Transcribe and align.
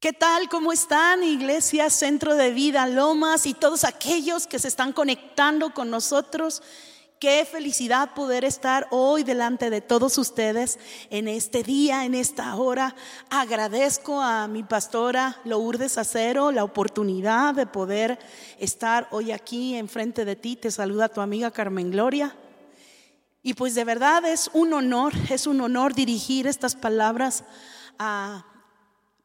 ¿Qué 0.00 0.14
tal? 0.14 0.48
¿Cómo 0.48 0.72
están, 0.72 1.22
Iglesia, 1.22 1.90
Centro 1.90 2.34
de 2.34 2.52
Vida, 2.52 2.86
Lomas 2.86 3.44
y 3.44 3.52
todos 3.52 3.84
aquellos 3.84 4.46
que 4.46 4.58
se 4.58 4.66
están 4.66 4.94
conectando 4.94 5.74
con 5.74 5.90
nosotros? 5.90 6.62
Qué 7.18 7.44
felicidad 7.44 8.14
poder 8.14 8.46
estar 8.46 8.88
hoy 8.92 9.24
delante 9.24 9.68
de 9.68 9.82
todos 9.82 10.16
ustedes 10.16 10.78
en 11.10 11.28
este 11.28 11.62
día, 11.62 12.06
en 12.06 12.14
esta 12.14 12.56
hora. 12.56 12.96
Agradezco 13.28 14.22
a 14.22 14.48
mi 14.48 14.62
pastora 14.62 15.38
Lourdes 15.44 15.98
Acero 15.98 16.50
la 16.50 16.64
oportunidad 16.64 17.54
de 17.54 17.66
poder 17.66 18.18
estar 18.58 19.06
hoy 19.10 19.32
aquí 19.32 19.74
enfrente 19.74 20.24
de 20.24 20.34
ti. 20.34 20.56
Te 20.56 20.70
saluda 20.70 21.10
tu 21.10 21.20
amiga 21.20 21.50
Carmen 21.50 21.90
Gloria. 21.90 22.34
Y 23.42 23.52
pues 23.52 23.74
de 23.74 23.84
verdad 23.84 24.24
es 24.24 24.48
un 24.54 24.72
honor, 24.72 25.12
es 25.28 25.46
un 25.46 25.60
honor 25.60 25.92
dirigir 25.92 26.46
estas 26.46 26.74
palabras 26.74 27.44
a 27.98 28.46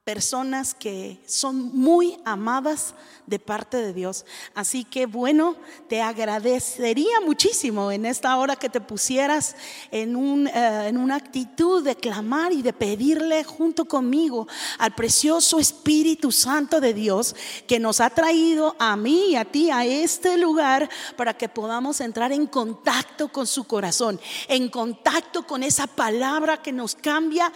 personas 0.06 0.76
que 0.76 1.18
son 1.26 1.76
muy 1.76 2.20
amadas 2.26 2.94
de 3.26 3.40
parte 3.40 3.78
de 3.78 3.92
Dios. 3.92 4.24
Así 4.54 4.84
que 4.84 5.08
bueno, 5.08 5.56
te 5.90 6.00
agradecería 6.00 7.20
muchísimo 7.26 7.92
en 7.92 8.06
esta 8.06 8.38
hora 8.38 8.56
que 8.56 8.70
te 8.70 8.82
pusieras 8.82 9.56
en, 9.90 10.16
un, 10.16 10.48
eh, 10.48 10.90
en 10.90 10.98
una 10.98 11.16
actitud 11.16 11.84
de 11.84 11.96
clamar 11.96 12.54
y 12.54 12.62
de 12.62 12.72
pedirle 12.72 13.44
junto 13.44 13.86
conmigo 13.86 14.48
al 14.78 14.94
precioso 14.94 15.58
Espíritu 15.58 16.32
Santo 16.32 16.80
de 16.80 16.94
Dios 16.94 17.36
que 17.66 17.80
nos 17.80 18.00
ha 18.00 18.12
traído 18.12 18.76
a 18.78 18.96
mí 18.96 19.32
y 19.32 19.36
a 19.36 19.46
ti 19.46 19.72
a 19.72 19.86
este 19.86 20.38
lugar 20.38 20.88
para 21.16 21.36
que 21.36 21.50
podamos 21.50 22.00
entrar 22.00 22.32
en 22.32 22.46
contacto 22.46 23.30
con 23.32 23.48
su 23.48 23.64
corazón, 23.64 24.20
en 24.50 24.70
contacto 24.70 25.48
con 25.48 25.64
esa 25.64 25.88
palabra 25.88 26.62
que 26.62 26.72
nos 26.72 26.94
cambia, 26.94 27.52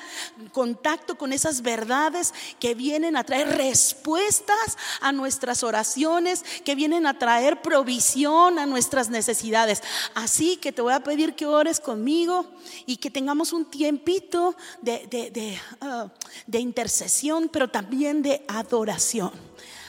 contacto 0.51 1.15
con 1.15 1.31
esas 1.31 1.61
verdades 1.61 2.33
que 2.59 2.75
vienen 2.75 3.17
a 3.17 3.23
traer 3.23 3.57
respuestas 3.57 4.77
a 5.01 5.11
nuestras 5.11 5.63
oraciones, 5.63 6.43
que 6.63 6.75
vienen 6.75 7.05
a 7.05 7.17
traer 7.17 7.61
provisión 7.61 8.59
a 8.59 8.65
nuestras 8.65 9.09
necesidades. 9.09 9.81
Así 10.15 10.57
que 10.57 10.71
te 10.71 10.81
voy 10.81 10.93
a 10.93 11.03
pedir 11.03 11.35
que 11.35 11.45
ores 11.45 11.79
conmigo 11.79 12.45
y 12.85 12.97
que 12.97 13.09
tengamos 13.09 13.53
un 13.53 13.65
tiempito 13.65 14.55
de, 14.81 15.59
uh, 15.81 16.57
intercesión, 16.57 17.49
pero 17.49 17.69
también 17.69 18.21
de 18.21 18.43
adoración. 18.47 19.31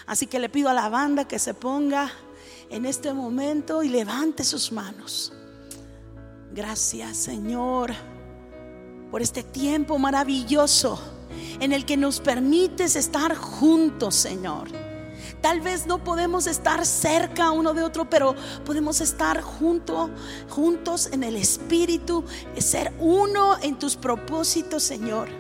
Así 0.06 0.27
que 0.27 0.38
le 0.38 0.48
pido 0.48 0.69
a 0.69 0.75
la 0.75 0.88
banda 0.88 1.27
que 1.27 1.38
se 1.38 1.55
ponga 1.55 2.12
en 2.70 2.86
este 2.86 3.12
momento 3.12 3.82
y 3.82 3.88
levante 3.88 4.44
sus 4.44 4.72
manos. 4.72 5.32
Gracias 6.53 7.16
Señor 7.16 7.94
por 9.10 9.22
este 9.22 9.42
tiempo 9.42 9.98
maravilloso 9.98 11.19
en 11.61 11.73
el 11.73 11.84
que 11.84 11.97
nos 11.97 12.20
permites 12.20 12.97
estar 12.97 13.34
juntos, 13.36 14.14
Señor. 14.14 14.69
Tal 15.41 15.61
vez 15.61 15.87
no 15.87 16.05
podemos 16.05 16.47
estar 16.47 16.84
cerca 16.84 17.50
uno 17.50 17.72
de 17.72 17.83
otro, 17.83 18.11
pero 18.11 18.34
podemos 18.64 19.00
estar 19.00 19.41
juntos, 19.41 20.11
juntos 20.50 21.09
en 21.12 21.22
el 21.25 21.37
Espíritu, 21.37 22.25
ser 22.59 22.92
uno 22.98 23.56
en 23.62 23.78
tus 23.78 23.97
propósitos, 23.97 24.83
Señor 24.83 25.39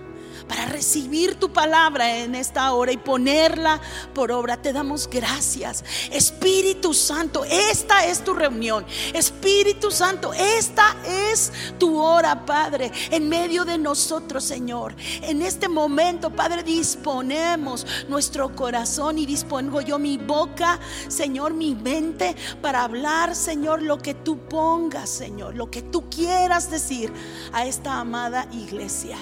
para 0.50 0.66
recibir 0.66 1.36
tu 1.36 1.52
palabra 1.52 2.16
en 2.16 2.34
esta 2.34 2.72
hora 2.72 2.90
y 2.90 2.96
ponerla 2.96 3.80
por 4.12 4.32
obra. 4.32 4.60
Te 4.60 4.72
damos 4.72 5.08
gracias. 5.08 5.84
Espíritu 6.10 6.92
Santo, 6.92 7.44
esta 7.44 8.04
es 8.04 8.24
tu 8.24 8.34
reunión. 8.34 8.84
Espíritu 9.14 9.92
Santo, 9.92 10.32
esta 10.34 10.96
es 11.06 11.52
tu 11.78 11.96
hora, 11.96 12.44
Padre, 12.44 12.90
en 13.12 13.28
medio 13.28 13.64
de 13.64 13.78
nosotros, 13.78 14.42
Señor. 14.42 14.96
En 15.22 15.40
este 15.42 15.68
momento, 15.68 16.30
Padre, 16.30 16.64
disponemos 16.64 17.86
nuestro 18.08 18.52
corazón 18.56 19.18
y 19.18 19.26
dispongo 19.26 19.80
yo 19.82 20.00
mi 20.00 20.18
boca, 20.18 20.80
Señor, 21.06 21.54
mi 21.54 21.76
mente 21.76 22.34
para 22.60 22.82
hablar, 22.82 23.36
Señor, 23.36 23.82
lo 23.82 23.98
que 23.98 24.14
tú 24.14 24.36
pongas, 24.48 25.10
Señor, 25.10 25.54
lo 25.54 25.70
que 25.70 25.82
tú 25.82 26.10
quieras 26.10 26.72
decir 26.72 27.12
a 27.52 27.66
esta 27.66 28.00
amada 28.00 28.48
iglesia. 28.50 29.16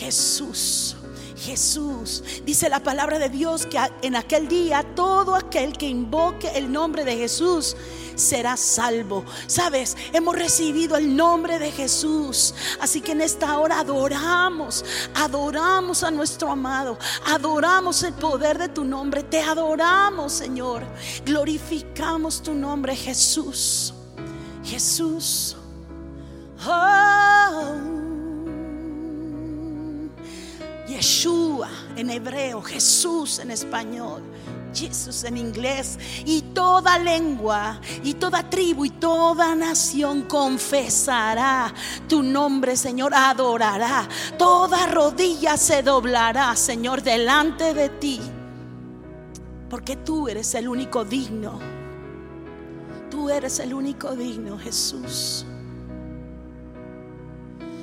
Jesús. 0.00 0.96
Jesús. 1.36 2.22
Dice 2.44 2.70
la 2.70 2.80
palabra 2.80 3.18
de 3.18 3.28
Dios 3.28 3.66
que 3.66 3.78
en 4.02 4.16
aquel 4.16 4.48
día 4.48 4.82
todo 4.94 5.34
aquel 5.34 5.76
que 5.76 5.86
invoque 5.86 6.48
el 6.54 6.72
nombre 6.72 7.04
de 7.04 7.16
Jesús 7.16 7.76
será 8.14 8.56
salvo. 8.56 9.24
Sabes, 9.46 9.96
hemos 10.14 10.36
recibido 10.36 10.96
el 10.96 11.14
nombre 11.14 11.58
de 11.58 11.70
Jesús. 11.70 12.54
Así 12.80 13.02
que 13.02 13.12
en 13.12 13.20
esta 13.20 13.58
hora 13.58 13.80
adoramos, 13.80 14.84
adoramos 15.14 16.02
a 16.02 16.10
nuestro 16.10 16.50
amado, 16.50 16.98
adoramos 17.26 18.02
el 18.02 18.14
poder 18.14 18.56
de 18.58 18.68
tu 18.68 18.84
nombre. 18.84 19.22
Te 19.22 19.42
adoramos, 19.42 20.32
Señor. 20.32 20.82
Glorificamos 21.26 22.42
tu 22.42 22.54
nombre, 22.54 22.96
Jesús. 22.96 23.92
Jesús. 24.64 25.56
Oh. 26.66 28.09
Yeshua 30.90 31.68
en 31.96 32.10
hebreo, 32.10 32.60
Jesús 32.62 33.38
en 33.38 33.52
español. 33.52 34.22
Jesús 34.74 35.24
en 35.24 35.36
inglés 35.36 35.98
y 36.24 36.42
toda 36.42 36.96
lengua 36.98 37.80
y 38.04 38.14
toda 38.14 38.48
tribu 38.48 38.84
y 38.84 38.90
toda 38.90 39.56
nación 39.56 40.22
confesará 40.22 41.74
tu 42.08 42.22
nombre, 42.22 42.76
Señor, 42.76 43.12
adorará. 43.14 44.08
Toda 44.38 44.86
rodilla 44.86 45.56
se 45.56 45.82
doblará, 45.82 46.54
Señor, 46.54 47.02
delante 47.02 47.74
de 47.74 47.88
ti. 47.88 48.20
Porque 49.68 49.96
tú 49.96 50.28
eres 50.28 50.54
el 50.54 50.68
único 50.68 51.04
digno. 51.04 51.58
Tú 53.10 53.28
eres 53.28 53.58
el 53.58 53.74
único 53.74 54.14
digno, 54.14 54.56
Jesús. 54.56 55.44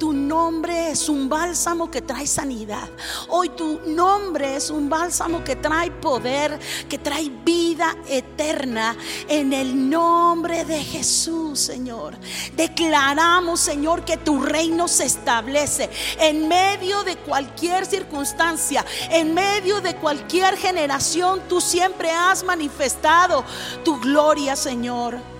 tu 0.00 0.14
nombre 0.14 0.90
es 0.90 1.10
un 1.10 1.28
bálsamo 1.28 1.90
que 1.90 2.00
trae 2.00 2.26
sanidad. 2.26 2.88
Hoy 3.28 3.50
tu 3.50 3.80
nombre 3.86 4.56
es 4.56 4.70
un 4.70 4.88
bálsamo 4.88 5.44
que 5.44 5.56
trae 5.56 5.90
poder, 5.90 6.58
que 6.88 6.96
trae 6.96 7.28
vida 7.44 7.94
eterna 8.08 8.96
en 9.28 9.52
el 9.52 9.90
nombre 9.90 10.64
de 10.64 10.82
Jesús, 10.82 11.60
Señor. 11.60 12.16
Declaramos, 12.56 13.60
Señor, 13.60 14.02
que 14.06 14.16
tu 14.16 14.40
reino 14.40 14.88
se 14.88 15.04
establece 15.04 15.90
en 16.18 16.48
medio 16.48 17.04
de 17.04 17.16
cualquier 17.16 17.84
circunstancia, 17.84 18.86
en 19.10 19.34
medio 19.34 19.82
de 19.82 19.96
cualquier 19.96 20.56
generación. 20.56 21.42
Tú 21.46 21.60
siempre 21.60 22.10
has 22.10 22.42
manifestado 22.42 23.44
tu 23.84 24.00
gloria, 24.00 24.56
Señor. 24.56 25.39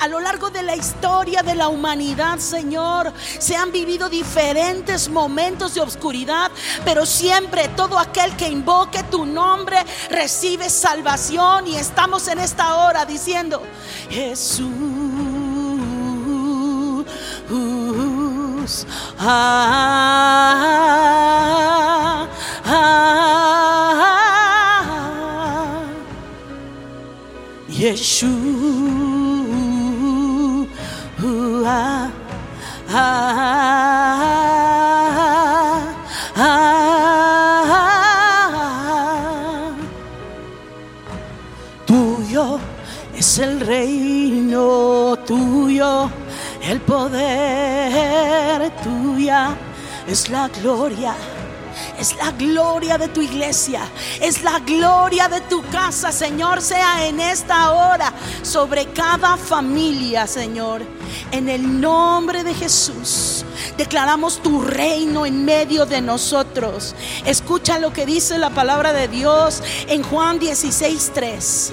A 0.00 0.08
lo 0.08 0.20
largo 0.20 0.50
de 0.50 0.62
la 0.62 0.76
historia 0.76 1.42
de 1.42 1.54
la 1.54 1.68
humanidad, 1.68 2.38
Señor, 2.38 3.12
se 3.38 3.56
han 3.56 3.72
vivido 3.72 4.08
diferentes 4.08 5.08
momentos 5.08 5.74
de 5.74 5.80
oscuridad, 5.80 6.50
pero 6.84 7.06
siempre 7.06 7.68
todo 7.68 7.98
aquel 7.98 8.36
que 8.36 8.48
invoque 8.48 9.02
tu 9.04 9.24
nombre 9.26 9.78
recibe 10.10 10.70
salvación 10.70 11.66
y 11.66 11.76
estamos 11.76 12.28
en 12.28 12.38
esta 12.38 12.76
hora 12.76 13.04
diciendo, 13.04 13.62
Jesús. 14.10 14.66
Ah, 19.18 20.16
ah. 22.64 23.16
Tuyo 41.86 42.58
es 43.14 43.38
el 43.38 43.60
reino, 43.60 45.18
tuyo 45.26 46.10
el 46.62 46.80
poder, 46.80 48.70
tuya 48.82 49.56
es 50.06 50.28
la 50.30 50.48
gloria 50.48 51.14
Es 52.06 52.14
la 52.18 52.30
gloria 52.30 52.98
de 52.98 53.08
tu 53.08 53.20
iglesia. 53.20 53.80
Es 54.20 54.44
la 54.44 54.60
gloria 54.60 55.26
de 55.26 55.40
tu 55.40 55.60
casa, 55.70 56.12
Señor. 56.12 56.62
Sea 56.62 57.04
en 57.04 57.18
esta 57.18 57.72
hora 57.72 58.12
sobre 58.42 58.86
cada 58.92 59.36
familia, 59.36 60.28
Señor. 60.28 60.82
En 61.32 61.48
el 61.48 61.80
nombre 61.80 62.44
de 62.44 62.54
Jesús. 62.54 63.44
Declaramos 63.76 64.40
tu 64.40 64.60
reino 64.60 65.26
en 65.26 65.44
medio 65.44 65.84
de 65.84 66.00
nosotros. 66.00 66.94
Escucha 67.24 67.80
lo 67.80 67.92
que 67.92 68.06
dice 68.06 68.38
la 68.38 68.50
palabra 68.50 68.92
de 68.92 69.08
Dios 69.08 69.60
en 69.88 70.04
Juan 70.04 70.38
16, 70.38 71.10
3. 71.12 71.72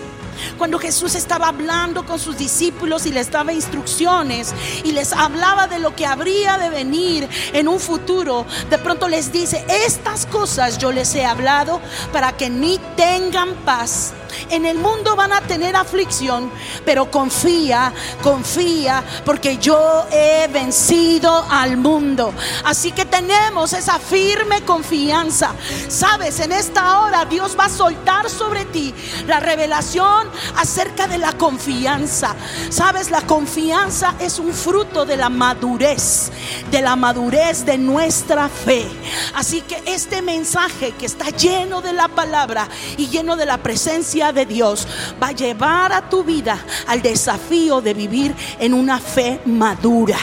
Cuando 0.57 0.79
Jesús 0.79 1.15
estaba 1.15 1.47
hablando 1.47 2.05
con 2.05 2.19
sus 2.19 2.37
discípulos 2.37 3.05
y 3.05 3.11
les 3.11 3.31
daba 3.31 3.53
instrucciones 3.53 4.53
y 4.83 4.91
les 4.91 5.13
hablaba 5.13 5.67
de 5.67 5.79
lo 5.79 5.95
que 5.95 6.05
habría 6.05 6.57
de 6.57 6.69
venir 6.69 7.27
en 7.53 7.67
un 7.67 7.79
futuro, 7.79 8.45
de 8.69 8.77
pronto 8.77 9.07
les 9.07 9.31
dice, 9.31 9.65
estas 9.85 10.25
cosas 10.25 10.77
yo 10.77 10.91
les 10.91 11.13
he 11.15 11.25
hablado 11.25 11.81
para 12.11 12.33
que 12.33 12.49
ni 12.49 12.79
tengan 12.95 13.53
paz. 13.65 14.13
En 14.49 14.65
el 14.65 14.77
mundo 14.77 15.15
van 15.15 15.33
a 15.33 15.41
tener 15.41 15.75
aflicción, 15.75 16.51
pero 16.85 17.09
confía, 17.09 17.93
confía, 18.21 19.03
porque 19.25 19.57
yo 19.57 20.05
he 20.11 20.47
vencido 20.47 21.45
al 21.49 21.77
mundo. 21.77 22.33
Así 22.63 22.91
que 22.91 23.05
tenemos 23.05 23.73
esa 23.73 23.99
firme 23.99 24.61
confianza. 24.63 25.51
Sabes, 25.87 26.39
en 26.39 26.51
esta 26.51 27.01
hora 27.01 27.25
Dios 27.25 27.55
va 27.57 27.65
a 27.65 27.69
soltar 27.69 28.29
sobre 28.29 28.65
ti 28.65 28.93
la 29.27 29.39
revelación 29.39 30.27
acerca 30.57 31.07
de 31.07 31.17
la 31.17 31.33
confianza. 31.33 32.35
Sabes, 32.69 33.09
la 33.09 33.21
confianza 33.21 34.15
es 34.19 34.39
un 34.39 34.53
fruto 34.53 35.05
de 35.05 35.17
la 35.17 35.29
madurez, 35.29 36.31
de 36.69 36.81
la 36.81 36.95
madurez 36.95 37.65
de 37.65 37.77
nuestra 37.77 38.49
fe. 38.49 38.87
Así 39.33 39.61
que 39.61 39.81
este 39.85 40.21
mensaje 40.21 40.91
que 40.91 41.05
está 41.05 41.29
lleno 41.29 41.81
de 41.81 41.93
la 41.93 42.07
palabra 42.07 42.67
y 42.97 43.07
lleno 43.07 43.35
de 43.35 43.45
la 43.45 43.57
presencia 43.59 44.32
de 44.33 44.45
Dios 44.45 44.87
va 45.21 45.27
a 45.27 45.31
llevar 45.31 45.93
a 45.93 46.09
tu 46.09 46.23
vida 46.23 46.57
al 46.87 47.01
desafío 47.01 47.81
de 47.81 47.93
vivir 47.93 48.35
en 48.59 48.73
una 48.73 48.99
fe 48.99 49.39
madura. 49.45 50.17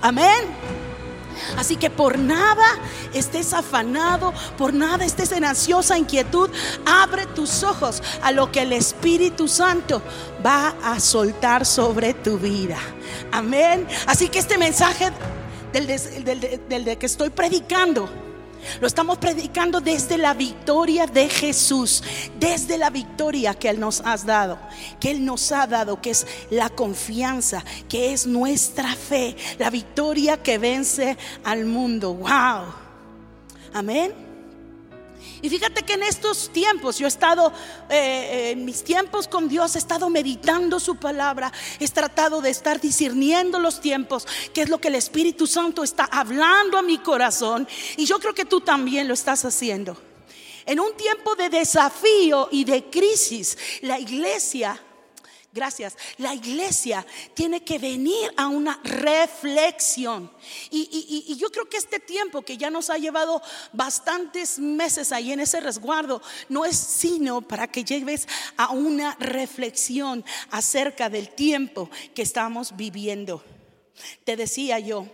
Amén. 0.00 0.64
Así 1.56 1.76
que 1.76 1.90
por 1.90 2.18
nada 2.18 2.66
estés 3.12 3.52
afanado, 3.52 4.32
por 4.56 4.72
nada 4.72 5.04
estés 5.04 5.32
en 5.32 5.44
ansiosa 5.44 5.98
inquietud. 5.98 6.50
Abre 6.86 7.26
tus 7.26 7.62
ojos 7.62 8.02
a 8.22 8.32
lo 8.32 8.50
que 8.50 8.62
el 8.62 8.72
Espíritu 8.72 9.48
Santo 9.48 10.02
va 10.44 10.74
a 10.82 10.98
soltar 11.00 11.66
sobre 11.66 12.14
tu 12.14 12.38
vida. 12.38 12.78
Amén. 13.32 13.86
Así 14.06 14.28
que 14.28 14.38
este 14.38 14.58
mensaje 14.58 15.10
del, 15.72 15.86
del 16.68 16.98
que 16.98 17.06
estoy 17.06 17.30
predicando 17.30 18.08
lo 18.80 18.86
estamos 18.86 19.18
predicando 19.18 19.80
desde 19.80 20.18
la 20.18 20.34
victoria 20.34 21.06
de 21.06 21.28
Jesús, 21.28 22.02
desde 22.38 22.78
la 22.78 22.90
victoria 22.90 23.54
que 23.54 23.68
Él 23.68 23.80
nos 23.80 24.00
ha 24.04 24.16
dado, 24.16 24.58
que 25.00 25.10
Él 25.10 25.24
nos 25.24 25.52
ha 25.52 25.66
dado, 25.66 26.00
que 26.00 26.10
es 26.10 26.26
la 26.50 26.68
confianza, 26.68 27.64
que 27.88 28.12
es 28.12 28.26
nuestra 28.26 28.94
fe, 28.94 29.36
la 29.58 29.70
victoria 29.70 30.42
que 30.42 30.58
vence 30.58 31.16
al 31.44 31.64
mundo. 31.64 32.14
¡Wow! 32.14 32.64
Amén. 33.72 34.23
Y 35.44 35.50
fíjate 35.50 35.82
que 35.82 35.92
en 35.92 36.04
estos 36.04 36.48
tiempos, 36.54 36.96
yo 36.96 37.04
he 37.04 37.08
estado, 37.08 37.52
eh, 37.90 37.96
eh, 37.96 38.50
en 38.52 38.64
mis 38.64 38.82
tiempos 38.82 39.28
con 39.28 39.46
Dios, 39.46 39.74
he 39.74 39.78
estado 39.78 40.08
meditando 40.08 40.80
su 40.80 40.96
palabra, 40.96 41.52
he 41.78 41.86
tratado 41.86 42.40
de 42.40 42.48
estar 42.48 42.80
discerniendo 42.80 43.60
los 43.60 43.78
tiempos, 43.82 44.26
que 44.54 44.62
es 44.62 44.70
lo 44.70 44.80
que 44.80 44.88
el 44.88 44.94
Espíritu 44.94 45.46
Santo 45.46 45.84
está 45.84 46.04
hablando 46.04 46.78
a 46.78 46.82
mi 46.82 46.96
corazón. 46.96 47.68
Y 47.98 48.06
yo 48.06 48.18
creo 48.20 48.32
que 48.32 48.46
tú 48.46 48.62
también 48.62 49.06
lo 49.06 49.12
estás 49.12 49.44
haciendo. 49.44 49.98
En 50.64 50.80
un 50.80 50.96
tiempo 50.96 51.34
de 51.34 51.50
desafío 51.50 52.48
y 52.50 52.64
de 52.64 52.88
crisis, 52.88 53.58
la 53.82 53.98
iglesia 53.98 54.80
Gracias. 55.54 55.96
La 56.18 56.34
iglesia 56.34 57.06
tiene 57.32 57.62
que 57.62 57.78
venir 57.78 58.34
a 58.36 58.48
una 58.48 58.80
reflexión. 58.82 60.28
Y, 60.68 61.36
yo 61.38 61.48
creo 61.50 61.68
que 61.68 61.76
este 61.76 62.00
tiempo 62.00 62.42
que 62.42 62.56
ya 62.56 62.70
nos 62.70 62.90
ha 62.90 62.98
llevado 62.98 63.40
bastantes 63.72 64.58
meses 64.58 65.12
ahí 65.12 65.30
en 65.30 65.38
ese 65.38 65.60
resguardo, 65.60 66.20
no 66.48 66.64
es 66.64 66.76
sino 66.76 67.40
para 67.40 67.68
que 67.68 67.84
lleves 67.84 68.26
a 68.56 68.70
una 68.70 69.14
reflexión 69.20 70.24
acerca 70.50 71.08
del 71.08 71.28
tiempo 71.28 71.88
que 72.16 72.22
estamos 72.22 72.76
viviendo. 72.76 73.44
Te 74.24 74.34
decía 74.34 74.80
yo, 74.80 75.06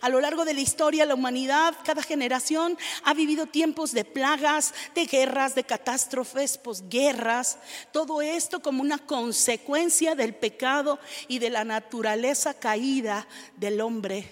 a 0.00 0.08
lo 0.08 0.20
largo 0.20 0.44
de 0.44 0.54
la 0.54 0.60
historia, 0.60 1.06
la 1.06 1.14
humanidad, 1.14 1.74
cada 1.84 2.02
generación 2.02 2.76
ha 3.04 3.14
vivido 3.14 3.46
tiempos 3.46 3.92
de 3.92 4.04
plagas, 4.04 4.74
de 4.94 5.06
guerras, 5.06 5.54
de 5.54 5.64
catástrofes, 5.64 6.58
posguerras. 6.58 7.58
Todo 7.92 8.22
esto 8.22 8.60
como 8.60 8.82
una 8.82 8.98
consecuencia 8.98 10.14
del 10.14 10.34
pecado 10.34 10.98
y 11.28 11.38
de 11.38 11.50
la 11.50 11.64
naturaleza 11.64 12.54
caída 12.54 13.26
del 13.56 13.80
hombre 13.80 14.28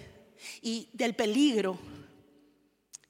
y 0.62 0.88
del 0.92 1.14
peligro 1.14 1.78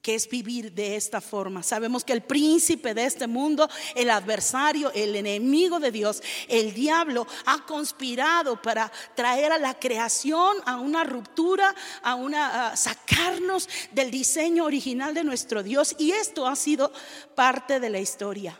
que 0.01 0.15
es 0.15 0.27
vivir 0.27 0.73
de 0.73 0.95
esta 0.95 1.21
forma. 1.21 1.63
Sabemos 1.63 2.03
que 2.03 2.13
el 2.13 2.21
príncipe 2.21 2.93
de 2.93 3.05
este 3.05 3.27
mundo, 3.27 3.69
el 3.95 4.09
adversario, 4.09 4.91
el 4.93 5.15
enemigo 5.15 5.79
de 5.79 5.91
Dios, 5.91 6.23
el 6.47 6.73
diablo, 6.73 7.27
ha 7.45 7.65
conspirado 7.65 8.61
para 8.61 8.91
traer 9.15 9.51
a 9.51 9.59
la 9.59 9.79
creación 9.79 10.57
a 10.65 10.79
una 10.79 11.03
ruptura, 11.03 11.75
a 12.01 12.15
una 12.15 12.75
sacarnos 12.75 13.69
del 13.91 14.11
diseño 14.11 14.65
original 14.65 15.13
de 15.13 15.23
nuestro 15.23 15.63
Dios 15.63 15.95
y 15.97 16.11
esto 16.11 16.47
ha 16.47 16.55
sido 16.55 16.91
parte 17.35 17.79
de 17.79 17.89
la 17.89 17.99
historia. 17.99 18.59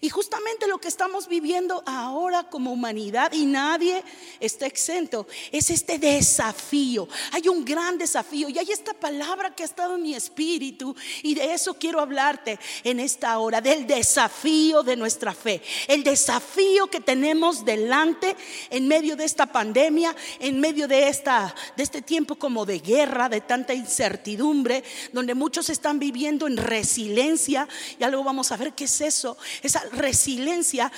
Y 0.00 0.08
justamente 0.08 0.66
lo 0.66 0.78
que 0.78 0.88
estamos 0.88 1.28
viviendo 1.28 1.82
ahora 1.86 2.44
como 2.44 2.72
humanidad, 2.72 3.32
y 3.32 3.44
nadie 3.44 4.02
está 4.40 4.66
exento, 4.66 5.26
es 5.52 5.70
este 5.70 5.98
desafío. 5.98 7.08
Hay 7.32 7.48
un 7.48 7.64
gran 7.64 7.98
desafío 7.98 8.48
y 8.48 8.58
hay 8.58 8.70
esta 8.70 8.94
palabra 8.94 9.54
que 9.54 9.62
ha 9.62 9.66
estado 9.66 9.96
en 9.96 10.02
mi 10.02 10.14
espíritu 10.14 10.94
y 11.22 11.34
de 11.34 11.52
eso 11.52 11.74
quiero 11.74 12.00
hablarte 12.00 12.58
en 12.84 13.00
esta 13.00 13.38
hora, 13.38 13.60
del 13.60 13.86
desafío 13.86 14.82
de 14.82 14.96
nuestra 14.96 15.34
fe. 15.34 15.62
El 15.88 16.02
desafío 16.02 16.86
que 16.88 17.00
tenemos 17.00 17.64
delante 17.64 18.36
en 18.70 18.88
medio 18.88 19.14
de 19.14 19.24
esta 19.24 19.46
pandemia, 19.46 20.16
en 20.40 20.58
medio 20.58 20.88
de, 20.88 21.08
esta, 21.08 21.54
de 21.76 21.82
este 21.82 22.00
tiempo 22.00 22.36
como 22.36 22.64
de 22.64 22.78
guerra, 22.78 23.28
de 23.28 23.42
tanta 23.42 23.74
incertidumbre, 23.74 24.84
donde 25.12 25.34
muchos 25.34 25.68
están 25.68 25.98
viviendo 25.98 26.46
en 26.46 26.56
resiliencia. 26.56 27.68
Ya 27.98 28.08
luego 28.08 28.24
vamos 28.24 28.52
a 28.52 28.56
ver 28.56 28.74
qué 28.74 28.84
es 28.84 29.00
eso 29.00 29.36
esa 29.66 29.82
resiliencia 29.92 30.90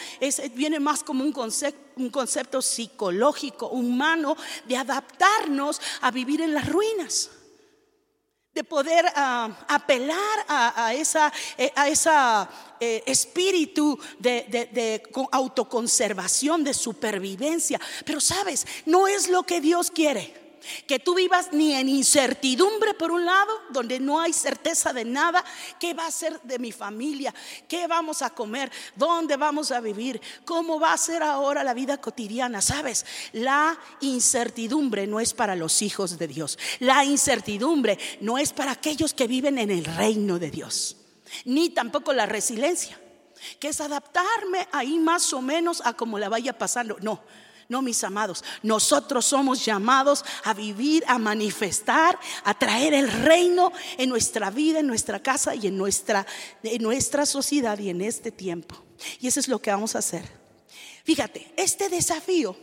viene 0.54 0.80
más 0.80 1.02
como 1.02 1.24
un 1.24 1.32
concepto, 1.32 2.62
psicológico, 2.62 3.68
humano, 3.68 4.36
de 4.66 4.76
adaptarnos 4.76 5.80
a 6.00 6.10
vivir 6.10 6.40
en 6.40 6.54
las 6.54 6.68
ruinas 6.68 7.30
de 8.54 8.64
poder 8.64 9.06
ah, 9.14 9.66
apelar 9.68 10.44
a, 10.48 10.92
eh, 10.92 11.72
a 11.76 11.88
esa 11.88 12.50
eh, 12.80 13.04
espíritu 13.06 13.96
de, 14.18 14.46
de, 14.72 15.02
autoconservación, 15.30 16.64
de 16.64 16.74
supervivencia. 16.74 17.80
Pero 18.04 18.20
sabes, 18.20 18.66
no 18.84 19.06
es 19.06 19.28
lo 19.28 19.44
que 19.44 19.60
Dios 19.60 19.92
quiere. 19.92 20.47
Que 20.86 20.98
tú 20.98 21.14
vivas 21.14 21.52
ni 21.52 21.74
en 21.74 21.88
incertidumbre 21.88 22.94
por 22.94 23.10
un 23.10 23.24
lado, 23.24 23.52
donde 23.70 24.00
no 24.00 24.20
hay 24.20 24.32
certeza 24.32 24.92
de 24.92 25.04
nada, 25.04 25.44
qué 25.78 25.94
va 25.94 26.06
a 26.06 26.10
ser 26.10 26.40
de 26.42 26.58
mi 26.58 26.72
familia, 26.72 27.34
qué 27.66 27.86
vamos 27.86 28.22
a 28.22 28.30
comer, 28.30 28.70
dónde 28.96 29.36
vamos 29.36 29.70
a 29.70 29.80
vivir, 29.80 30.20
cómo 30.44 30.78
va 30.78 30.92
a 30.92 30.98
ser 30.98 31.22
ahora 31.22 31.64
la 31.64 31.74
vida 31.74 32.00
cotidiana. 32.00 32.60
Sabes, 32.60 33.06
la 33.32 33.78
incertidumbre 34.00 35.06
no 35.06 35.20
es 35.20 35.34
para 35.34 35.56
los 35.56 35.82
hijos 35.82 36.18
de 36.18 36.28
Dios. 36.28 36.58
La 36.80 37.04
incertidumbre 37.04 37.98
no 38.20 38.38
es 38.38 38.52
para 38.52 38.72
aquellos 38.72 39.14
que 39.14 39.26
viven 39.26 39.58
en 39.58 39.70
el 39.70 39.84
reino 39.84 40.38
de 40.38 40.50
Dios, 40.50 40.96
ni 41.44 41.70
tampoco 41.70 42.12
la 42.12 42.26
resiliencia, 42.26 43.00
que 43.58 43.68
es 43.68 43.80
adaptarme 43.80 44.68
ahí 44.72 44.98
más 44.98 45.32
o 45.32 45.42
menos 45.42 45.82
a 45.84 45.94
como 45.94 46.18
la 46.18 46.28
vaya 46.28 46.56
pasando. 46.56 46.96
No 47.00 47.22
no, 47.68 47.82
mis 47.82 48.02
amados, 48.02 48.42
nosotros 48.62 49.26
somos 49.26 49.62
llamados 49.62 50.24
a 50.44 50.54
vivir, 50.54 51.04
a 51.06 51.18
manifestar, 51.18 52.18
a 52.44 52.58
traer 52.58 52.94
el 52.94 53.10
reino 53.10 53.72
en 53.98 54.08
nuestra 54.08 54.50
vida, 54.50 54.80
en 54.80 54.86
nuestra 54.86 55.22
casa 55.22 55.54
y 55.54 55.66
en 55.66 55.76
nuestra, 55.76 56.26
en 56.62 56.82
nuestra 56.82 57.26
sociedad 57.26 57.78
y 57.78 57.90
en 57.90 58.00
este 58.00 58.30
tiempo. 58.30 58.74
Y 59.20 59.28
eso 59.28 59.38
es 59.38 59.48
lo 59.48 59.60
que 59.60 59.70
vamos 59.70 59.94
a 59.94 59.98
hacer. 59.98 60.24
Fíjate, 61.04 61.52
este 61.56 61.90
desafío 61.90 62.56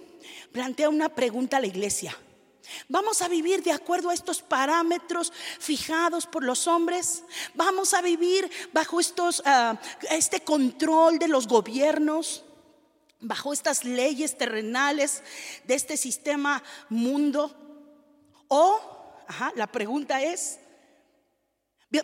plantea 0.51 0.89
una 0.89 1.09
pregunta 1.09 1.57
a 1.57 1.59
la 1.59 1.67
iglesia. 1.67 2.17
¿Vamos 2.89 3.21
a 3.21 3.27
vivir 3.27 3.61
de 3.61 3.71
acuerdo 3.71 4.09
a 4.09 4.13
estos 4.15 4.41
parámetros 4.41 5.31
fijados 5.59 6.25
por 6.25 6.43
los 6.43 6.65
hombres? 6.65 7.23
¿Vamos 7.53 7.93
a 7.93 8.01
vivir 8.01 8.49
bajo 8.73 8.99
estos, 8.99 9.43
ah, 9.45 9.79
este 10.09 10.39
control 10.39 11.19
de 11.19 11.27
los 11.27 11.47
gobiernos? 11.47 12.43
Bajo 13.27 13.53
estas 13.53 13.83
leyes 13.83 14.37
terrenales 14.37 15.23
de 15.65 15.75
este 15.75 15.97
sistema 15.97 16.63
mundo? 16.89 17.53
O, 18.47 18.79
la 19.55 19.67
pregunta 19.67 20.21
es, 20.23 20.59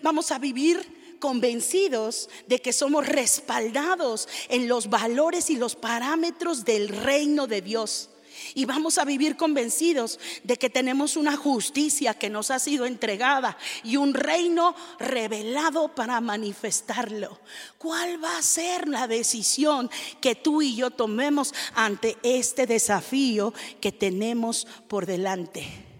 ¿vamos 0.01 0.31
a 0.31 0.39
vivir 0.39 1.01
convencidos 1.21 2.29
de 2.47 2.59
que 2.59 2.73
somos 2.73 3.07
respaldados 3.07 4.27
en 4.49 4.67
los 4.67 4.89
valores 4.89 5.49
y 5.49 5.55
los 5.55 5.77
parámetros 5.77 6.65
del 6.65 6.89
reino 6.89 7.47
de 7.47 7.61
Dios. 7.61 8.09
Y 8.53 8.65
vamos 8.65 8.97
a 8.97 9.05
vivir 9.05 9.37
convencidos 9.37 10.19
de 10.43 10.57
que 10.57 10.69
tenemos 10.69 11.15
una 11.15 11.37
justicia 11.37 12.13
que 12.13 12.29
nos 12.29 12.51
ha 12.51 12.59
sido 12.59 12.85
entregada 12.85 13.57
y 13.83 13.97
un 13.97 14.13
reino 14.13 14.75
revelado 14.99 15.93
para 15.95 16.19
manifestarlo. 16.21 17.39
¿Cuál 17.77 18.23
va 18.23 18.37
a 18.37 18.43
ser 18.43 18.87
la 18.87 19.07
decisión 19.07 19.89
que 20.19 20.35
tú 20.35 20.61
y 20.61 20.75
yo 20.75 20.91
tomemos 20.91 21.53
ante 21.73 22.17
este 22.23 22.67
desafío 22.67 23.53
que 23.79 23.91
tenemos 23.91 24.67
por 24.87 25.05
delante? 25.05 25.91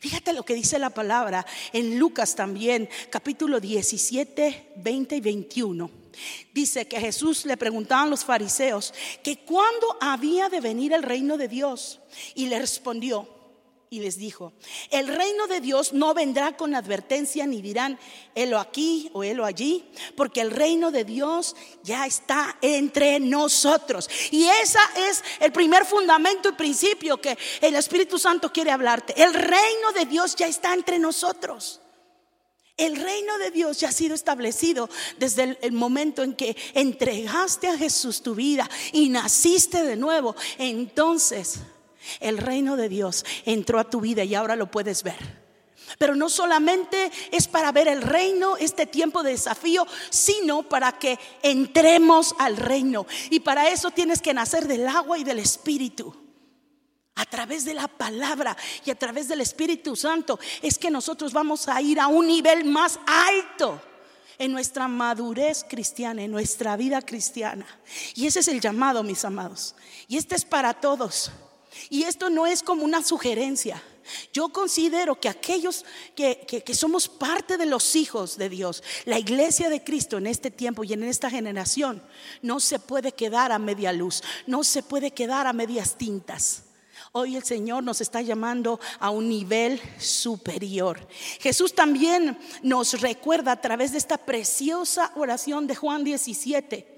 Fíjate 0.00 0.32
lo 0.32 0.44
que 0.44 0.54
dice 0.54 0.78
la 0.78 0.90
palabra 0.90 1.46
en 1.72 1.98
Lucas 1.98 2.34
también, 2.34 2.88
capítulo 3.10 3.60
17, 3.60 4.72
20 4.76 5.16
y 5.16 5.20
21. 5.20 6.03
Dice 6.52 6.86
que 6.86 7.00
Jesús 7.00 7.44
le 7.44 7.56
preguntaban 7.56 8.10
los 8.10 8.24
fariseos 8.24 8.94
que 9.22 9.38
cuándo 9.38 9.96
había 10.00 10.48
de 10.48 10.60
venir 10.60 10.92
el 10.92 11.02
reino 11.02 11.36
de 11.36 11.48
Dios. 11.48 12.00
Y 12.34 12.46
le 12.46 12.58
respondió, 12.58 13.28
y 13.94 14.00
les 14.00 14.16
dijo, 14.16 14.52
el 14.90 15.06
reino 15.06 15.46
de 15.46 15.60
Dios 15.60 15.92
no 15.92 16.14
vendrá 16.14 16.56
con 16.56 16.74
advertencia 16.74 17.46
ni 17.46 17.62
dirán, 17.62 17.96
helo 18.34 18.58
aquí 18.58 19.08
o 19.12 19.22
helo 19.22 19.44
allí, 19.44 19.84
porque 20.16 20.40
el 20.40 20.50
reino 20.50 20.90
de 20.90 21.04
Dios 21.04 21.54
ya 21.84 22.04
está 22.04 22.58
entre 22.60 23.20
nosotros. 23.20 24.10
Y 24.32 24.46
ese 24.46 24.80
es 24.96 25.22
el 25.38 25.52
primer 25.52 25.84
fundamento 25.84 26.48
y 26.48 26.52
principio 26.52 27.20
que 27.20 27.38
el 27.60 27.76
Espíritu 27.76 28.18
Santo 28.18 28.52
quiere 28.52 28.72
hablarte. 28.72 29.14
El 29.22 29.32
reino 29.32 29.92
de 29.94 30.06
Dios 30.06 30.34
ya 30.34 30.48
está 30.48 30.74
entre 30.74 30.98
nosotros. 30.98 31.80
El 32.76 32.96
reino 32.96 33.38
de 33.38 33.52
Dios 33.52 33.78
ya 33.78 33.90
ha 33.90 33.92
sido 33.92 34.16
establecido 34.16 34.90
desde 35.16 35.56
el, 35.62 35.72
momento 35.72 36.24
en 36.24 36.34
que 36.34 36.56
entregaste 36.74 37.68
a 37.68 37.78
Jesús 37.78 38.20
tu 38.20 38.34
vida 38.34 38.68
y 38.92 39.10
naciste 39.10 39.84
de 39.84 39.94
nuevo. 39.94 40.34
Entonces 40.58 41.60
el 42.18 42.38
reino 42.38 42.76
de 42.76 42.88
Dios 42.88 43.24
entró 43.44 43.78
a 43.78 43.88
tu 43.88 44.00
vida 44.00 44.24
y 44.24 44.34
ahora 44.34 44.56
lo 44.56 44.72
puedes 44.72 45.04
ver. 45.04 45.44
Pero 45.98 46.16
no 46.16 46.28
solamente 46.28 47.12
es 47.30 47.46
para 47.46 47.70
ver 47.70 47.86
el 47.86 48.02
reino, 48.02 48.56
este 48.56 48.86
tiempo 48.86 49.22
de 49.22 49.32
desafío, 49.32 49.86
sino 50.10 50.68
para 50.68 50.98
que 50.98 51.16
entremos 51.42 52.34
al 52.40 52.56
reino. 52.56 53.06
Y 53.30 53.40
para 53.40 53.68
eso 53.68 53.92
tienes 53.92 54.20
que 54.20 54.34
nacer 54.34 54.66
del 54.66 54.88
agua 54.88 55.16
y 55.16 55.22
del 55.22 55.38
Espíritu. 55.38 56.23
A 57.16 57.26
través 57.26 57.64
de 57.64 57.74
la 57.74 57.86
palabra 57.86 58.56
y 58.84 58.90
a 58.90 58.94
través 58.96 59.28
del 59.28 59.40
Espíritu 59.40 59.94
Santo 59.94 60.38
es 60.62 60.78
que 60.78 60.90
nosotros 60.90 61.32
vamos 61.32 61.68
a 61.68 61.80
ir 61.80 62.00
a 62.00 62.08
un 62.08 62.26
nivel 62.26 62.64
más 62.64 62.98
alto 63.06 63.80
en 64.38 64.50
nuestra 64.50 64.88
madurez 64.88 65.64
cristiana, 65.68 66.22
en 66.22 66.32
nuestra 66.32 66.76
vida 66.76 67.00
cristiana. 67.02 67.66
Y 68.14 68.26
ese 68.26 68.40
es 68.40 68.48
el 68.48 68.60
llamado, 68.60 69.04
mis 69.04 69.24
amados. 69.24 69.76
Y 70.08 70.16
este 70.16 70.34
es 70.34 70.44
para 70.44 70.74
todos. 70.74 71.30
Y 71.88 72.02
esto 72.02 72.30
no 72.30 72.46
es 72.46 72.62
como 72.62 72.84
una 72.84 73.02
sugerencia. 73.02 73.80
Yo 74.32 74.50
considero 74.50 75.18
que 75.18 75.28
aquellos 75.28 75.84
que, 76.14 76.64
somos 76.74 77.08
parte 77.08 77.56
de 77.56 77.66
los 77.66 77.96
hijos 77.96 78.36
de 78.36 78.48
Dios, 78.48 78.82
la 79.06 79.18
iglesia 79.18 79.70
de 79.70 79.82
Cristo 79.82 80.18
en 80.18 80.26
este 80.26 80.50
tiempo 80.50 80.84
y 80.84 80.92
en 80.92 81.04
esta 81.04 81.30
generación, 81.30 82.02
no 82.42 82.60
se 82.60 82.78
puede 82.78 83.12
quedar 83.12 83.50
a 83.50 83.58
media 83.58 83.92
luz, 83.92 84.22
no 84.46 84.62
se 84.62 84.82
puede 84.82 85.12
quedar 85.12 85.46
a 85.46 85.52
medias 85.52 85.96
tintas. 85.96 86.63
Hoy 87.16 87.36
el 87.36 87.44
Señor 87.44 87.84
nos 87.84 88.00
está 88.00 88.22
llamando 88.22 88.80
a 88.98 89.10
un 89.10 89.28
nivel 89.28 89.80
superior. 90.00 91.06
Jesús 91.38 91.72
también 91.72 92.36
nos 92.60 93.00
recuerda 93.00 93.52
a 93.52 93.60
través 93.60 93.92
de 93.92 93.98
esta 93.98 94.18
preciosa 94.18 95.12
oración 95.14 95.68
de 95.68 95.76
Juan 95.76 96.02
17 96.02 96.92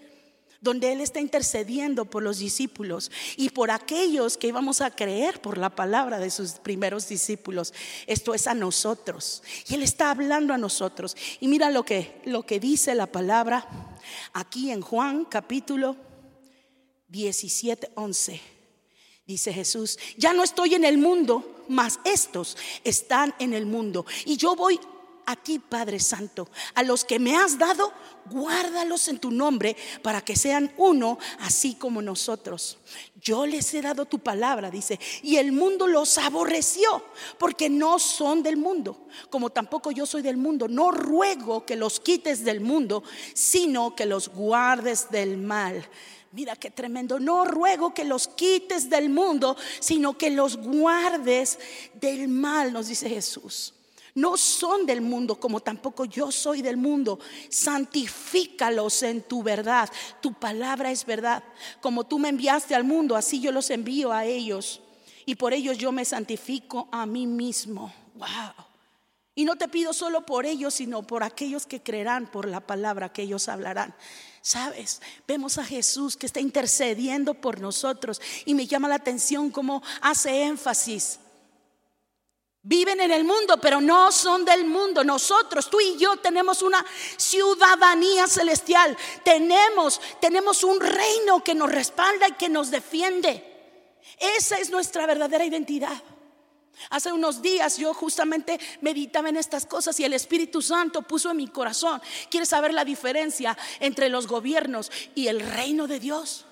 donde 0.63 0.91
Él 0.91 1.03
está 1.03 1.21
intercediendo 1.21 2.07
por 2.07 2.23
los 2.23 2.39
discípulos 2.39 3.11
y 3.37 3.51
por 3.51 3.71
aquellos 3.71 4.39
que 4.39 4.49
íbamos 4.49 4.81
a 4.81 4.91
creer 4.91 5.43
por 5.43 5.59
la 5.59 5.69
palabra 5.69 6.19
de 6.19 6.31
sus 6.31 6.53
primeros 6.53 7.07
discípulos. 7.09 7.75
Esto 8.07 8.33
es 8.33 8.47
a 8.47 8.55
nosotros. 8.55 9.43
Y 9.69 9.75
Él 9.75 9.83
está 9.83 10.11
hablando 10.11 10.55
a 10.55 10.59
nosotros. 10.59 11.15
Y 11.41 11.49
mira 11.49 11.69
lo 11.69 11.85
que, 11.85 12.23
lo 12.25 12.45
que 12.45 12.59
dice 12.59 12.95
la 12.95 13.07
palabra 13.07 13.69
aquí 14.33 14.71
en 14.71 14.81
Juan 14.81 15.27
capítulo 15.27 15.95
17, 17.09 17.91
11. 17.95 18.56
Dice 19.27 19.53
Jesús, 19.53 19.99
ya 20.17 20.33
no 20.33 20.45
estoy 20.45 20.75
en 20.75 20.85
el 20.85 20.99
mundo, 20.99 21.65
mas 21.69 21.99
estos 22.05 22.57
están 22.85 23.35
en 23.41 23.55
el 23.55 23.67
mundo. 23.67 24.07
Y 24.25 24.37
yo 24.37 24.55
voy 24.55 24.79
a 25.27 25.35
ti, 25.35 25.59
Padre 25.59 25.99
Santo, 25.99 26.49
a 26.75 26.85
los 26.85 27.05
que 27.05 27.19
me 27.19 27.37
has 27.37 27.59
dado, 27.59 27.93
guárdalos 28.31 29.09
en 29.09 29.19
tu 29.19 29.33
nombre 29.33 29.77
para 30.01 30.21
que 30.21 30.37
sean 30.37 30.73
uno, 30.77 31.19
así 31.41 31.75
como 31.75 32.01
nosotros. 32.01 32.79
Yo 33.21 33.45
les 33.45 33.75
he 33.75 33.83
dado 33.83 34.05
tu 34.05 34.21
palabra, 34.21 34.71
dice, 34.71 35.01
y 35.25 35.37
el 35.37 35.51
mundo 35.51 35.89
los 35.89 36.17
aborreció, 36.19 37.05
porque 37.39 37.69
no 37.69 37.99
son 37.99 38.45
del 38.45 38.57
mundo, 38.57 39.09
como 39.29 39.51
tampoco 39.51 39.91
yo 39.91 40.07
soy 40.07 40.23
del 40.23 40.37
mundo. 40.37 40.69
No 40.69 40.93
ruego 40.93 41.67
que 41.67 41.75
los 41.75 41.99
quites 41.99 42.45
del 42.45 42.61
mundo, 42.61 43.03
sino 43.35 43.97
que 43.97 44.07
los 44.07 44.29
guardes 44.29 45.11
del 45.11 45.37
mal. 45.39 45.85
Mira 46.37 46.55
qué 46.55 46.71
tremendo. 46.71 47.19
No 47.19 47.47
ruego 47.47 47.95
que 47.95 48.05
los 48.05 48.29
quites 48.29 48.91
del 48.91 49.09
mundo, 49.09 49.57
sino 49.81 50.19
que 50.19 50.29
los 50.29 50.59
guardes 50.59 51.59
del 51.95 52.29
mal, 52.29 52.75
nos 52.75 52.89
dice 52.89 53.09
Jesús 53.09 53.73
no 54.17 54.39
son 54.39 54.87
del 54.87 55.03
mundo 55.03 55.39
como 55.39 55.61
tampoco 55.61 56.07
yo 56.07 56.33
soy 56.33 56.63
del 56.63 56.79
mundo. 56.79 57.21
Santifícalos 57.51 59.03
en 59.03 59.21
tu 59.23 59.43
verdad. 59.43 59.91
Tu 60.23 60.33
palabra 60.33 60.91
es 60.91 61.05
verdad. 61.05 61.45
Como 61.83 62.05
tú 62.05 62.19
me 62.19 62.31
enviaste 62.31 62.75
al 62.75 62.85
mundo, 62.85 63.15
así 63.15 63.41
yo 63.41 63.53
los 63.53 63.69
envío 63.69 64.13
a 64.13 64.25
ellos. 64.25 64.81
Y 65.27 65.35
por 65.35 65.53
ellos 65.53 65.77
yo 65.77 65.93
me 65.93 66.07
santifico 66.07 66.89
a 66.93 67.05
mí 67.05 67.27
mismo. 67.27 67.93
Wow. 68.15 68.67
Y 69.35 69.45
no 69.45 69.57
te 69.57 69.69
pido 69.69 69.93
solo 69.93 70.25
por 70.25 70.47
ellos, 70.47 70.73
sino 70.73 71.03
por 71.03 71.23
aquellos 71.23 71.67
que 71.67 71.83
creerán 71.83 72.27
por 72.27 72.49
la 72.49 72.61
palabra 72.61 73.13
que 73.13 73.21
ellos 73.21 73.51
hablarán. 73.51 73.95
Sabes, 74.47 75.03
vemos 75.27 75.59
a 75.59 75.65
Jesús 75.65 76.17
que 76.17 76.25
está 76.25 76.39
intercediendo 76.39 77.35
por 77.35 77.61
nosotros 77.61 78.21
y 78.45 78.55
me 78.55 78.69
llama 78.69 78.87
la 78.87 78.95
atención 78.95 79.51
cómo 79.51 79.83
hace 80.01 80.45
énfasis 80.45 81.19
Viven 82.63 83.01
en 83.01 83.11
el 83.11 83.25
mundo, 83.25 83.59
pero 83.61 83.81
no 83.81 84.13
son 84.13 84.45
del 84.45 84.65
mundo. 84.65 85.03
Nosotros, 85.03 85.69
tú 85.69 85.81
y 85.81 85.97
yo 85.99 86.17
tenemos 86.19 86.63
una 86.63 86.85
ciudadanía 87.17 88.29
celestial. 88.29 88.97
Tenemos, 89.25 90.01
tenemos 90.21 90.63
un 90.63 90.81
reino 90.81 91.43
que 91.43 91.55
nos 91.57 91.71
respalda 91.71 92.29
y 92.29 92.33
que 92.33 92.49
nos 92.49 92.71
defiende. 92.71 93.43
Esa 94.19 94.59
es 94.59 94.71
nuestra 94.71 95.07
verdadera 95.07 95.45
identidad. 95.45 96.01
Hace 96.91 97.13
unos 97.13 97.43
días 97.43 97.77
yo 97.77 97.93
justamente 97.93 98.59
meditaba 98.81 99.29
en 99.29 99.37
estas 99.37 99.67
cosas 99.67 99.99
y 100.01 100.05
el 100.05 100.15
Espíritu 100.15 100.63
Santo 100.63 101.03
puso 101.03 101.31
en 101.31 101.37
mi 101.37 101.49
corazón. 101.49 102.01
¿Quieres 102.31 102.49
saber 102.49 102.73
la 102.73 102.85
diferencia 102.85 103.57
entre 103.81 104.09
los 104.09 104.27
gobiernos 104.27 104.91
y 105.15 105.29
el 105.29 105.41
reino 105.41 105.87
de 105.87 106.01
Dios? 106.01 106.46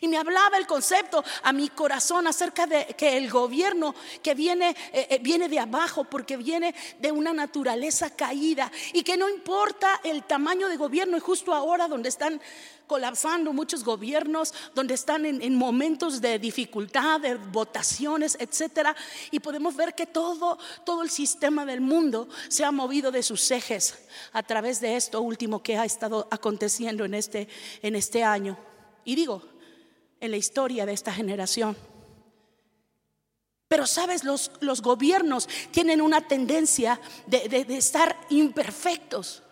Y 0.00 0.08
me 0.08 0.18
hablaba 0.18 0.56
el 0.56 0.66
concepto 0.66 1.24
a 1.42 1.52
mi 1.52 1.68
corazón 1.68 2.26
acerca 2.26 2.66
de 2.66 2.86
que 2.96 3.16
el 3.16 3.30
gobierno 3.30 3.94
que 4.22 4.34
viene, 4.34 4.70
eh, 4.92 5.06
eh, 5.10 5.18
viene 5.20 5.48
de 5.48 5.58
abajo 5.58 6.04
porque 6.04 6.36
viene 6.36 6.74
de 6.98 7.12
una 7.12 7.32
naturaleza 7.32 8.10
caída 8.10 8.70
y 8.92 9.02
que 9.02 9.16
no 9.16 9.28
importa 9.28 10.00
el 10.04 10.24
tamaño 10.24 10.68
de 10.68 10.76
gobierno 10.76 11.16
y 11.16 11.20
justo 11.20 11.54
ahora 11.54 11.88
donde 11.88 12.08
están 12.08 12.40
colapsando 12.86 13.52
muchos 13.52 13.84
gobiernos, 13.84 14.52
donde 14.74 14.94
están 14.94 15.24
en, 15.24 15.40
en 15.42 15.54
momentos 15.54 16.20
de 16.20 16.40
dificultad, 16.40 17.20
de 17.20 17.36
votaciones, 17.36 18.36
etcétera, 18.40 18.96
y 19.30 19.38
podemos 19.38 19.76
ver 19.76 19.94
que 19.94 20.06
todo, 20.06 20.58
todo 20.84 21.02
el 21.04 21.10
sistema 21.10 21.64
del 21.64 21.80
mundo 21.80 22.28
se 22.48 22.64
ha 22.64 22.72
movido 22.72 23.12
de 23.12 23.22
sus 23.22 23.48
ejes 23.52 23.96
a 24.32 24.42
través 24.42 24.80
de 24.80 24.96
esto 24.96 25.20
último 25.20 25.62
que 25.62 25.78
ha 25.78 25.84
estado 25.84 26.26
aconteciendo 26.32 27.04
en 27.04 27.14
este, 27.14 27.46
en 27.80 27.94
este 27.94 28.24
año. 28.24 28.58
Y 29.04 29.14
digo, 29.14 29.42
en 30.20 30.30
la 30.30 30.36
historia 30.36 30.86
de 30.86 30.92
esta 30.92 31.12
generación. 31.12 31.76
Pero 33.68 33.86
sabes, 33.86 34.24
los, 34.24 34.50
los 34.60 34.82
gobiernos 34.82 35.48
tienen 35.70 36.00
una 36.00 36.26
tendencia 36.26 37.00
de, 37.26 37.48
de 37.48 37.76
estar 37.76 38.16
imperfectos. 38.28 39.42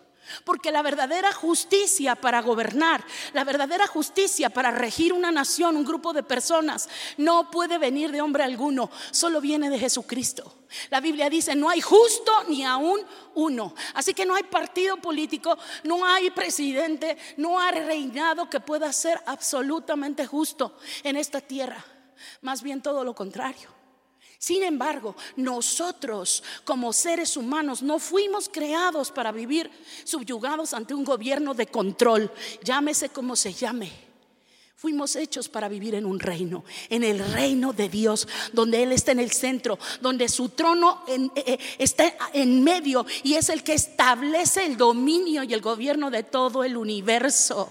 Porque 0.43 0.71
la 0.71 0.81
verdadera 0.81 1.31
justicia 1.33 2.15
para 2.15 2.41
gobernar, 2.41 3.03
la 3.33 3.43
verdadera 3.43 3.87
justicia 3.87 4.49
para 4.49 4.71
regir 4.71 5.13
una 5.13 5.31
nación, 5.31 5.77
un 5.77 5.85
grupo 5.85 6.13
de 6.13 6.23
personas, 6.23 6.89
no 7.17 7.49
puede 7.51 7.77
venir 7.77 8.11
de 8.11 8.21
hombre 8.21 8.43
alguno, 8.43 8.89
solo 9.11 9.41
viene 9.41 9.69
de 9.69 9.79
Jesucristo. 9.79 10.55
La 10.89 10.99
Biblia 10.99 11.29
dice, 11.29 11.55
no 11.55 11.69
hay 11.69 11.81
justo 11.81 12.31
ni 12.47 12.63
aún 12.63 12.99
uno. 13.35 13.73
Así 13.95 14.13
que 14.13 14.25
no 14.25 14.35
hay 14.35 14.43
partido 14.43 14.97
político, 14.97 15.57
no 15.83 16.05
hay 16.05 16.29
presidente, 16.31 17.17
no 17.37 17.59
hay 17.59 17.79
reinado 17.79 18.49
que 18.49 18.59
pueda 18.59 18.91
ser 18.93 19.19
absolutamente 19.25 20.25
justo 20.25 20.77
en 21.03 21.15
esta 21.15 21.41
tierra. 21.41 21.83
Más 22.41 22.61
bien 22.61 22.81
todo 22.81 23.03
lo 23.03 23.15
contrario. 23.15 23.78
Sin 24.39 24.63
embargo, 24.63 25.17
nosotros 25.35 26.41
como 26.63 26.93
seres 26.93 27.35
humanos 27.35 27.83
no 27.83 27.99
fuimos 27.99 28.47
creados 28.47 29.11
para 29.11 29.33
vivir 29.33 29.69
subyugados 30.05 30.73
ante 30.73 30.93
un 30.93 31.03
gobierno 31.03 31.53
de 31.53 31.67
control, 31.67 32.31
llámese 32.63 33.09
como 33.09 33.35
se 33.35 33.51
llame. 33.51 33.91
Fuimos 34.77 35.17
hechos 35.17 35.49
para 35.49 35.67
vivir 35.67 35.93
en 35.93 36.05
un 36.05 36.21
reino, 36.21 36.63
en 36.89 37.03
el 37.03 37.19
reino 37.33 37.73
de 37.73 37.89
Dios, 37.89 38.29
donde 38.53 38.81
Él 38.81 38.93
está 38.93 39.11
en 39.11 39.19
el 39.19 39.31
centro, 39.31 39.77
donde 39.99 40.29
su 40.29 40.47
trono 40.47 41.03
eh, 41.05 41.29
eh, 41.35 41.59
está 41.77 42.15
en 42.31 42.63
medio 42.63 43.05
y 43.23 43.33
es 43.33 43.49
el 43.49 43.61
que 43.61 43.73
establece 43.73 44.65
el 44.65 44.77
dominio 44.77 45.43
y 45.43 45.53
el 45.53 45.59
gobierno 45.59 46.09
de 46.09 46.23
todo 46.23 46.63
el 46.63 46.77
universo. 46.77 47.69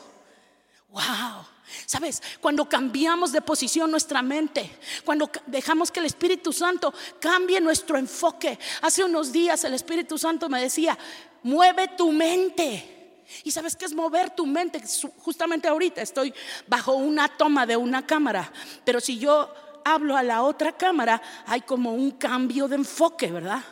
¡Wow! 0.91 1.47
¿Sabes? 1.87 2.23
Cuando 2.41 2.69
cambiamos 2.69 3.33
de 3.33 3.43
posición 3.43 3.91
nuestra 3.91 4.23
mente, 4.23 4.79
cuando 5.05 5.31
dejamos 5.47 5.91
que 5.91 6.01
el 6.01 6.07
Espíritu 6.07 6.53
Santo 6.53 6.93
cambie 7.21 7.61
nuestro 7.61 7.99
enfoque. 7.99 8.59
Hace 8.83 9.05
unos 9.05 9.33
días 9.33 9.65
el 9.65 9.75
Espíritu 9.75 10.19
Santo 10.19 10.49
me 10.49 10.61
decía, 10.61 10.99
mueve 11.43 11.89
tu 11.89 12.13
mente. 12.13 13.25
Y 13.45 13.51
sabes 13.51 13.77
qué 13.77 13.85
es 13.85 13.95
mover 13.95 14.31
tu 14.31 14.47
mente. 14.47 14.83
Justamente 15.19 15.69
ahorita 15.69 16.01
estoy 16.01 16.33
bajo 16.67 16.95
una 16.95 17.29
toma 17.29 17.67
de 17.67 17.77
una 17.77 18.07
cámara, 18.07 18.51
pero 18.85 19.01
si 19.01 19.19
yo 19.19 19.53
hablo 19.85 20.17
a 20.17 20.23
la 20.23 20.43
otra 20.43 20.73
cámara, 20.73 21.21
hay 21.47 21.61
como 21.63 21.93
un 21.93 22.13
cambio 22.13 22.69
de 22.69 22.77
enfoque, 22.77 23.31
¿verdad? 23.31 23.63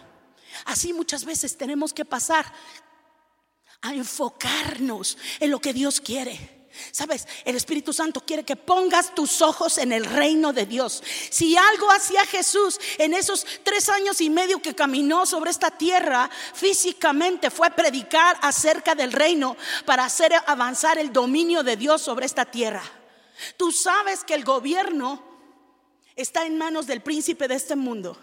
Así 0.64 0.92
muchas 0.92 1.24
veces 1.24 1.56
tenemos 1.56 1.92
que 1.92 2.04
pasar 2.04 2.46
a 3.82 3.94
enfocarnos 3.94 5.16
en 5.40 5.50
lo 5.50 5.60
que 5.60 5.72
Dios 5.72 6.00
quiere. 6.00 6.55
Sabes, 6.92 7.26
el 7.44 7.56
Espíritu 7.56 7.92
Santo 7.92 8.20
quiere 8.20 8.44
que 8.44 8.56
pongas 8.56 9.14
tus 9.14 9.42
ojos 9.42 9.78
en 9.78 9.92
el 9.92 10.04
reino 10.04 10.52
de 10.52 10.66
Dios. 10.66 11.02
Si 11.30 11.56
algo 11.56 11.90
hacía 11.90 12.24
Jesús 12.26 12.78
en 12.98 13.14
esos 13.14 13.46
tres 13.62 13.88
años 13.88 14.20
y 14.20 14.30
medio 14.30 14.60
que 14.60 14.74
caminó 14.74 15.26
sobre 15.26 15.50
esta 15.50 15.70
tierra 15.70 16.30
físicamente 16.54 17.50
fue 17.50 17.70
predicar 17.70 18.38
acerca 18.42 18.94
del 18.94 19.12
reino 19.12 19.56
para 19.84 20.04
hacer 20.04 20.32
avanzar 20.46 20.98
el 20.98 21.12
dominio 21.12 21.62
de 21.62 21.76
Dios 21.76 22.02
sobre 22.02 22.26
esta 22.26 22.44
tierra. 22.44 22.82
Tú 23.56 23.72
sabes 23.72 24.24
que 24.24 24.34
el 24.34 24.44
gobierno 24.44 25.22
está 26.14 26.46
en 26.46 26.58
manos 26.58 26.86
del 26.86 27.02
príncipe 27.02 27.48
de 27.48 27.54
este 27.54 27.76
mundo. 27.76 28.18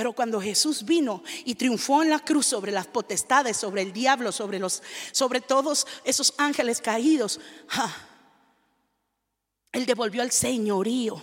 Pero 0.00 0.14
cuando 0.14 0.40
Jesús 0.40 0.86
vino 0.86 1.22
y 1.44 1.56
triunfó 1.56 2.02
en 2.02 2.08
la 2.08 2.20
cruz 2.20 2.46
sobre 2.46 2.72
las 2.72 2.86
potestades, 2.86 3.58
sobre 3.58 3.82
el 3.82 3.92
diablo, 3.92 4.32
sobre 4.32 4.58
los 4.58 4.82
sobre 5.12 5.42
todos 5.42 5.86
esos 6.04 6.32
ángeles 6.38 6.80
caídos, 6.80 7.38
él 9.72 9.84
devolvió 9.84 10.22
el 10.22 10.30
señorío 10.30 11.20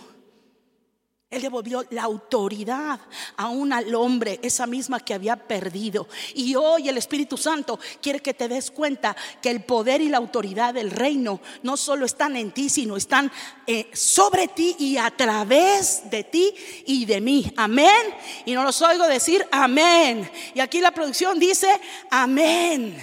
él 1.30 1.42
devolvió 1.42 1.84
la 1.90 2.04
autoridad 2.04 2.98
aún 3.36 3.70
al 3.74 3.94
hombre, 3.94 4.40
esa 4.42 4.66
misma 4.66 4.98
que 4.98 5.12
había 5.12 5.36
perdido. 5.36 6.08
Y 6.34 6.54
hoy 6.54 6.88
el 6.88 6.96
Espíritu 6.96 7.36
Santo 7.36 7.78
quiere 8.00 8.20
que 8.20 8.32
te 8.32 8.48
des 8.48 8.70
cuenta 8.70 9.14
que 9.42 9.50
el 9.50 9.62
poder 9.62 10.00
y 10.00 10.08
la 10.08 10.16
autoridad 10.16 10.72
del 10.72 10.90
reino 10.90 11.40
no 11.62 11.76
solo 11.76 12.06
están 12.06 12.34
en 12.36 12.50
ti, 12.52 12.70
sino 12.70 12.96
están 12.96 13.30
eh, 13.66 13.90
sobre 13.92 14.48
ti 14.48 14.74
y 14.78 14.96
a 14.96 15.10
través 15.10 16.08
de 16.08 16.24
ti 16.24 16.54
y 16.86 17.04
de 17.04 17.20
mí. 17.20 17.52
Amén. 17.58 18.06
Y 18.46 18.54
no 18.54 18.64
los 18.64 18.80
oigo 18.80 19.06
decir 19.06 19.46
amén. 19.50 20.30
Y 20.54 20.60
aquí 20.60 20.80
la 20.80 20.92
producción 20.92 21.38
dice 21.38 21.68
amén. 22.10 22.96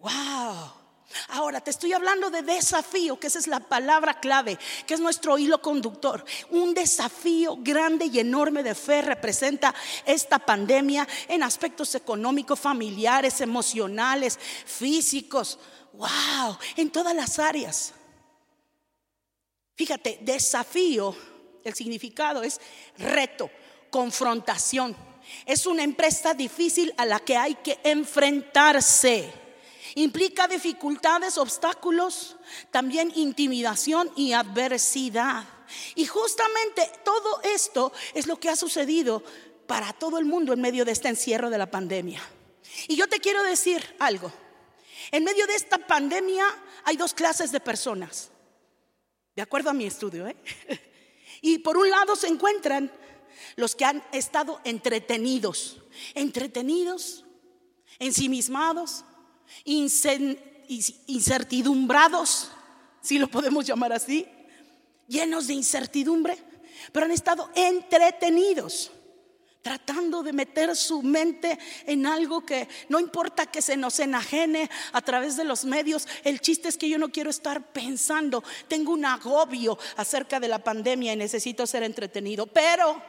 Wow. 0.00 0.79
Ahora 1.28 1.60
te 1.60 1.70
estoy 1.70 1.92
hablando 1.92 2.30
de 2.30 2.42
desafío, 2.42 3.18
que 3.18 3.26
esa 3.26 3.38
es 3.38 3.46
la 3.46 3.60
palabra 3.60 4.20
clave, 4.20 4.58
que 4.86 4.94
es 4.94 5.00
nuestro 5.00 5.38
hilo 5.38 5.60
conductor. 5.60 6.24
Un 6.50 6.72
desafío 6.72 7.56
grande 7.60 8.06
y 8.06 8.20
enorme 8.20 8.62
de 8.62 8.74
fe 8.74 9.02
representa 9.02 9.74
esta 10.06 10.38
pandemia 10.38 11.06
en 11.28 11.42
aspectos 11.42 11.94
económicos, 11.94 12.60
familiares, 12.60 13.40
emocionales, 13.40 14.38
físicos. 14.66 15.58
¡Wow! 15.92 16.56
En 16.76 16.90
todas 16.90 17.14
las 17.14 17.38
áreas. 17.38 17.92
Fíjate, 19.74 20.18
desafío, 20.22 21.16
el 21.64 21.74
significado 21.74 22.42
es 22.42 22.60
reto, 22.98 23.50
confrontación. 23.90 24.96
Es 25.46 25.66
una 25.66 25.82
empresa 25.82 26.34
difícil 26.34 26.92
a 26.96 27.04
la 27.04 27.18
que 27.18 27.36
hay 27.36 27.54
que 27.56 27.78
enfrentarse. 27.82 29.39
Implica 29.94 30.48
dificultades, 30.48 31.38
obstáculos, 31.38 32.36
también 32.70 33.12
intimidación 33.14 34.10
y 34.16 34.32
adversidad. 34.32 35.44
Y 35.94 36.06
justamente 36.06 36.90
todo 37.04 37.40
esto 37.42 37.92
es 38.14 38.26
lo 38.26 38.38
que 38.38 38.48
ha 38.48 38.56
sucedido 38.56 39.22
para 39.66 39.92
todo 39.92 40.18
el 40.18 40.24
mundo 40.24 40.52
en 40.52 40.60
medio 40.60 40.84
de 40.84 40.92
este 40.92 41.08
encierro 41.08 41.50
de 41.50 41.58
la 41.58 41.70
pandemia. 41.70 42.20
Y 42.88 42.96
yo 42.96 43.08
te 43.08 43.20
quiero 43.20 43.42
decir 43.42 43.84
algo. 43.98 44.32
En 45.12 45.24
medio 45.24 45.46
de 45.46 45.54
esta 45.54 45.78
pandemia 45.78 46.46
hay 46.84 46.96
dos 46.96 47.14
clases 47.14 47.52
de 47.52 47.60
personas, 47.60 48.30
de 49.34 49.42
acuerdo 49.42 49.70
a 49.70 49.74
mi 49.74 49.86
estudio. 49.86 50.26
¿eh? 50.26 50.36
Y 51.42 51.58
por 51.58 51.78
un 51.78 51.88
lado 51.88 52.16
se 52.16 52.26
encuentran 52.26 52.92
los 53.56 53.74
que 53.74 53.84
han 53.84 54.04
estado 54.12 54.60
entretenidos, 54.64 55.78
entretenidos, 56.14 57.24
ensimismados, 57.98 59.04
incertidumbrados, 59.64 62.50
si 63.00 63.18
lo 63.18 63.28
podemos 63.28 63.66
llamar 63.66 63.92
así, 63.92 64.26
llenos 65.08 65.46
de 65.46 65.54
incertidumbre, 65.54 66.36
pero 66.92 67.06
han 67.06 67.12
estado 67.12 67.50
entretenidos 67.54 68.90
tratando 69.62 70.22
de 70.22 70.32
meter 70.32 70.74
su 70.74 71.02
mente 71.02 71.58
en 71.86 72.06
algo 72.06 72.44
que 72.44 72.68
no 72.88 72.98
importa 72.98 73.46
que 73.46 73.60
se 73.60 73.76
nos 73.76 74.00
enajene 74.00 74.70
a 74.92 75.02
través 75.02 75.36
de 75.36 75.44
los 75.44 75.64
medios, 75.64 76.08
el 76.24 76.40
chiste 76.40 76.68
es 76.68 76.78
que 76.78 76.88
yo 76.88 76.98
no 76.98 77.10
quiero 77.10 77.30
estar 77.30 77.72
pensando, 77.72 78.42
tengo 78.68 78.92
un 78.92 79.04
agobio 79.04 79.78
acerca 79.96 80.40
de 80.40 80.48
la 80.48 80.64
pandemia 80.64 81.12
y 81.12 81.16
necesito 81.16 81.66
ser 81.66 81.82
entretenido, 81.82 82.46
pero 82.46 83.02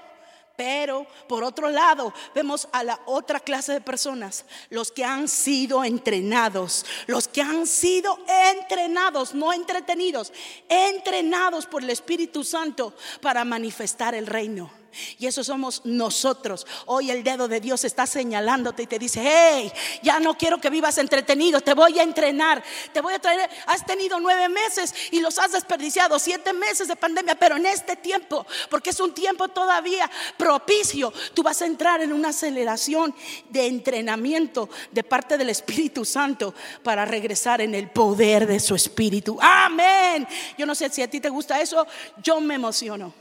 pero 0.61 1.07
por 1.27 1.43
otro 1.43 1.71
lado, 1.71 2.13
vemos 2.35 2.67
a 2.71 2.83
la 2.83 2.99
otra 3.07 3.39
clase 3.39 3.71
de 3.73 3.81
personas, 3.81 4.45
los 4.69 4.91
que 4.91 5.03
han 5.03 5.27
sido 5.27 5.83
entrenados, 5.83 6.85
los 7.07 7.27
que 7.27 7.41
han 7.41 7.65
sido 7.65 8.19
entrenados, 8.53 9.33
no 9.33 9.53
entretenidos, 9.53 10.31
entrenados 10.69 11.65
por 11.65 11.81
el 11.81 11.89
Espíritu 11.89 12.43
Santo 12.43 12.93
para 13.21 13.43
manifestar 13.43 14.13
el 14.13 14.27
reino. 14.27 14.80
Y 15.17 15.27
eso 15.27 15.43
somos 15.43 15.81
nosotros. 15.85 16.65
Hoy 16.85 17.11
el 17.11 17.23
dedo 17.23 17.47
de 17.47 17.59
Dios 17.59 17.83
está 17.83 18.05
señalándote 18.05 18.83
y 18.83 18.87
te 18.87 18.99
dice, 18.99 19.21
hey, 19.23 19.71
ya 20.03 20.19
no 20.19 20.37
quiero 20.37 20.59
que 20.59 20.69
vivas 20.69 20.97
entretenido, 20.97 21.61
te 21.61 21.73
voy 21.73 21.99
a 21.99 22.03
entrenar, 22.03 22.63
te 22.93 23.01
voy 23.01 23.13
a 23.13 23.19
traer, 23.19 23.49
has 23.67 23.85
tenido 23.85 24.19
nueve 24.19 24.49
meses 24.49 24.93
y 25.11 25.19
los 25.19 25.37
has 25.39 25.51
desperdiciado, 25.51 26.19
siete 26.19 26.53
meses 26.53 26.87
de 26.87 26.95
pandemia, 26.95 27.35
pero 27.35 27.55
en 27.55 27.65
este 27.65 27.95
tiempo, 27.95 28.45
porque 28.69 28.89
es 28.91 28.99
un 28.99 29.13
tiempo 29.13 29.47
todavía 29.47 30.09
propicio, 30.37 31.13
tú 31.33 31.43
vas 31.43 31.61
a 31.61 31.65
entrar 31.65 32.01
en 32.01 32.13
una 32.13 32.29
aceleración 32.29 33.13
de 33.49 33.67
entrenamiento 33.67 34.69
de 34.91 35.03
parte 35.03 35.37
del 35.37 35.49
Espíritu 35.49 36.05
Santo 36.05 36.53
para 36.83 37.05
regresar 37.05 37.61
en 37.61 37.75
el 37.75 37.89
poder 37.89 38.47
de 38.47 38.59
su 38.59 38.75
Espíritu. 38.75 39.37
Amén. 39.41 40.27
Yo 40.57 40.65
no 40.65 40.75
sé 40.75 40.89
si 40.89 41.01
a 41.01 41.09
ti 41.09 41.19
te 41.19 41.29
gusta 41.29 41.61
eso, 41.61 41.85
yo 42.23 42.39
me 42.41 42.55
emociono. 42.55 43.13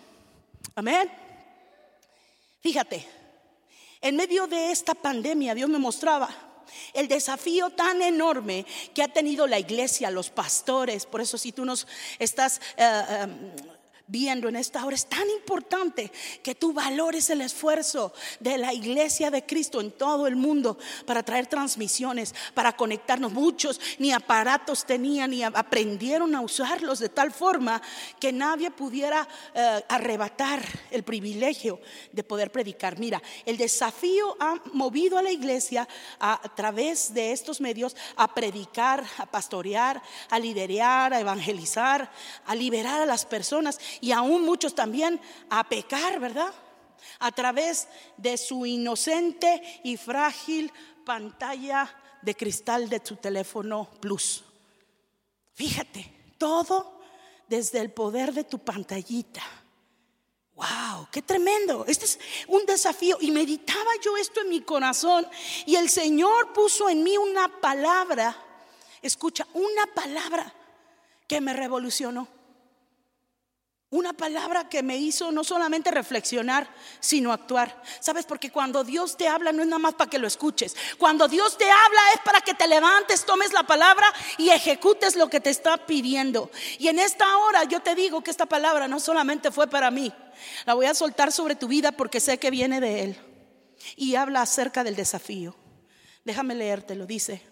Amén. 0.74 1.29
Fíjate, 2.60 3.06
en 4.00 4.16
medio 4.16 4.46
de 4.46 4.70
esta 4.70 4.94
pandemia 4.94 5.54
Dios 5.54 5.68
me 5.68 5.78
mostraba 5.78 6.28
el 6.92 7.08
desafío 7.08 7.70
tan 7.70 8.00
enorme 8.02 8.64
que 8.94 9.02
ha 9.02 9.08
tenido 9.08 9.46
la 9.46 9.58
iglesia, 9.58 10.10
los 10.10 10.30
pastores. 10.30 11.06
Por 11.06 11.20
eso 11.20 11.38
si 11.38 11.52
tú 11.52 11.64
nos 11.64 11.86
estás... 12.18 12.60
Eh, 12.76 13.02
eh, 13.08 13.26
viendo 14.10 14.48
en 14.48 14.56
esta 14.56 14.84
hora. 14.84 14.96
Es 14.96 15.06
tan 15.06 15.28
importante 15.30 16.10
que 16.42 16.54
tú 16.54 16.72
valores 16.72 17.30
el 17.30 17.40
esfuerzo 17.40 18.12
de 18.40 18.58
la 18.58 18.74
iglesia 18.74 19.30
de 19.30 19.46
Cristo 19.46 19.80
en 19.80 19.92
todo 19.92 20.26
el 20.26 20.36
mundo 20.36 20.78
para 21.06 21.22
traer 21.22 21.46
transmisiones, 21.46 22.34
para 22.54 22.76
conectarnos. 22.76 23.32
Muchos 23.32 23.80
ni 23.98 24.12
aparatos 24.12 24.84
tenían 24.84 25.30
ni 25.30 25.42
aprendieron 25.44 26.34
a 26.34 26.40
usarlos 26.40 26.98
de 26.98 27.08
tal 27.08 27.30
forma 27.30 27.80
que 28.18 28.32
nadie 28.32 28.70
pudiera 28.70 29.26
eh, 29.54 29.84
arrebatar 29.88 30.60
el 30.90 31.04
privilegio 31.04 31.80
de 32.10 32.24
poder 32.24 32.50
predicar. 32.50 32.98
Mira, 32.98 33.22
el 33.46 33.56
desafío 33.56 34.36
ha 34.40 34.60
movido 34.72 35.18
a 35.18 35.22
la 35.22 35.30
iglesia 35.30 35.86
a, 36.18 36.34
a 36.44 36.54
través 36.54 37.14
de 37.14 37.32
estos 37.32 37.60
medios 37.60 37.96
a 38.16 38.34
predicar, 38.34 39.04
a 39.18 39.26
pastorear, 39.26 40.02
a 40.30 40.38
liderar, 40.38 41.14
a 41.14 41.20
evangelizar, 41.20 42.10
a 42.44 42.54
liberar 42.54 43.00
a 43.00 43.06
las 43.06 43.24
personas 43.24 43.78
y 44.00 44.12
aún 44.12 44.44
muchos 44.44 44.74
también 44.74 45.20
a 45.48 45.68
pecar, 45.68 46.20
¿verdad? 46.20 46.52
A 47.18 47.32
través 47.32 47.88
de 48.16 48.36
su 48.36 48.66
inocente 48.66 49.80
y 49.84 49.96
frágil 49.96 50.72
pantalla 51.04 51.94
de 52.22 52.34
cristal 52.34 52.88
de 52.88 53.00
su 53.04 53.16
teléfono 53.16 53.88
plus. 54.00 54.44
Fíjate, 55.52 56.34
todo 56.38 57.00
desde 57.48 57.80
el 57.80 57.90
poder 57.90 58.32
de 58.32 58.44
tu 58.44 58.58
pantallita. 58.58 59.42
¡Wow! 60.54 61.08
qué 61.10 61.22
tremendo. 61.22 61.84
Este 61.86 62.04
es 62.04 62.18
un 62.48 62.64
desafío. 62.66 63.16
Y 63.20 63.30
meditaba 63.30 63.90
yo 64.02 64.16
esto 64.16 64.40
en 64.40 64.50
mi 64.50 64.60
corazón 64.60 65.26
y 65.66 65.76
el 65.76 65.88
Señor 65.88 66.52
puso 66.52 66.88
en 66.88 67.02
mí 67.02 67.16
una 67.16 67.60
palabra, 67.60 68.36
escucha, 69.02 69.46
una 69.54 69.86
palabra 69.94 70.52
que 71.26 71.40
me 71.40 71.52
revolucionó. 71.52 72.28
Una 73.92 74.12
palabra 74.12 74.68
que 74.68 74.84
me 74.84 74.96
hizo 74.96 75.32
no 75.32 75.42
solamente 75.42 75.90
reflexionar, 75.90 76.72
sino 77.00 77.32
actuar. 77.32 77.82
¿Sabes? 77.98 78.24
Porque 78.24 78.52
cuando 78.52 78.84
Dios 78.84 79.16
te 79.16 79.26
habla 79.26 79.50
no 79.50 79.62
es 79.62 79.68
nada 79.68 79.80
más 79.80 79.94
para 79.94 80.08
que 80.08 80.20
lo 80.20 80.28
escuches. 80.28 80.76
Cuando 80.96 81.26
Dios 81.26 81.58
te 81.58 81.68
habla 81.68 82.00
es 82.14 82.20
para 82.24 82.40
que 82.40 82.54
te 82.54 82.68
levantes, 82.68 83.26
tomes 83.26 83.52
la 83.52 83.64
palabra 83.64 84.06
y 84.38 84.50
ejecutes 84.50 85.16
lo 85.16 85.28
que 85.28 85.40
te 85.40 85.50
está 85.50 85.86
pidiendo. 85.86 86.52
Y 86.78 86.86
en 86.86 87.00
esta 87.00 87.36
hora 87.38 87.64
yo 87.64 87.80
te 87.80 87.96
digo 87.96 88.22
que 88.22 88.30
esta 88.30 88.46
palabra 88.46 88.86
no 88.86 89.00
solamente 89.00 89.50
fue 89.50 89.66
para 89.66 89.90
mí. 89.90 90.12
La 90.66 90.74
voy 90.74 90.86
a 90.86 90.94
soltar 90.94 91.32
sobre 91.32 91.56
tu 91.56 91.66
vida 91.66 91.90
porque 91.90 92.20
sé 92.20 92.38
que 92.38 92.52
viene 92.52 92.80
de 92.80 93.02
Él. 93.02 93.16
Y 93.96 94.14
habla 94.14 94.42
acerca 94.42 94.84
del 94.84 94.94
desafío. 94.94 95.56
Déjame 96.24 96.54
leértelo. 96.54 97.06
Dice, 97.06 97.42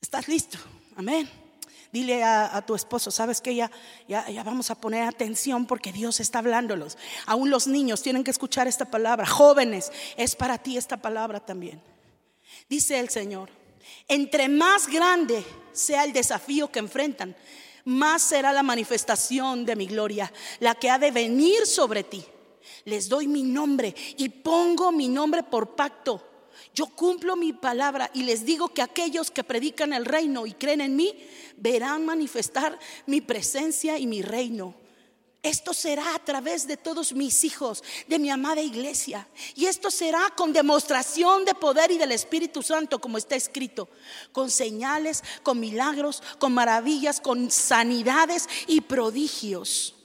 ¿estás 0.00 0.26
listo? 0.26 0.58
Amén. 0.96 1.47
Dile 1.92 2.22
a, 2.22 2.62
tu 2.66 2.74
esposo, 2.74 3.10
sabes 3.10 3.40
que 3.40 3.54
ya, 3.54 3.70
ya, 4.06 4.28
ya 4.28 4.42
vamos 4.42 4.70
a 4.70 4.74
poner 4.74 5.04
atención 5.04 5.66
porque 5.66 5.90
Dios 5.90 6.20
está 6.20 6.40
hablándolos. 6.40 6.98
Aún 7.24 7.50
los 7.50 7.66
niños 7.66 8.02
tienen 8.02 8.24
que 8.24 8.30
escuchar 8.30 8.68
esta 8.68 8.84
palabra. 8.84 9.24
Jóvenes, 9.24 9.90
es 10.16 10.36
para 10.36 10.58
ti 10.58 10.76
esta 10.76 10.98
palabra 10.98 11.40
también. 11.40 11.80
Dice 12.68 12.98
el 12.98 13.08
Señor, 13.08 13.48
entre 14.06 14.48
más 14.48 14.86
grande 14.86 15.42
sea 15.72 16.04
el 16.04 16.12
desafío 16.12 16.70
que 16.70 16.78
enfrentan, 16.78 17.34
más 17.84 18.20
será 18.20 18.52
la 18.52 18.62
manifestación 18.62 19.64
de 19.64 19.74
mi 19.74 19.86
gloria, 19.86 20.30
la 20.60 20.74
que 20.74 20.90
ha 20.90 20.98
de 20.98 21.10
venir 21.10 21.66
sobre 21.66 22.04
ti. 22.04 22.22
Les 22.84 23.08
doy 23.08 23.26
mi 23.26 23.42
nombre 23.42 23.94
y 24.18 24.28
pongo 24.28 24.92
mi 24.92 25.08
nombre 25.08 25.42
por 25.42 25.74
pacto. 25.74 26.27
Yo 26.74 26.86
cumplo 26.86 27.36
mi 27.36 27.52
palabra 27.52 28.10
y 28.14 28.22
les 28.22 28.44
digo 28.44 28.68
que 28.68 28.82
aquellos 28.82 29.30
que 29.30 29.44
predican 29.44 29.92
el 29.92 30.04
reino 30.04 30.46
y 30.46 30.52
creen 30.52 30.80
en 30.80 30.96
mí 30.96 31.14
verán 31.56 32.04
manifestar 32.04 32.78
mi 33.06 33.20
presencia 33.20 33.98
y 33.98 34.06
mi 34.06 34.22
reino. 34.22 34.74
Esto 35.42 35.72
será 35.72 36.14
a 36.14 36.24
través 36.24 36.66
de 36.66 36.76
todos 36.76 37.12
mis 37.12 37.44
hijos, 37.44 37.84
de 38.08 38.18
mi 38.18 38.28
amada 38.28 38.60
iglesia. 38.60 39.28
Y 39.54 39.66
esto 39.66 39.90
será 39.90 40.32
con 40.36 40.52
demostración 40.52 41.44
de 41.44 41.54
poder 41.54 41.92
y 41.92 41.98
del 41.98 42.10
Espíritu 42.10 42.62
Santo, 42.62 43.00
como 43.00 43.18
está 43.18 43.36
escrito, 43.36 43.88
con 44.32 44.50
señales, 44.50 45.22
con 45.44 45.60
milagros, 45.60 46.22
con 46.38 46.52
maravillas, 46.52 47.20
con 47.20 47.52
sanidades 47.52 48.48
y 48.66 48.80
prodigios. 48.80 49.97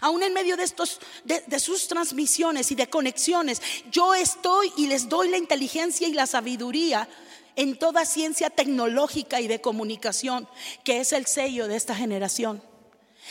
Aún 0.00 0.22
en 0.22 0.34
medio 0.34 0.56
de 0.56 0.64
estos 0.64 1.00
de, 1.24 1.60
sus 1.60 1.88
transmisiones 1.88 2.70
y 2.70 2.74
de 2.74 2.88
conexiones, 2.88 3.60
yo 3.90 4.14
estoy 4.14 4.72
y 4.76 4.86
les 4.86 5.08
doy 5.08 5.28
la 5.28 5.38
inteligencia 5.38 6.08
y 6.08 6.12
la 6.12 6.26
sabiduría 6.26 7.08
en 7.56 7.78
toda 7.78 8.04
ciencia 8.04 8.50
tecnológica 8.50 9.40
y 9.40 9.46
de 9.46 9.60
comunicación, 9.60 10.48
que 10.82 11.00
es 11.00 11.12
el 11.12 11.26
sello 11.26 11.68
de 11.68 11.76
esta 11.76 11.94
generación. 11.94 12.62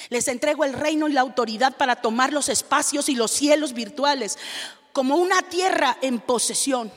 Les 0.09 0.27
entrego 0.27 0.65
el 0.65 0.73
reino 0.73 1.07
y 1.07 1.13
la 1.13 1.21
autoridad 1.21 1.77
para 1.77 1.97
tomar 1.97 2.33
los 2.33 2.49
espacios 2.49 3.09
y 3.09 3.15
los 3.15 3.31
cielos 3.31 3.73
virtuales 3.73 4.37
como 4.91 5.17
una 5.17 5.41
tierra 5.41 5.97
en 6.01 6.19
posesión. 6.19 6.91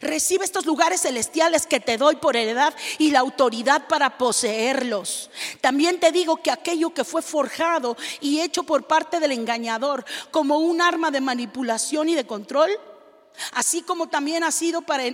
Recibe 0.00 0.44
estos 0.44 0.66
lugares 0.66 1.02
celestiales 1.02 1.66
que 1.66 1.80
te 1.80 1.96
doy 1.96 2.16
por 2.16 2.36
heredad 2.36 2.74
y 2.98 3.10
la 3.10 3.20
autoridad 3.20 3.88
para 3.88 4.18
poseerlos. 4.18 5.30
También 5.60 5.98
te 5.98 6.12
digo 6.12 6.42
que 6.42 6.50
aquello 6.50 6.90
que 6.90 7.04
fue 7.04 7.22
forjado 7.22 7.96
y 8.20 8.40
hecho 8.40 8.62
por 8.64 8.86
parte 8.86 9.18
del 9.18 9.32
engañador 9.32 10.04
como 10.30 10.58
un 10.58 10.80
arma 10.80 11.10
de 11.10 11.20
manipulación 11.20 12.08
y 12.08 12.14
de 12.14 12.26
control, 12.26 12.70
así 13.52 13.82
como 13.82 14.08
también 14.08 14.44
ha, 14.44 14.52
sido 14.52 14.82
para, 14.82 15.04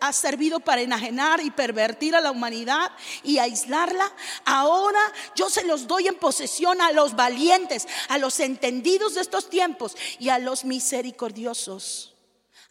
ha 0.00 0.12
servido 0.12 0.60
para 0.60 0.80
enajenar 0.80 1.40
y 1.40 1.50
pervertir 1.50 2.14
a 2.14 2.20
la 2.20 2.30
humanidad 2.30 2.90
y 3.22 3.38
aislarla, 3.38 4.12
ahora 4.44 5.00
yo 5.34 5.48
se 5.48 5.64
los 5.64 5.86
doy 5.86 6.08
en 6.08 6.16
posesión 6.16 6.80
a 6.80 6.92
los 6.92 7.14
valientes, 7.16 7.86
a 8.08 8.18
los 8.18 8.40
entendidos 8.40 9.14
de 9.14 9.22
estos 9.22 9.48
tiempos 9.48 9.96
y 10.18 10.30
a 10.30 10.38
los 10.38 10.64
misericordiosos, 10.64 12.14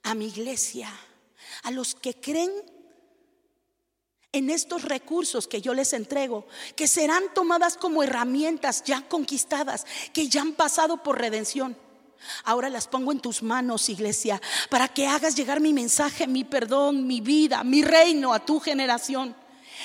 a 0.04 0.16
mi 0.16 0.28
iglesia, 0.28 0.92
a 1.64 1.72
los 1.72 1.96
que 1.96 2.14
creen 2.14 2.52
en 4.32 4.50
estos 4.50 4.84
recursos 4.84 5.48
que 5.48 5.62
yo 5.62 5.74
les 5.74 5.94
entrego, 5.94 6.46
que 6.76 6.88
serán 6.88 7.24
tomadas 7.34 7.78
como 7.78 8.04
herramientas 8.04 8.84
ya 8.84 9.08
conquistadas, 9.08 9.86
que 10.14 10.28
ya 10.28 10.42
han 10.42 10.54
pasado 10.54 11.02
por 11.02 11.20
redención 11.20 11.76
Ahora 12.44 12.70
las 12.70 12.88
pongo 12.88 13.12
en 13.12 13.20
tus 13.20 13.42
manos, 13.44 13.90
iglesia, 13.90 14.42
para 14.70 14.88
que 14.88 15.08
hagas 15.08 15.36
llegar 15.36 15.60
mi 15.60 15.74
mensaje, 15.74 16.28
mi 16.28 16.44
perdón, 16.44 17.08
mi 17.08 17.22
vida, 17.22 17.64
mi 17.64 17.82
reino 17.82 18.34
a 18.34 18.46
tu 18.46 18.60
generación. 18.60 19.36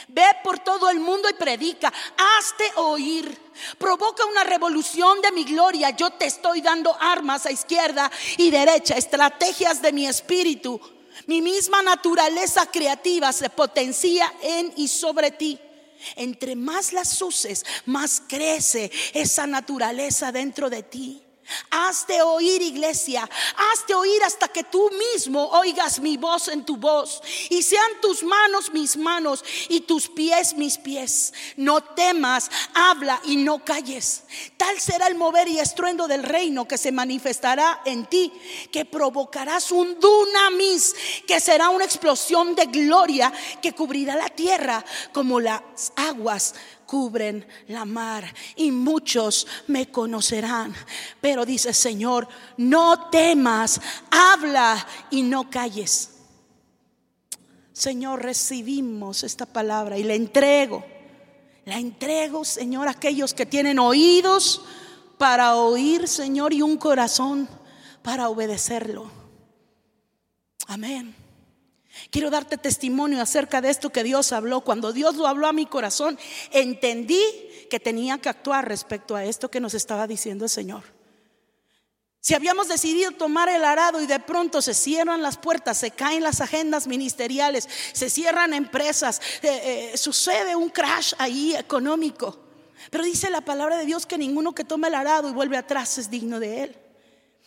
Ve 0.08 0.24
por 0.42 0.58
todo 0.58 0.90
el 0.90 0.98
mundo 0.98 1.28
y 1.30 1.34
predica, 1.34 1.92
hazte 2.38 2.64
oír, 2.76 3.38
provoca 3.78 4.24
una 4.26 4.42
revolución 4.42 5.20
de 5.22 5.30
mi 5.30 5.44
gloria. 5.44 5.90
Yo 5.90 6.10
te 6.10 6.26
estoy 6.26 6.60
dando 6.60 6.96
armas 7.00 7.46
a 7.46 7.52
izquierda 7.52 8.10
y 8.36 8.50
derecha, 8.50 8.96
estrategias 8.96 9.80
de 9.80 9.92
mi 9.92 10.06
espíritu. 10.06 10.80
Mi 11.26 11.40
misma 11.40 11.82
naturaleza 11.82 12.66
creativa 12.66 13.32
se 13.32 13.50
potencia 13.50 14.32
en 14.42 14.72
y 14.76 14.88
sobre 14.88 15.30
ti. 15.30 15.58
Entre 16.16 16.54
más 16.54 16.92
las 16.92 17.20
uses, 17.22 17.64
más 17.86 18.22
crece 18.28 18.90
esa 19.14 19.46
naturaleza 19.46 20.32
dentro 20.32 20.68
de 20.68 20.82
ti. 20.82 21.23
Hazte 21.70 22.22
oír, 22.22 22.62
iglesia. 22.62 23.28
Hazte 23.72 23.94
oír 23.94 24.22
hasta 24.24 24.48
que 24.48 24.64
tú 24.64 24.90
mismo 25.12 25.46
oigas 25.50 26.00
mi 26.00 26.16
voz 26.16 26.48
en 26.48 26.64
tu 26.64 26.76
voz. 26.76 27.22
Y 27.50 27.62
sean 27.62 28.00
tus 28.00 28.22
manos 28.22 28.72
mis 28.72 28.96
manos 28.96 29.44
y 29.68 29.80
tus 29.80 30.08
pies 30.08 30.54
mis 30.54 30.78
pies. 30.78 31.32
No 31.56 31.82
temas, 31.82 32.50
habla 32.74 33.20
y 33.24 33.36
no 33.36 33.64
calles. 33.64 34.24
Tal 34.56 34.78
será 34.80 35.06
el 35.06 35.14
mover 35.14 35.48
y 35.48 35.58
estruendo 35.58 36.08
del 36.08 36.22
reino 36.22 36.66
que 36.66 36.78
se 36.78 36.92
manifestará 36.92 37.82
en 37.84 38.06
ti, 38.06 38.32
que 38.72 38.84
provocarás 38.84 39.70
un 39.70 39.98
dunamis, 39.98 40.94
que 41.26 41.40
será 41.40 41.68
una 41.68 41.84
explosión 41.84 42.54
de 42.54 42.66
gloria 42.66 43.32
que 43.60 43.72
cubrirá 43.72 44.16
la 44.16 44.28
tierra 44.28 44.84
como 45.12 45.40
las 45.40 45.62
aguas 45.96 46.54
cubren 46.86 47.46
la 47.68 47.84
mar 47.84 48.32
y 48.56 48.70
muchos 48.70 49.46
me 49.66 49.90
conocerán. 49.90 50.74
Pero 51.20 51.44
dice 51.44 51.72
Señor, 51.72 52.28
no 52.56 53.10
temas, 53.10 53.80
habla 54.10 54.86
y 55.10 55.22
no 55.22 55.50
calles. 55.50 56.10
Señor, 57.72 58.22
recibimos 58.22 59.24
esta 59.24 59.46
palabra 59.46 59.98
y 59.98 60.04
la 60.04 60.14
entrego. 60.14 60.84
La 61.64 61.78
entrego, 61.78 62.44
Señor, 62.44 62.88
a 62.88 62.92
aquellos 62.92 63.34
que 63.34 63.46
tienen 63.46 63.78
oídos 63.78 64.62
para 65.18 65.56
oír, 65.56 66.06
Señor, 66.06 66.52
y 66.52 66.62
un 66.62 66.76
corazón 66.76 67.48
para 68.02 68.28
obedecerlo. 68.28 69.10
Amén. 70.66 71.23
Quiero 72.10 72.30
darte 72.30 72.58
testimonio 72.58 73.20
acerca 73.20 73.60
de 73.60 73.70
esto 73.70 73.90
que 73.90 74.04
Dios 74.04 74.32
habló. 74.32 74.62
Cuando 74.62 74.92
Dios 74.92 75.16
lo 75.16 75.26
habló 75.26 75.46
a 75.46 75.52
mi 75.52 75.66
corazón, 75.66 76.18
entendí 76.50 77.22
que 77.70 77.80
tenía 77.80 78.18
que 78.18 78.28
actuar 78.28 78.68
respecto 78.68 79.16
a 79.16 79.24
esto 79.24 79.50
que 79.50 79.60
nos 79.60 79.74
estaba 79.74 80.06
diciendo 80.06 80.44
el 80.44 80.50
Señor. 80.50 80.82
Si 82.20 82.34
habíamos 82.34 82.68
decidido 82.68 83.10
tomar 83.10 83.50
el 83.50 83.64
arado 83.64 84.00
y 84.00 84.06
de 84.06 84.18
pronto 84.18 84.62
se 84.62 84.72
cierran 84.72 85.20
las 85.20 85.36
puertas, 85.36 85.76
se 85.76 85.90
caen 85.90 86.22
las 86.22 86.40
agendas 86.40 86.86
ministeriales, 86.86 87.68
se 87.92 88.08
cierran 88.08 88.54
empresas, 88.54 89.20
eh, 89.42 89.90
eh, 89.92 89.98
sucede 89.98 90.56
un 90.56 90.70
crash 90.70 91.12
ahí 91.18 91.54
económico. 91.54 92.40
Pero 92.90 93.04
dice 93.04 93.28
la 93.28 93.42
palabra 93.42 93.76
de 93.76 93.84
Dios 93.84 94.06
que 94.06 94.16
ninguno 94.16 94.54
que 94.54 94.64
tome 94.64 94.88
el 94.88 94.94
arado 94.94 95.28
y 95.28 95.32
vuelve 95.32 95.58
atrás 95.58 95.98
es 95.98 96.08
digno 96.08 96.40
de 96.40 96.62
él. 96.62 96.83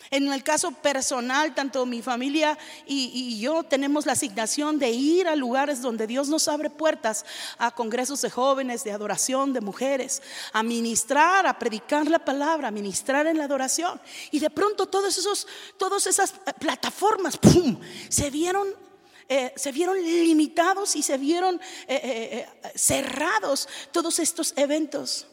En 0.09 0.31
el 0.31 0.43
caso 0.43 0.71
personal, 0.71 1.53
tanto 1.53 1.85
mi 1.85 2.01
familia 2.01 2.57
y, 2.85 3.39
yo 3.39 3.63
tenemos 3.63 4.05
la 4.05 4.13
asignación 4.13 4.79
de 4.79 4.89
ir 4.89 5.27
a 5.27 5.35
lugares 5.35 5.81
donde 5.81 6.07
Dios 6.07 6.29
nos 6.29 6.47
abre 6.47 6.69
puertas, 6.69 7.25
a 7.57 7.71
congresos 7.71 8.21
de 8.21 8.29
jóvenes, 8.29 8.83
de 8.83 8.91
adoración, 8.91 9.53
de 9.53 9.61
mujeres, 9.61 10.21
a 10.53 10.63
ministrar, 10.63 11.45
a 11.45 11.59
predicar 11.59 12.07
la 12.07 12.19
palabra, 12.19 12.69
a 12.69 12.71
ministrar 12.71 13.27
en 13.27 13.37
la 13.37 13.43
adoración. 13.43 13.99
Y 14.31 14.39
de 14.39 14.49
pronto 14.49 14.87
todos 14.87 15.17
esos, 15.17 15.47
todas 15.77 16.07
esas 16.07 16.33
plataformas, 16.59 17.37
¡pum!, 17.37 17.79
se 18.09 18.29
vieron 18.29 18.87
eh, 19.29 19.53
se 19.57 19.73
vieron 19.73 20.01
limitados 20.01 20.95
y 20.95 21.03
se 21.03 21.17
vieron 21.17 21.59
eh, 21.87 22.47
eh, 22.63 22.71
cerrados 22.75 23.67
todos 23.91 24.19
estos 24.19 24.53
eventos. 24.55 25.27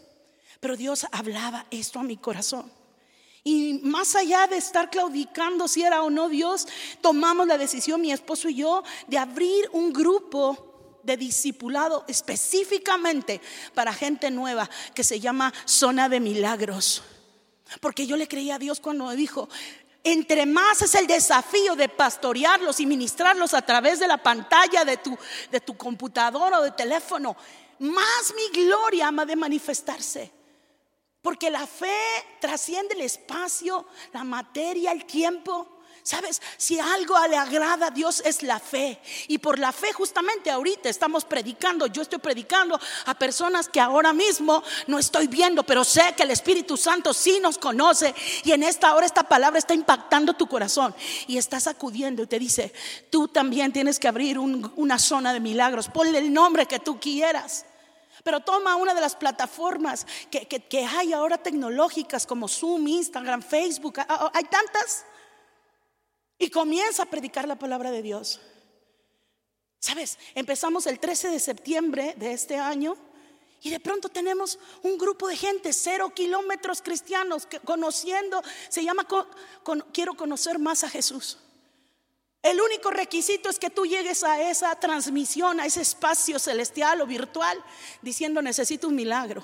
Pero 0.58 0.76
Dios 0.76 1.06
hablaba 1.12 1.66
esto 1.70 2.00
a 2.00 2.02
mi 2.02 2.16
corazón. 2.16 2.83
Y 3.46 3.80
más 3.82 4.14
allá 4.16 4.46
de 4.46 4.56
estar 4.56 4.88
claudicando 4.88 5.68
si 5.68 5.82
era 5.82 6.02
o 6.02 6.08
no 6.08 6.30
Dios, 6.30 6.66
tomamos 7.02 7.46
la 7.46 7.58
decisión, 7.58 8.00
mi 8.00 8.10
esposo 8.10 8.48
y 8.48 8.54
yo, 8.54 8.82
de 9.06 9.18
abrir 9.18 9.68
un 9.72 9.92
grupo 9.92 10.98
de 11.02 11.18
discipulado 11.18 12.06
específicamente 12.08 13.42
para 13.74 13.92
gente 13.92 14.30
nueva 14.30 14.70
que 14.94 15.04
se 15.04 15.20
llama 15.20 15.52
Zona 15.66 16.08
de 16.08 16.20
Milagros. 16.20 17.02
Porque 17.82 18.06
yo 18.06 18.16
le 18.16 18.28
creía 18.28 18.54
a 18.54 18.58
Dios 18.58 18.80
cuando 18.80 19.10
dijo, 19.10 19.50
entre 20.02 20.46
más 20.46 20.80
es 20.80 20.94
el 20.94 21.06
desafío 21.06 21.76
de 21.76 21.90
pastorearlos 21.90 22.80
y 22.80 22.86
ministrarlos 22.86 23.52
a 23.52 23.62
través 23.62 24.00
de 24.00 24.08
la 24.08 24.22
pantalla 24.22 24.86
de 24.86 24.96
tu, 24.96 25.18
de 25.50 25.60
tu 25.60 25.76
computadora 25.76 26.60
o 26.60 26.62
de 26.62 26.70
teléfono, 26.70 27.36
más 27.78 28.34
mi 28.34 28.64
gloria 28.64 29.08
ama 29.08 29.26
de 29.26 29.36
manifestarse. 29.36 30.32
Porque 31.24 31.50
la 31.50 31.66
fe 31.66 31.88
trasciende 32.38 32.92
el 32.92 33.00
espacio, 33.00 33.86
la 34.12 34.24
materia, 34.24 34.92
el 34.92 35.06
tiempo. 35.06 35.66
Sabes, 36.02 36.42
si 36.58 36.78
algo 36.78 37.16
le 37.28 37.38
agrada 37.38 37.86
a 37.86 37.90
Dios 37.90 38.22
es 38.26 38.42
la 38.42 38.60
fe. 38.60 39.00
Y 39.28 39.38
por 39.38 39.58
la 39.58 39.72
fe 39.72 39.90
justamente 39.94 40.50
ahorita 40.50 40.90
estamos 40.90 41.24
predicando. 41.24 41.86
Yo 41.86 42.02
estoy 42.02 42.18
predicando 42.18 42.78
a 43.06 43.14
personas 43.14 43.70
que 43.70 43.80
ahora 43.80 44.12
mismo 44.12 44.62
no 44.86 44.98
estoy 44.98 45.26
viendo, 45.26 45.62
pero 45.62 45.82
sé 45.82 46.12
que 46.14 46.24
el 46.24 46.30
Espíritu 46.30 46.76
Santo 46.76 47.14
sí 47.14 47.40
nos 47.40 47.56
conoce. 47.56 48.14
Y 48.44 48.52
en 48.52 48.62
esta 48.62 48.94
hora 48.94 49.06
esta 49.06 49.22
palabra 49.22 49.58
está 49.58 49.72
impactando 49.72 50.34
tu 50.34 50.46
corazón. 50.46 50.94
Y 51.26 51.38
está 51.38 51.58
sacudiendo 51.58 52.24
y 52.24 52.26
te 52.26 52.38
dice, 52.38 52.70
tú 53.08 53.28
también 53.28 53.72
tienes 53.72 53.98
que 53.98 54.08
abrir 54.08 54.38
una 54.38 54.98
zona 54.98 55.32
de 55.32 55.40
milagros. 55.40 55.88
Ponle 55.88 56.18
el 56.18 56.30
nombre 56.30 56.66
que 56.66 56.80
tú 56.80 57.00
quieras. 57.00 57.64
Pero 58.24 58.40
toma 58.40 58.74
una 58.76 58.94
de 58.94 59.00
las 59.02 59.14
plataformas 59.14 60.06
que, 60.30 60.46
que, 60.46 60.84
hay 60.84 61.12
ahora 61.12 61.38
tecnológicas 61.38 62.26
como 62.26 62.48
Zoom, 62.48 62.88
Instagram, 62.88 63.42
Facebook. 63.42 64.00
Hay 64.32 64.44
tantas. 64.44 65.04
Y 66.38 66.50
comienza 66.50 67.04
a 67.04 67.06
predicar 67.06 67.46
la 67.46 67.56
palabra 67.56 67.90
de 67.90 68.02
Dios. 68.02 68.40
¿Sabes? 69.78 70.18
Empezamos 70.34 70.86
el 70.86 70.98
13 70.98 71.28
de 71.28 71.38
septiembre 71.38 72.14
de 72.16 72.32
este 72.32 72.56
año 72.56 72.96
y 73.60 73.70
de 73.70 73.80
pronto 73.80 74.08
tenemos 74.08 74.58
un 74.82 74.96
grupo 74.96 75.28
de 75.28 75.36
gente, 75.36 75.74
cero 75.74 76.12
kilómetros 76.14 76.80
cristianos, 76.80 77.46
conociendo, 77.64 78.42
se 78.70 78.82
llama 78.82 79.06
Quiero 79.92 80.14
conocer 80.14 80.58
más 80.58 80.84
a 80.84 80.88
Jesús. 80.88 81.38
El 82.44 82.60
único 82.60 82.90
requisito 82.90 83.48
es 83.48 83.58
que 83.58 83.70
tú 83.70 83.86
llegues 83.86 84.22
a 84.22 84.50
esa 84.50 84.74
transmisión, 84.76 85.60
a 85.60 85.64
ese 85.64 85.80
espacio 85.80 86.38
celestial 86.38 87.00
o 87.00 87.06
virtual, 87.06 87.58
diciendo 88.02 88.42
necesito 88.42 88.88
un 88.88 88.94
milagro. 88.94 89.42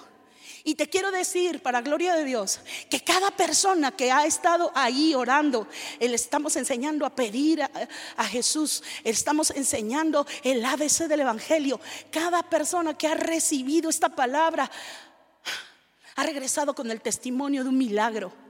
Y 0.64 0.74
te 0.74 0.86
quiero 0.86 1.10
decir, 1.10 1.62
para 1.62 1.80
gloria 1.80 2.14
de 2.14 2.26
Dios, 2.26 2.60
que 2.90 3.02
cada 3.02 3.30
persona 3.30 3.90
que 3.90 4.12
ha 4.12 4.26
estado 4.26 4.70
ahí 4.74 5.14
orando, 5.14 5.66
le 5.98 6.14
estamos 6.14 6.56
enseñando 6.56 7.06
a 7.06 7.14
pedir 7.14 7.62
a, 7.62 8.24
Jesús, 8.26 8.82
estamos 9.02 9.50
enseñando 9.52 10.26
el 10.44 10.62
ABC 10.62 11.08
del 11.08 11.20
Evangelio. 11.20 11.80
Cada 12.10 12.42
persona 12.42 12.98
que 12.98 13.08
ha 13.08 13.14
recibido 13.14 13.88
esta 13.88 14.10
palabra 14.10 14.70
ha 16.16 16.22
regresado 16.22 16.74
con 16.74 16.90
el 16.90 17.00
testimonio 17.00 17.62
de 17.62 17.70
un 17.70 17.78
milagro. 17.78 18.49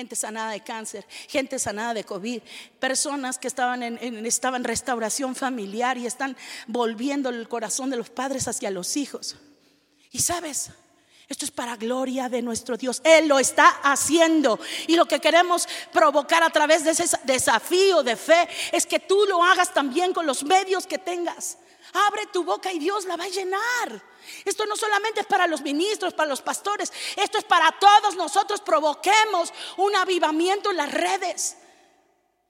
Gente 0.00 0.16
sanada 0.16 0.52
de 0.52 0.60
cáncer, 0.60 1.06
gente 1.28 1.58
sanada 1.58 1.92
de 1.92 2.04
COVID, 2.04 2.40
personas 2.78 3.36
que 3.36 3.48
estaban 3.48 3.82
en, 3.82 4.24
estaban 4.24 4.62
en 4.62 4.64
restauración 4.64 5.34
familiar 5.34 5.98
y 5.98 6.06
están 6.06 6.38
volviendo 6.66 7.28
el 7.28 7.46
corazón 7.50 7.90
de 7.90 7.98
los 7.98 8.08
padres 8.08 8.48
hacia 8.48 8.70
los 8.70 8.96
hijos. 8.96 9.36
Y 10.10 10.20
sabes, 10.20 10.70
esto 11.28 11.44
es 11.44 11.50
para 11.50 11.76
gloria 11.76 12.30
de 12.30 12.40
nuestro 12.40 12.78
Dios. 12.78 13.02
Él 13.04 13.28
lo 13.28 13.38
está 13.38 13.68
haciendo. 13.82 14.58
Y 14.86 14.96
lo 14.96 15.04
que 15.04 15.20
queremos 15.20 15.68
provocar 15.92 16.42
a 16.42 16.48
través 16.48 16.82
de 16.82 16.92
ese 16.92 17.04
desafío 17.24 18.02
de 18.02 18.16
fe 18.16 18.48
es 18.72 18.86
que 18.86 19.00
tú 19.00 19.26
lo 19.28 19.44
hagas 19.44 19.74
también 19.74 20.14
con 20.14 20.24
los 20.24 20.42
medios 20.44 20.86
que 20.86 20.96
tengas. 20.96 21.58
Abre 21.92 22.26
tu 22.26 22.44
boca 22.44 22.72
y 22.72 22.78
Dios 22.78 23.04
la 23.04 23.16
va 23.16 23.24
a 23.24 23.28
llenar. 23.28 24.02
Esto 24.44 24.66
no 24.66 24.76
solamente 24.76 25.20
es 25.20 25.26
para 25.26 25.46
los 25.46 25.62
ministros, 25.62 26.14
para 26.14 26.28
los 26.28 26.42
pastores, 26.42 26.92
esto 27.16 27.38
es 27.38 27.44
para 27.44 27.72
todos 27.72 28.16
nosotros. 28.16 28.60
Provoquemos 28.60 29.52
un 29.76 29.94
avivamiento 29.96 30.70
en 30.70 30.76
las 30.76 30.92
redes. 30.92 31.56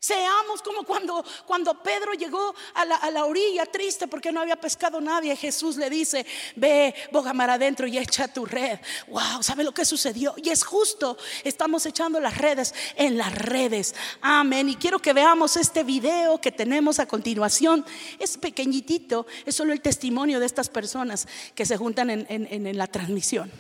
Seamos 0.01 0.63
como 0.63 0.83
cuando, 0.85 1.23
cuando 1.45 1.83
Pedro 1.83 2.15
llegó 2.15 2.55
a 2.73 3.11
la, 3.11 3.27
orilla 3.27 3.67
triste 3.67 4.09
porque 4.09 4.33
no 4.33 4.41
había 4.41 4.57
pescado 4.57 4.99
nadie. 4.99 5.37
Jesús 5.37 5.77
le 5.77 5.91
dice, 5.91 6.25
ve, 6.57 6.95
boga 7.13 7.35
mar 7.35 7.51
adentro 7.51 7.87
y 7.87 7.99
echa 7.99 8.27
tu 8.27 8.47
red. 8.47 8.79
Wow, 9.09 9.43
¿sabe 9.43 9.63
lo 9.63 9.73
que 9.73 9.85
sucedió? 9.85 10.33
Y 10.39 10.49
es 10.49 10.65
justo, 10.65 11.19
estamos 11.45 11.85
echando 11.85 12.19
las 12.19 12.39
redes 12.39 12.75
en 12.97 13.19
las 13.19 13.35
redes. 13.35 13.95
Amén. 14.23 14.71
Y 14.71 14.77
quiero 14.77 15.01
que 15.01 15.13
veamos 15.13 15.59
este 15.59 15.85
video 15.85 16.41
que 16.41 16.51
tenemos 16.51 16.99
a 16.99 17.07
continuación. 17.07 17.85
Es 18.19 18.39
pequeñitito, 18.39 19.27
es 19.45 19.55
solo 19.55 19.75
el 19.75 19.83
testimonio 19.83 20.41
de 20.41 20.47
estas 20.47 20.71
personas 20.71 21.29
que 21.55 21.67
se 21.67 21.77
juntan 21.77 22.09
en, 22.09 22.27
en 22.31 22.79
la 22.79 22.87
transmisión. 22.87 23.53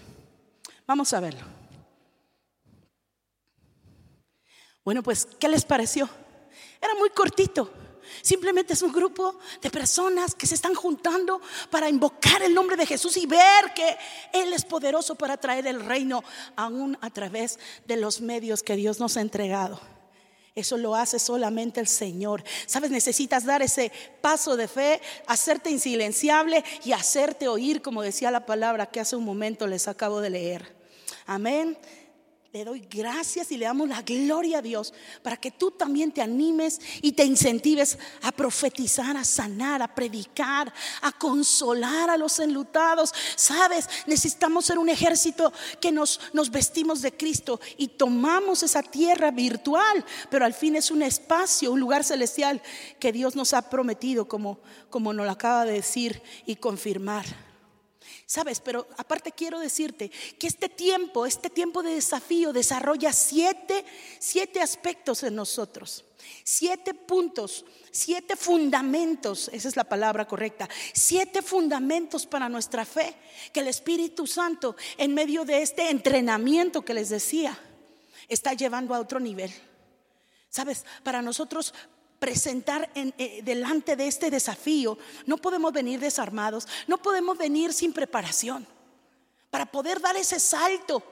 Vamos 0.87 1.12
a 1.12 1.20
verlo. 1.20 1.44
Bueno, 4.83 5.03
pues, 5.03 5.29
¿qué 5.38 5.46
les 5.46 5.66
pareció? 5.66 6.09
Era 6.81 6.95
muy 6.95 7.11
cortito. 7.11 7.71
Simplemente 8.23 8.73
es 8.73 8.83
un 8.83 8.93
grupo 8.93 9.38
de 9.61 9.71
personas 9.71 10.35
que 10.35 10.47
se 10.47 10.55
están 10.55 10.75
juntando 10.75 11.40
para 11.71 11.88
invocar 11.88 12.43
el 12.43 12.55
nombre 12.55 12.77
de 12.77 12.87
Jesús 12.87 13.16
y 13.16 13.27
ver 13.27 13.73
que 13.75 13.97
Él 14.33 14.53
es 14.53 14.64
poderoso 14.64 15.14
para 15.14 15.37
traer 15.37 15.66
el 15.66 15.81
reino 15.81 16.23
aún 16.57 16.99
a 17.01 17.11
través 17.11 17.59
de 17.87 17.97
los 17.97 18.21
medios 18.21 18.62
que 18.62 18.77
Dios 18.77 18.99
nos 18.99 19.16
ha 19.16 19.21
entregado. 19.21 19.81
Eso 20.55 20.77
lo 20.77 20.97
hace 20.97 21.19
solamente 21.19 21.81
el 21.81 21.87
Señor. 21.87 22.43
Sabes, 22.66 22.90
necesitas 22.90 23.45
dar 23.45 23.62
ese 23.62 23.93
paso 24.21 24.57
de 24.57 24.66
fe, 24.66 25.01
hacerte 25.27 25.71
insilenciable 25.71 26.64
y 26.85 26.93
hacerte 26.93 27.47
oír, 27.47 27.81
como 27.81 28.03
decía 28.03 28.31
la 28.33 28.45
palabra 28.45 28.87
que 28.87 29.01
hace 29.01 29.14
un 29.14 29.25
momento 29.25 29.66
les 29.69 29.87
acabo 29.87 30.21
de 30.21 30.31
leer. 30.31 30.75
Amén 31.27 31.79
le 32.53 32.65
doy 32.65 32.81
gracias 32.91 33.53
y 33.53 33.57
le 33.57 33.67
damos 33.67 33.89
la 33.89 34.03
gloria 34.03 34.59
a 34.59 34.63
Dios 34.63 34.93
para 35.23 35.37
que 35.37 35.53
tú 35.53 35.71
también 35.71 36.11
te 36.11 36.21
animes 36.21 36.81
y 37.01 37.13
te 37.13 37.25
incentives 37.25 37.97
a 38.23 38.33
profetizar, 38.33 39.17
a 39.17 39.23
sanar, 39.23 39.81
a 39.83 39.95
predicar, 39.95 40.73
a 41.01 41.13
consolar 41.13 42.11
a 42.11 42.17
los 42.17 42.41
enlutados. 42.41 43.15
Sabes, 43.37 43.89
necesitamos 44.07 44.65
ser 44.65 44.79
un 44.79 44.89
ejército 44.89 45.53
que 45.81 45.93
nos, 45.93 46.21
nos 46.33 46.51
vestimos 46.51 47.03
de 47.03 47.17
Cristo 47.17 47.61
y 47.77 47.87
tomamos 47.87 48.65
esa 48.65 48.83
tierra 48.83 49.31
virtual, 49.31 50.05
pero 50.29 50.45
al 50.45 50.55
fin 50.55 50.75
es 50.75 50.91
un 50.91 51.03
espacio, 51.03 51.71
un 51.71 51.79
lugar 51.79 52.03
celestial 52.03 52.61
que 52.99 53.13
Dios 53.13 53.37
nos 53.37 53.55
ha 53.55 53.71
prometido, 53.71 54.27
como, 54.27 54.59
como 54.91 55.13
nos 55.13 55.25
lo 55.25 55.31
acaba 55.31 55.65
de 55.65 55.75
decir 55.75 56.21
y 56.47 56.57
confirmar. 56.57 57.50
Sabes, 58.27 58.61
pero 58.61 58.87
aparte 58.96 59.33
quiero 59.33 59.59
decirte 59.59 60.11
que 60.38 60.46
este 60.46 60.68
tiempo, 60.68 61.27
este 61.27 61.51
tiempo 61.51 61.83
de 61.83 61.94
desafío 61.94 62.53
desarrolla 62.53 63.12
siete, 63.12 63.85
siete 64.18 64.61
aspectos 64.61 65.23
en 65.23 65.35
nosotros. 65.35 66.05
Siete 66.44 66.94
puntos, 66.94 67.64
siete 67.90 68.37
fundamentos, 68.37 69.51
esa 69.53 69.68
es 69.68 69.77
la 69.77 69.85
palabra 69.85 70.27
correcta, 70.27 70.68
siete 70.92 71.42
fundamentos 71.42 72.27
para 72.27 72.49
nuestra 72.49 72.85
fe 72.85 73.14
que 73.53 73.61
el 73.61 73.68
Espíritu 73.68 74.27
Santo 74.27 74.77
en 74.96 75.14
medio 75.14 75.44
de 75.44 75.62
este 75.62 75.90
entrenamiento 75.90 76.85
que 76.85 76.94
les 76.94 77.09
decía 77.09 77.59
está 78.29 78.53
llevando 78.55 78.94
a 78.94 79.01
otro 79.01 79.18
nivel. 79.18 79.51
Sabes, 80.51 80.85
para 81.03 81.23
nosotros 81.23 81.75
presentar 82.21 82.89
en, 82.95 83.13
eh, 83.19 83.41
delante 83.43 83.97
de 83.97 84.07
este 84.07 84.31
desafío, 84.31 84.97
no 85.27 85.39
podemos 85.39 85.73
venir 85.73 85.99
desarmados, 85.99 86.69
no 86.87 86.99
podemos 86.99 87.37
venir 87.37 87.73
sin 87.73 87.93
preparación. 87.93 88.67
Para 89.51 89.67
poder 89.67 90.01
dar 90.01 90.15
ese 90.15 90.39
salto 90.39 91.03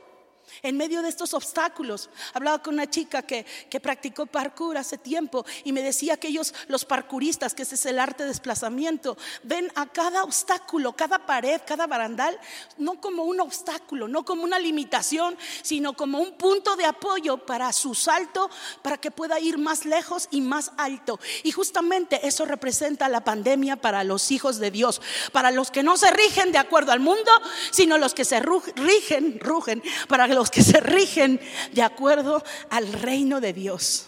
en 0.62 0.76
medio 0.76 1.02
de 1.02 1.08
estos 1.08 1.34
obstáculos. 1.34 2.10
Hablaba 2.34 2.62
con 2.62 2.74
una 2.74 2.88
chica 2.88 3.22
que, 3.22 3.44
que, 3.68 3.80
practicó 3.80 4.26
parkour 4.26 4.76
hace 4.76 4.98
tiempo 4.98 5.44
y 5.64 5.72
me 5.72 5.82
decía 5.82 6.16
que 6.16 6.28
ellos, 6.28 6.54
los 6.66 6.84
parkouristas, 6.84 7.54
que 7.54 7.62
ese 7.62 7.76
es 7.76 7.86
el 7.86 7.98
arte 7.98 8.24
de 8.24 8.28
desplazamiento, 8.28 9.16
ven 9.42 9.70
a 9.74 9.86
cada 9.86 10.22
obstáculo, 10.24 10.94
cada 10.94 11.26
pared, 11.26 11.60
cada 11.66 11.86
barandal, 11.86 12.38
no 12.76 13.00
como 13.00 13.24
un 13.24 13.40
obstáculo, 13.40 14.08
no 14.08 14.24
como 14.24 14.44
una 14.44 14.58
limitación, 14.58 15.36
sino 15.62 15.94
como 15.94 16.20
un 16.20 16.32
punto 16.32 16.76
de 16.76 16.84
apoyo 16.84 17.38
para 17.38 17.72
su 17.72 17.94
salto, 17.94 18.50
para 18.82 18.98
que 18.98 19.10
pueda 19.10 19.40
ir 19.40 19.58
más 19.58 19.84
lejos 19.84 20.28
y 20.30 20.40
más 20.40 20.72
alto. 20.76 21.18
Y 21.42 21.52
justamente 21.52 22.26
eso 22.26 22.44
representa 22.44 23.08
la 23.08 23.24
pandemia 23.24 23.76
para 23.76 24.04
los 24.04 24.30
hijos 24.30 24.58
de 24.58 24.70
Dios, 24.70 25.00
para 25.32 25.50
los 25.50 25.70
que 25.70 25.82
no 25.82 25.96
se 25.96 26.10
rigen 26.10 26.52
de 26.52 26.58
acuerdo 26.58 26.92
al 26.92 27.00
mundo, 27.00 27.30
sino 27.70 27.98
los 27.98 28.14
que 28.14 28.24
se 28.24 28.40
rigen, 28.40 29.38
rugen, 29.40 29.82
para 30.08 30.26
los 30.38 30.50
que 30.52 30.62
se 30.62 30.78
rigen 30.78 31.40
de 31.72 31.82
acuerdo 31.82 32.44
al 32.70 32.92
reino 32.92 33.40
de 33.40 33.52
Dios. 33.52 34.06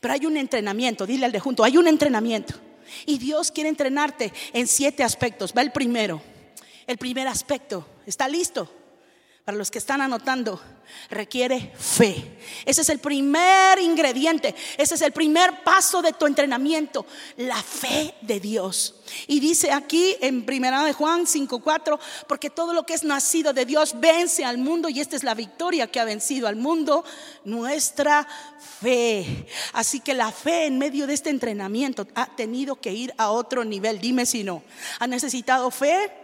Pero 0.00 0.12
hay 0.12 0.26
un 0.26 0.36
entrenamiento, 0.36 1.06
dile 1.06 1.24
al 1.24 1.32
de 1.32 1.40
junto, 1.40 1.64
hay 1.64 1.78
un 1.78 1.88
entrenamiento. 1.88 2.54
Y 3.06 3.16
Dios 3.16 3.50
quiere 3.50 3.70
entrenarte 3.70 4.34
en 4.52 4.66
siete 4.66 5.02
aspectos. 5.02 5.54
Va 5.56 5.62
el 5.62 5.72
primero. 5.72 6.20
El 6.86 6.98
primer 6.98 7.26
aspecto. 7.26 7.86
¿Está 8.04 8.28
listo? 8.28 8.70
Para 9.44 9.58
los 9.58 9.72
que 9.72 9.78
están 9.78 10.00
anotando, 10.00 10.60
requiere 11.10 11.72
fe. 11.76 12.38
Ese 12.64 12.82
es 12.82 12.88
el 12.90 13.00
primer 13.00 13.80
ingrediente, 13.80 14.54
ese 14.78 14.94
es 14.94 15.02
el 15.02 15.10
primer 15.10 15.64
paso 15.64 16.00
de 16.00 16.12
tu 16.12 16.26
entrenamiento, 16.26 17.04
la 17.38 17.60
fe 17.60 18.14
de 18.20 18.38
Dios. 18.38 19.02
Y 19.26 19.40
dice 19.40 19.72
aquí 19.72 20.16
en 20.20 20.46
Primera 20.46 20.84
de 20.84 20.92
Juan 20.92 21.26
5:4, 21.26 21.98
porque 22.28 22.50
todo 22.50 22.72
lo 22.72 22.86
que 22.86 22.94
es 22.94 23.02
nacido 23.02 23.52
de 23.52 23.66
Dios 23.66 23.98
vence 23.98 24.44
al 24.44 24.58
mundo 24.58 24.88
y 24.88 25.00
esta 25.00 25.16
es 25.16 25.24
la 25.24 25.34
victoria 25.34 25.88
que 25.88 25.98
ha 25.98 26.04
vencido 26.04 26.46
al 26.46 26.54
mundo, 26.54 27.04
nuestra 27.44 28.28
fe. 28.80 29.46
Así 29.72 29.98
que 29.98 30.14
la 30.14 30.30
fe 30.30 30.66
en 30.66 30.78
medio 30.78 31.08
de 31.08 31.14
este 31.14 31.30
entrenamiento 31.30 32.06
ha 32.14 32.26
tenido 32.36 32.76
que 32.76 32.92
ir 32.92 33.12
a 33.18 33.30
otro 33.30 33.64
nivel. 33.64 34.00
Dime 34.00 34.24
si 34.24 34.44
no. 34.44 34.62
¿Ha 35.00 35.08
necesitado 35.08 35.68
fe? 35.72 36.21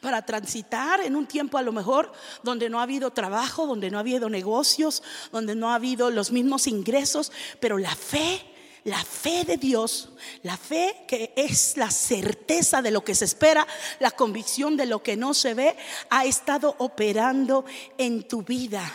Para 0.00 0.24
transitar 0.24 1.00
en 1.00 1.16
un 1.16 1.26
tiempo 1.26 1.58
a 1.58 1.62
lo 1.62 1.72
mejor 1.72 2.12
donde 2.42 2.68
no 2.68 2.80
ha 2.80 2.84
habido 2.84 3.10
trabajo, 3.12 3.66
donde 3.66 3.90
no 3.90 3.98
ha 3.98 4.00
habido 4.00 4.28
negocios, 4.28 5.02
donde 5.32 5.54
no 5.54 5.70
ha 5.70 5.76
habido 5.76 6.10
los 6.10 6.30
mismos 6.30 6.66
ingresos, 6.66 7.32
pero 7.60 7.78
la 7.78 7.94
fe, 7.94 8.42
la 8.84 9.02
fe 9.02 9.44
de 9.44 9.56
Dios, 9.56 10.10
la 10.42 10.56
fe 10.56 11.04
que 11.06 11.32
es 11.36 11.76
la 11.76 11.90
certeza 11.90 12.82
de 12.82 12.90
lo 12.90 13.04
que 13.04 13.14
se 13.14 13.24
espera, 13.24 13.66
la 13.98 14.10
convicción 14.10 14.76
de 14.76 14.86
lo 14.86 15.02
que 15.02 15.16
no 15.16 15.34
se 15.34 15.54
ve, 15.54 15.76
ha 16.10 16.24
estado 16.24 16.74
operando 16.78 17.64
en 17.98 18.26
tu 18.26 18.42
vida. 18.42 18.92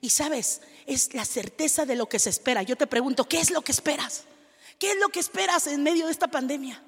Y 0.00 0.10
sabes, 0.10 0.62
es 0.86 1.12
la 1.14 1.24
certeza 1.24 1.84
de 1.84 1.96
lo 1.96 2.08
que 2.08 2.18
se 2.18 2.30
espera. 2.30 2.62
Yo 2.62 2.76
te 2.76 2.86
pregunto, 2.86 3.28
¿qué 3.28 3.40
es 3.40 3.50
lo 3.50 3.62
que 3.62 3.72
esperas? 3.72 4.24
¿Qué 4.78 4.92
es 4.92 4.96
lo 4.98 5.08
que 5.08 5.20
esperas 5.20 5.66
en 5.66 5.82
medio 5.82 6.06
de 6.06 6.12
esta 6.12 6.28
pandemia? 6.28 6.82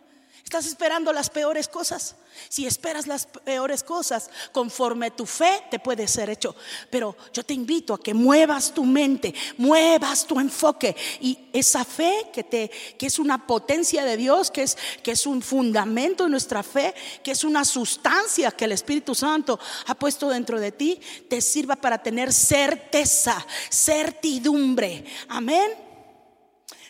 Estás 0.45 0.67
esperando 0.67 1.13
las 1.13 1.31
peores 1.31 1.69
cosas. 1.69 2.17
Si 2.49 2.67
esperas 2.67 3.07
las 3.07 3.27
peores 3.27 3.83
cosas, 3.83 4.31
conforme 4.53 5.11
tu 5.11 5.27
fe 5.27 5.65
te 5.71 5.79
puede 5.79 6.09
ser 6.09 6.31
hecho. 6.31 6.57
Pero 6.91 7.17
yo 7.33 7.45
te 7.45 7.55
invito 7.55 7.95
a 7.95 8.01
que 8.01 8.15
muevas 8.15 8.73
tu 8.73 8.85
mente, 8.85 9.35
muevas 9.59 10.27
tu 10.27 10.41
enfoque 10.41 10.97
y 11.21 11.39
esa 11.53 11.85
fe 11.85 12.31
que 12.33 12.45
te 12.45 12.71
que 12.99 13.07
es 13.07 13.19
una 13.19 13.47
potencia 13.47 14.05
de 14.05 14.17
Dios, 14.17 14.51
que 14.51 14.63
es 14.63 14.79
que 15.03 15.13
es 15.13 15.27
un 15.27 15.43
fundamento 15.43 16.25
de 16.25 16.31
nuestra 16.31 16.63
fe, 16.63 16.95
que 17.23 17.33
es 17.33 17.45
una 17.45 17.65
sustancia 17.65 18.51
que 18.51 18.65
el 18.65 18.73
Espíritu 18.73 19.15
Santo 19.15 19.59
ha 19.87 19.95
puesto 19.95 20.29
dentro 20.31 20.59
de 20.59 20.73
ti, 20.73 21.01
te 21.29 21.41
sirva 21.41 21.77
para 21.77 22.03
tener 22.03 22.33
certeza, 22.33 23.47
certidumbre. 23.71 25.05
Amén. 25.29 25.73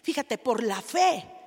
Fíjate, 0.02 0.38
por 0.38 0.62
la 0.62 0.80
fe 0.80 1.39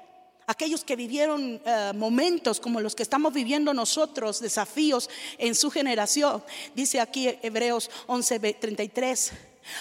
Aquellos 0.45 0.83
que 0.83 0.95
vivieron 0.95 1.61
eh, 1.65 1.91
momentos 1.95 2.59
como 2.59 2.81
los 2.81 2.95
que 2.95 3.03
estamos 3.03 3.33
viviendo 3.33 3.73
nosotros, 3.73 4.39
desafíos 4.39 5.09
en 5.37 5.55
su 5.55 5.71
generación. 5.71 6.43
Dice 6.75 6.99
aquí 6.99 7.29
Hebreos 7.41 7.89
11:33. 8.07 9.31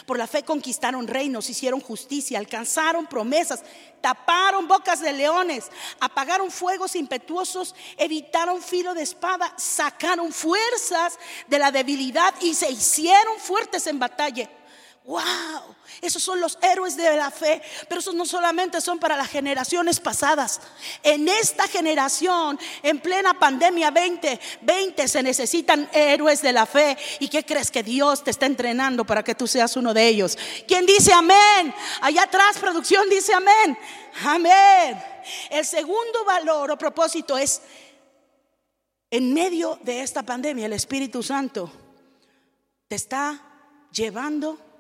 Por 0.07 0.19
la 0.19 0.27
fe 0.27 0.45
conquistaron 0.45 1.09
reinos, 1.09 1.51
hicieron 1.51 1.81
justicia, 1.81 2.39
alcanzaron 2.39 3.07
promesas, 3.07 3.63
taparon 4.01 4.69
bocas 4.69 5.01
de 5.01 5.13
leones, 5.13 5.67
apagaron 6.01 6.51
fuegos 6.51 6.95
impetuosos, 6.95 7.75
evitaron 7.97 8.63
filo 8.63 8.95
de 8.95 9.03
espada, 9.03 9.53
sacaron 9.57 10.33
fuerzas 10.33 11.19
de 11.49 11.59
la 11.59 11.73
debilidad 11.73 12.35
y 12.41 12.55
se 12.55 12.71
hicieron 12.71 13.39
fuertes 13.39 13.87
en 13.87 13.99
batalla. 13.99 14.49
Wow, 15.05 15.75
esos 16.01 16.23
son 16.23 16.41
los 16.41 16.57
héroes 16.63 16.97
de 16.97 17.17
la 17.17 17.33
fe, 17.33 17.61
pero 17.89 18.01
esos 18.01 18.15
no 18.15 18.25
solamente 18.25 18.81
son 18.81 19.01
para 19.01 19.17
las 19.17 19.29
generaciones 19.29 19.99
pasadas. 19.99 20.61
En 21.03 21.27
esta 21.29 21.67
generación, 21.67 22.57
en 22.85 23.01
plena 23.01 23.37
pandemia 23.37 23.91
2020, 23.91 25.09
se 25.09 25.23
necesitan 25.25 25.91
héroes 25.93 26.41
de 26.41 26.53
la 26.53 26.67
fe. 26.67 26.97
¿Y 27.19 27.27
qué 27.27 27.45
crees 27.45 27.73
que 27.73 27.83
Dios 27.83 28.23
te 28.23 28.31
está 28.31 28.47
entrenando 28.47 29.05
para 29.05 29.25
que 29.25 29.35
tú 29.35 29.49
seas 29.49 29.77
uno 29.77 29.93
de 29.93 30.07
ellos? 30.07 30.39
¿Quién 30.69 30.87
dice 30.87 31.13
amén? 31.13 31.75
Allá 32.01 32.23
atrás, 32.23 32.59
producción 32.59 33.09
dice 33.11 33.35
amén. 33.35 33.77
Amén. 34.25 35.03
El 35.51 35.67
segundo 35.67 36.25
valor 36.25 36.71
o 36.71 36.79
propósito 36.79 37.37
es, 37.37 37.61
en 39.11 39.35
medio 39.35 39.81
de 39.83 40.03
esta 40.03 40.23
pandemia, 40.23 40.67
el 40.67 40.75
Espíritu 40.75 41.25
Santo 41.25 41.73
te 42.87 42.95
está 42.95 43.41
llevando 43.91 44.72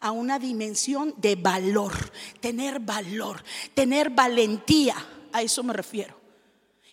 a 0.00 0.10
una 0.10 0.38
dimensión 0.38 1.14
de 1.16 1.36
valor, 1.36 1.92
tener 2.40 2.80
valor, 2.80 3.42
tener 3.74 4.10
valentía. 4.10 4.96
A 5.32 5.42
eso 5.42 5.62
me 5.62 5.72
refiero. 5.72 6.14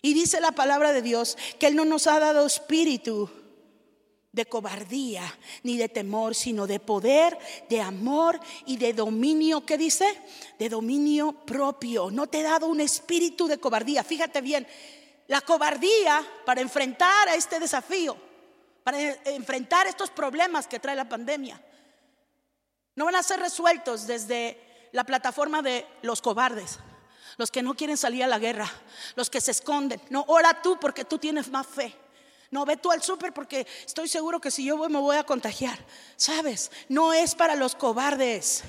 Y 0.02 0.12
dice 0.12 0.40
la 0.40 0.52
palabra 0.52 0.92
de 0.92 1.02
Dios 1.02 1.36
que 1.58 1.66
Él 1.66 1.76
no 1.76 1.84
nos 1.84 2.06
ha 2.06 2.20
dado 2.20 2.44
espíritu 2.44 3.30
de 4.34 4.46
cobardía 4.46 5.22
ni 5.62 5.76
de 5.76 5.88
temor, 5.88 6.34
sino 6.34 6.66
de 6.66 6.80
poder, 6.80 7.38
de 7.70 7.80
amor 7.80 8.40
y 8.66 8.76
de 8.76 8.92
dominio. 8.92 9.64
¿Qué 9.64 9.78
dice? 9.78 10.06
De 10.58 10.68
dominio 10.68 11.32
propio. 11.32 12.10
No 12.10 12.26
te 12.26 12.40
he 12.40 12.42
dado 12.42 12.66
un 12.66 12.80
espíritu 12.80 13.46
de 13.46 13.58
cobardía. 13.58 14.02
Fíjate 14.02 14.40
bien, 14.40 14.66
la 15.28 15.40
cobardía 15.40 16.22
para 16.44 16.60
enfrentar 16.60 17.28
a 17.28 17.36
este 17.36 17.60
desafío, 17.60 18.16
para 18.82 19.00
enfrentar 19.26 19.86
estos 19.86 20.10
problemas 20.10 20.66
que 20.66 20.80
trae 20.80 20.96
la 20.96 21.08
pandemia, 21.08 21.60
no 22.96 23.04
van 23.04 23.16
a 23.16 23.22
ser 23.22 23.40
resueltos 23.40 24.06
desde 24.06 24.88
la 24.92 25.04
plataforma 25.04 25.62
de 25.62 25.86
los 26.02 26.22
cobardes, 26.22 26.78
los 27.36 27.50
que 27.50 27.62
no 27.62 27.74
quieren 27.74 27.96
salir 27.96 28.22
a 28.22 28.28
la 28.28 28.38
guerra, 28.38 28.70
los 29.16 29.28
que 29.28 29.40
se 29.40 29.50
esconden. 29.50 30.00
No, 30.10 30.24
ora 30.28 30.62
tú 30.62 30.78
porque 30.80 31.04
tú 31.04 31.18
tienes 31.18 31.50
más 31.50 31.66
fe. 31.66 31.94
No, 32.50 32.64
ve 32.64 32.76
tú 32.76 32.92
al 32.92 33.02
súper 33.02 33.32
porque 33.32 33.66
estoy 33.84 34.06
seguro 34.06 34.40
que 34.40 34.52
si 34.52 34.64
yo 34.64 34.76
voy 34.76 34.88
me 34.88 35.00
voy 35.00 35.16
a 35.16 35.24
contagiar. 35.24 35.76
¿Sabes? 36.16 36.70
No 36.88 37.12
es 37.12 37.34
para 37.34 37.56
los 37.56 37.74
cobardes 37.74 38.62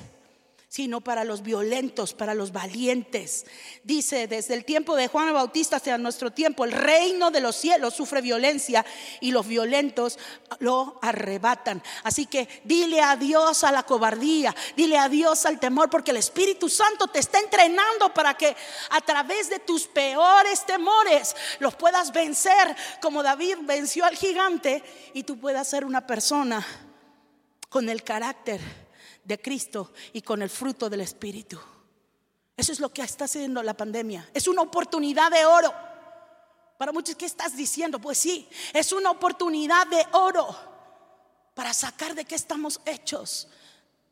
sino 0.68 1.00
para 1.00 1.24
los 1.24 1.42
violentos, 1.42 2.12
para 2.12 2.34
los 2.34 2.52
valientes. 2.52 3.46
Dice, 3.84 4.26
desde 4.26 4.54
el 4.54 4.64
tiempo 4.64 4.96
de 4.96 5.08
Juan 5.08 5.32
Bautista 5.32 5.76
hasta 5.76 5.96
nuestro 5.96 6.32
tiempo, 6.32 6.64
el 6.64 6.72
reino 6.72 7.30
de 7.30 7.40
los 7.40 7.54
cielos 7.54 7.94
sufre 7.94 8.20
violencia 8.20 8.84
y 9.20 9.30
los 9.30 9.46
violentos 9.46 10.18
lo 10.58 10.98
arrebatan. 11.02 11.82
Así 12.02 12.26
que 12.26 12.48
dile 12.64 13.00
adiós 13.00 13.62
a 13.62 13.70
la 13.70 13.84
cobardía, 13.84 14.54
dile 14.76 14.98
adiós 14.98 15.46
al 15.46 15.60
temor, 15.60 15.88
porque 15.88 16.10
el 16.10 16.16
Espíritu 16.16 16.68
Santo 16.68 17.06
te 17.06 17.20
está 17.20 17.38
entrenando 17.38 18.12
para 18.12 18.34
que 18.34 18.56
a 18.90 19.00
través 19.00 19.48
de 19.48 19.60
tus 19.60 19.86
peores 19.86 20.66
temores 20.66 21.36
los 21.60 21.76
puedas 21.76 22.12
vencer, 22.12 22.76
como 23.00 23.22
David 23.22 23.58
venció 23.62 24.04
al 24.04 24.16
gigante, 24.16 24.82
y 25.14 25.22
tú 25.22 25.38
puedas 25.38 25.68
ser 25.68 25.84
una 25.84 26.06
persona 26.06 26.66
con 27.68 27.88
el 27.88 28.02
carácter 28.02 28.85
de 29.26 29.40
Cristo 29.40 29.92
y 30.12 30.22
con 30.22 30.40
el 30.42 30.50
fruto 30.50 30.88
del 30.88 31.00
Espíritu. 31.00 31.58
Eso 32.56 32.72
es 32.72 32.80
lo 32.80 32.92
que 32.92 33.02
está 33.02 33.24
haciendo 33.24 33.62
la 33.62 33.76
pandemia. 33.76 34.30
Es 34.32 34.48
una 34.48 34.62
oportunidad 34.62 35.30
de 35.30 35.44
oro. 35.44 35.74
Para 36.78 36.92
muchos, 36.92 37.16
¿qué 37.16 37.26
estás 37.26 37.56
diciendo? 37.56 37.98
Pues 37.98 38.18
sí, 38.18 38.48
es 38.72 38.92
una 38.92 39.10
oportunidad 39.10 39.86
de 39.88 40.06
oro 40.12 40.56
para 41.54 41.74
sacar 41.74 42.14
de 42.14 42.24
qué 42.24 42.34
estamos 42.34 42.80
hechos. 42.86 43.48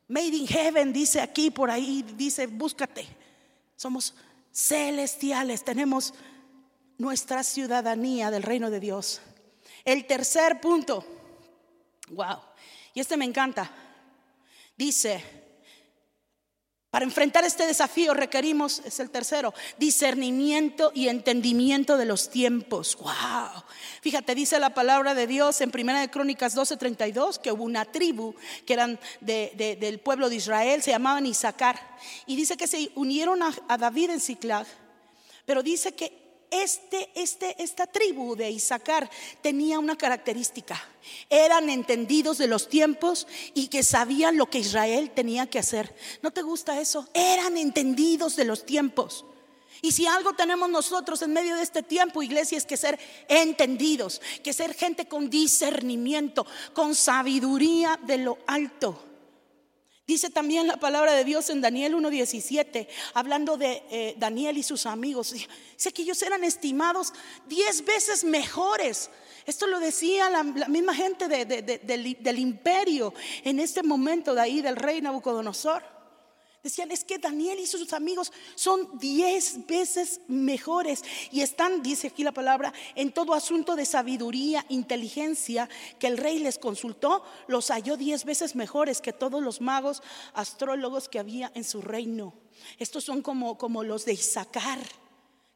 Made 0.08 0.36
in 0.36 0.46
heaven, 0.46 0.92
dice 0.92 1.20
aquí, 1.20 1.50
por 1.50 1.70
ahí, 1.70 2.02
dice, 2.16 2.46
búscate. 2.46 3.06
Somos 3.76 4.14
celestiales, 4.52 5.64
tenemos 5.64 6.14
nuestra 6.98 7.42
ciudadanía 7.42 8.30
del 8.30 8.42
reino 8.42 8.70
de 8.70 8.80
Dios. 8.80 9.20
El 9.84 10.06
tercer 10.06 10.60
punto, 10.60 11.04
wow, 12.10 12.38
y 12.94 13.00
este 13.00 13.16
me 13.16 13.24
encanta. 13.24 13.70
Dice, 14.76 15.22
para 16.94 17.04
enfrentar 17.04 17.44
este 17.44 17.66
desafío 17.66 18.14
requerimos, 18.14 18.80
es 18.84 19.00
el 19.00 19.10
tercero, 19.10 19.52
discernimiento 19.78 20.92
y 20.94 21.08
entendimiento 21.08 21.96
de 21.96 22.04
los 22.04 22.30
tiempos. 22.30 22.96
Wow. 22.96 23.64
Fíjate, 24.00 24.34
dice 24.36 24.60
la 24.60 24.74
palabra 24.74 25.12
de 25.12 25.26
Dios 25.26 25.60
en 25.60 25.72
Primera 25.72 26.00
de 26.00 26.08
Crónicas 26.08 26.56
12:32 26.56 27.38
que 27.38 27.50
hubo 27.50 27.64
una 27.64 27.84
tribu 27.84 28.36
que 28.64 28.74
eran 28.74 29.00
del 29.20 29.98
pueblo 29.98 30.28
de 30.28 30.36
Israel, 30.36 30.82
se 30.82 30.92
llamaban 30.92 31.26
Isaacar, 31.26 31.80
y 32.26 32.36
dice 32.36 32.56
que 32.56 32.68
se 32.68 32.92
unieron 32.94 33.42
a, 33.42 33.52
a 33.68 33.76
David 33.76 34.10
en 34.10 34.20
Ciclag, 34.20 34.66
pero 35.46 35.64
dice 35.64 35.96
que 35.96 36.23
este, 36.50 37.10
este, 37.14 37.62
esta 37.62 37.86
tribu 37.86 38.36
de 38.36 38.50
Isaacar 38.50 39.10
tenía 39.42 39.78
una 39.78 39.96
característica. 39.96 40.82
Eran 41.28 41.70
entendidos 41.70 42.38
de 42.38 42.46
los 42.46 42.68
tiempos 42.68 43.26
y 43.54 43.68
que 43.68 43.82
sabían 43.82 44.36
lo 44.36 44.46
que 44.46 44.58
Israel 44.58 45.10
tenía 45.14 45.46
que 45.46 45.58
hacer. 45.58 45.94
¿No 46.22 46.30
te 46.30 46.42
gusta 46.42 46.80
eso? 46.80 47.08
Eran 47.12 47.56
entendidos 47.56 48.36
de 48.36 48.44
los 48.44 48.64
tiempos. 48.64 49.24
Y 49.82 49.92
si 49.92 50.06
algo 50.06 50.32
tenemos 50.32 50.70
nosotros 50.70 51.20
en 51.22 51.34
medio 51.34 51.56
de 51.56 51.62
este 51.62 51.82
tiempo, 51.82 52.22
iglesia, 52.22 52.56
es 52.56 52.64
que 52.64 52.78
ser 52.78 52.98
entendidos, 53.28 54.22
que 54.42 54.54
ser 54.54 54.72
gente 54.72 55.06
con 55.06 55.28
discernimiento, 55.28 56.46
con 56.72 56.94
sabiduría 56.94 58.00
de 58.06 58.18
lo 58.18 58.38
alto. 58.46 59.13
Dice 60.06 60.28
también 60.28 60.66
la 60.66 60.76
palabra 60.76 61.14
de 61.14 61.24
Dios 61.24 61.48
en 61.48 61.62
Daniel 61.62 61.94
1.17, 61.94 62.86
hablando 63.14 63.56
de 63.56 63.82
eh, 63.90 64.14
Daniel 64.18 64.58
y 64.58 64.62
sus 64.62 64.84
amigos. 64.84 65.32
Dice 65.32 65.92
que 65.92 66.02
ellos 66.02 66.20
eran 66.20 66.44
estimados 66.44 67.14
diez 67.46 67.82
veces 67.84 68.22
mejores 68.22 69.10
Esto 69.46 69.66
lo 69.66 69.80
decía 69.80 70.28
la, 70.28 70.42
misma 70.42 70.94
gente 70.94 71.26
del, 71.26 72.16
del 72.20 72.38
imperio 72.38 73.14
en 73.44 73.60
este 73.60 73.82
momento 73.82 74.34
de 74.34 74.42
ahí 74.42 74.60
del 74.60 74.76
rey 74.76 75.00
Nabucodonosor. 75.00 75.93
Decían, 76.64 76.90
es 76.90 77.04
que 77.04 77.18
Daniel 77.18 77.60
y 77.60 77.66
sus 77.66 77.92
amigos 77.92 78.32
son 78.54 78.98
diez 78.98 79.66
veces 79.66 80.22
mejores 80.28 81.04
y 81.30 81.42
están, 81.42 81.82
dice 81.82 82.06
aquí 82.06 82.24
la 82.24 82.32
palabra, 82.32 82.72
en 82.94 83.12
todo 83.12 83.34
asunto 83.34 83.76
de 83.76 83.84
sabiduría, 83.84 84.64
inteligencia 84.70 85.68
que 85.98 86.06
el 86.06 86.16
rey 86.16 86.38
les 86.38 86.56
consultó, 86.56 87.22
los 87.48 87.68
halló 87.68 87.98
diez 87.98 88.24
veces 88.24 88.54
mejores 88.54 89.02
que 89.02 89.12
todos 89.12 89.42
los 89.42 89.60
magos, 89.60 90.02
astrólogos 90.32 91.10
que 91.10 91.18
había 91.18 91.52
en 91.54 91.64
su 91.64 91.82
reino. 91.82 92.32
Estos 92.78 93.04
son 93.04 93.20
como, 93.20 93.58
como 93.58 93.84
los 93.84 94.06
de 94.06 94.14
Isaacar, 94.14 94.80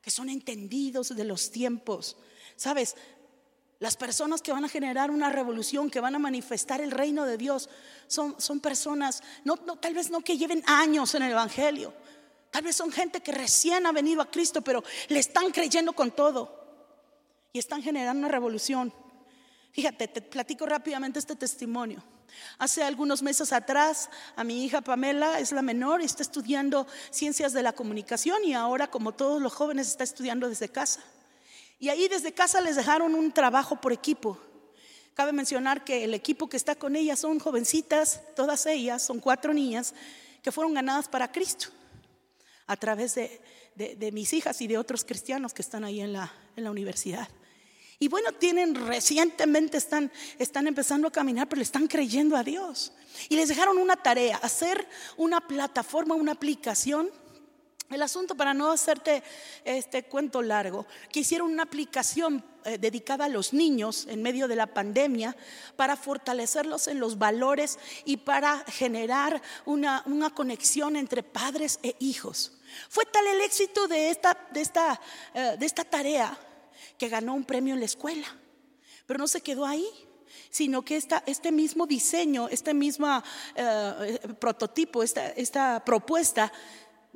que 0.02 0.10
son 0.10 0.28
entendidos 0.28 1.16
de 1.16 1.24
los 1.24 1.50
tiempos. 1.50 2.18
Sabes, 2.54 2.96
las 3.80 3.96
personas 3.96 4.42
que 4.42 4.52
van 4.52 4.64
a 4.64 4.68
generar 4.68 5.10
una 5.10 5.30
revolución, 5.30 5.90
que 5.90 6.00
van 6.00 6.14
a 6.14 6.18
manifestar 6.18 6.80
el 6.80 6.90
reino 6.90 7.24
de 7.24 7.36
Dios, 7.36 7.68
son, 8.08 8.34
son 8.40 8.60
personas, 8.60 9.22
no, 9.44 9.56
tal 9.56 9.94
vez 9.94 10.10
no 10.10 10.20
que 10.20 10.36
lleven 10.36 10.62
años 10.66 11.14
en 11.14 11.22
el 11.22 11.32
Evangelio, 11.32 11.94
tal 12.50 12.64
vez 12.64 12.74
son 12.74 12.90
gente 12.90 13.20
que 13.20 13.30
recién 13.30 13.86
ha 13.86 13.92
venido 13.92 14.20
a 14.20 14.30
Cristo, 14.30 14.62
pero 14.62 14.82
le 15.08 15.20
están 15.20 15.50
creyendo 15.52 15.92
con 15.92 16.10
todo 16.10 16.58
y 17.52 17.58
están 17.58 17.82
generando 17.82 18.18
una 18.18 18.28
revolución. 18.28 18.92
Fíjate, 19.70 20.08
te 20.08 20.22
platico 20.22 20.66
rápidamente 20.66 21.20
este 21.20 21.36
testimonio. 21.36 22.02
Hace 22.58 22.82
algunos 22.82 23.22
meses 23.22 23.52
atrás, 23.52 24.10
a 24.34 24.44
mi 24.44 24.64
hija 24.64 24.80
Pamela, 24.80 25.38
es 25.38 25.52
la 25.52 25.62
menor, 25.62 26.02
está 26.02 26.22
estudiando 26.22 26.86
ciencias 27.10 27.52
de 27.52 27.62
la 27.62 27.72
comunicación 27.72 28.44
y 28.44 28.54
ahora, 28.54 28.90
como 28.90 29.12
todos 29.12 29.40
los 29.40 29.54
jóvenes, 29.54 29.88
está 29.88 30.04
estudiando 30.04 30.48
desde 30.48 30.68
casa. 30.68 31.00
Y 31.78 31.88
ahí 31.90 32.08
desde 32.08 32.32
casa 32.32 32.60
les 32.60 32.76
dejaron 32.76 33.14
un 33.14 33.32
trabajo 33.32 33.80
por 33.80 33.92
equipo. 33.92 34.38
Cabe 35.14 35.32
mencionar 35.32 35.84
que 35.84 36.04
el 36.04 36.14
equipo 36.14 36.48
que 36.48 36.56
está 36.56 36.74
con 36.74 36.96
ella 36.96 37.16
son 37.16 37.38
jovencitas, 37.38 38.20
todas 38.36 38.66
ellas, 38.66 39.02
son 39.02 39.20
cuatro 39.20 39.52
niñas 39.52 39.94
que 40.42 40.52
fueron 40.52 40.74
ganadas 40.74 41.08
para 41.08 41.30
Cristo 41.32 41.68
a 42.66 42.76
través 42.76 43.14
de, 43.14 44.10
mis 44.12 44.32
hijas 44.32 44.60
y 44.60 44.66
de 44.66 44.78
otros 44.78 45.04
cristianos 45.04 45.54
que 45.54 45.62
están 45.62 45.84
ahí 45.84 46.00
en 46.00 46.12
la, 46.12 46.32
en 46.56 46.64
la 46.64 46.70
universidad. 46.70 47.28
Y 48.00 48.06
bueno, 48.08 48.30
tienen 48.32 48.74
recientemente 48.74 49.76
están, 49.76 50.12
están 50.38 50.68
empezando 50.68 51.08
a 51.08 51.12
caminar, 51.12 51.48
pero 51.48 51.62
están 51.62 51.88
creyendo 51.88 52.36
a 52.36 52.44
Dios. 52.44 52.92
Y 53.28 53.34
les 53.34 53.48
dejaron 53.48 53.78
una 53.78 53.96
tarea, 53.96 54.36
hacer 54.36 54.86
una 55.16 55.40
plataforma, 55.40 56.14
una 56.14 56.32
aplicación 56.32 57.10
el 57.90 58.02
asunto, 58.02 58.34
para 58.34 58.52
no 58.52 58.70
hacerte 58.70 59.22
este 59.64 60.04
cuento 60.04 60.42
largo, 60.42 60.86
que 61.10 61.20
hicieron 61.20 61.50
una 61.50 61.62
aplicación 61.62 62.44
eh, 62.64 62.76
dedicada 62.76 63.24
a 63.24 63.28
los 63.28 63.54
niños 63.54 64.06
en 64.10 64.22
medio 64.22 64.46
de 64.46 64.56
la 64.56 64.66
pandemia 64.66 65.34
para 65.76 65.96
fortalecerlos 65.96 66.88
en 66.88 67.00
los 67.00 67.18
valores 67.18 67.78
y 68.04 68.18
para 68.18 68.58
generar 68.66 69.40
una, 69.64 70.04
conexión 70.34 70.96
entre 70.96 71.22
padres 71.22 71.78
e 71.82 71.96
hijos. 71.98 72.52
Fue 72.90 73.06
tal 73.06 73.26
el 73.26 73.40
éxito 73.40 73.88
de 73.88 74.10
esta, 74.10 74.36
de 74.50 74.60
esta, 74.60 75.00
eh, 75.32 75.56
de 75.58 75.64
esta 75.64 75.84
tarea 75.84 76.38
que 76.98 77.08
ganó 77.08 77.34
un 77.34 77.44
premio 77.44 77.72
en 77.72 77.80
la 77.80 77.86
escuela. 77.86 78.26
Pero 79.06 79.18
no 79.18 79.28
se 79.28 79.40
quedó 79.40 79.64
ahí 79.64 79.86
sino 80.50 80.82
que 80.82 80.96
este 81.26 81.52
mismo 81.52 81.86
diseño, 81.86 82.48
este 82.48 82.72
mismo 82.72 83.22
eh, 83.54 84.18
prototipo, 84.38 85.02
esta, 85.02 85.30
esta 85.30 85.82
propuesta 85.84 86.52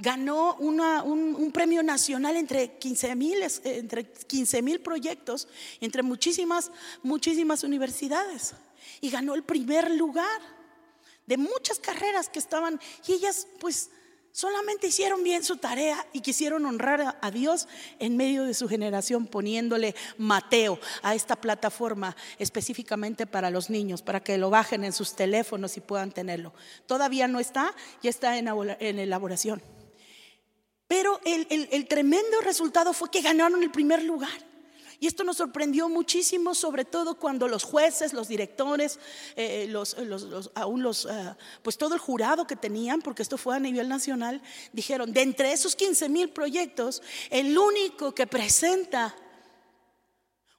ganó 0.03 0.57
un, 0.57 1.51
premio 1.53 1.83
nacional 1.83 2.37
entre 2.37 2.77
15 2.77 3.15
mil 3.15 3.39
entre 3.65 4.05
15 4.05 4.61
mil 4.61 4.81
proyectos, 4.81 5.47
entre 5.81 6.03
muchísimas, 6.03 6.73
muchísimas 7.05 7.63
universidades. 7.63 8.55
Y 9.01 9.11
ganó 9.11 9.35
el 9.35 9.45
primer 9.45 9.91
lugar 9.93 10.41
de 11.27 11.37
muchas 11.37 11.79
carreras 11.79 12.29
que 12.29 12.41
estaban, 12.41 12.81
y 13.07 13.13
ellas 13.13 13.47
pues 13.61 13.91
solamente 14.33 14.89
hicieron 14.89 15.23
bien 15.23 15.45
su 15.45 15.59
tarea 15.59 16.05
y 16.13 16.21
quisieron 16.21 16.67
honrar 16.67 17.19
a 17.21 17.31
Dios 17.31 17.69
en 18.01 18.17
medio 18.17 18.43
de 18.43 18.55
su 18.55 18.69
generación 18.69 19.27
poniéndole 19.29 19.95
Mateo 20.19 20.81
a 21.03 21.15
esta 21.15 21.37
plataforma 21.37 22.17
específicamente 22.39 23.27
para 23.27 23.51
los 23.51 23.71
niños, 23.71 24.03
para 24.03 24.21
que 24.21 24.37
lo 24.37 24.51
bajen 24.51 24.83
en 24.83 24.93
sus 24.93 25.15
teléfonos 25.15 25.77
y 25.77 25.81
puedan 25.81 26.11
tenerlo. 26.11 26.53
Todavía 26.87 27.29
no 27.29 27.39
está, 27.39 27.73
ya 28.03 28.11
está 28.11 28.37
en 28.37 28.99
elaboración. 28.99 29.63
Pero 30.93 31.23
el, 31.25 31.89
tremendo 31.89 32.43
resultado 32.43 32.93
fue 32.93 33.11
que 33.11 33.23
ganaron 33.23 33.63
el 33.63 33.71
primer 33.71 34.03
lugar. 34.03 34.29
Y 35.01 35.07
esto 35.07 35.25
nos 35.25 35.39
sorprendió 35.39 35.89
muchísimo, 35.89 36.55
sobre 36.55 36.85
todo 36.85 37.15
cuando 37.15 37.49
los 37.49 37.65
jueces, 37.65 38.13
los 38.13 38.29
directores, 38.29 38.99
eh, 39.35 39.69
los, 39.71 39.97
aún 40.55 40.83
los, 40.83 41.07
eh, 41.07 41.35
pues 41.63 41.79
todo 41.79 41.95
el 41.95 41.99
jurado 41.99 42.47
que 42.47 42.57
tenían, 42.57 43.01
porque 43.01 43.23
esto 43.23 43.39
fue 43.39 43.57
a 43.57 43.59
nivel 43.59 43.89
nacional, 43.89 44.43
dijeron, 44.75 45.15
de 45.15 45.23
entre 45.23 45.55
esos 45.55 45.75
15 45.77 46.11
mil 46.11 46.29
proyectos, 46.29 47.03
el 47.31 47.57
único 47.57 48.15
que 48.15 48.27
presenta 48.27 49.17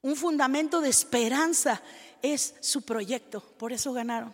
un 0.01 0.15
fundamento 0.15 0.81
de 0.81 0.89
esperanza 0.89 1.79
es 2.23 2.55
su 2.59 2.81
proyecto. 2.81 3.39
Por 3.59 3.71
eso 3.71 3.93
ganaron 3.93 4.33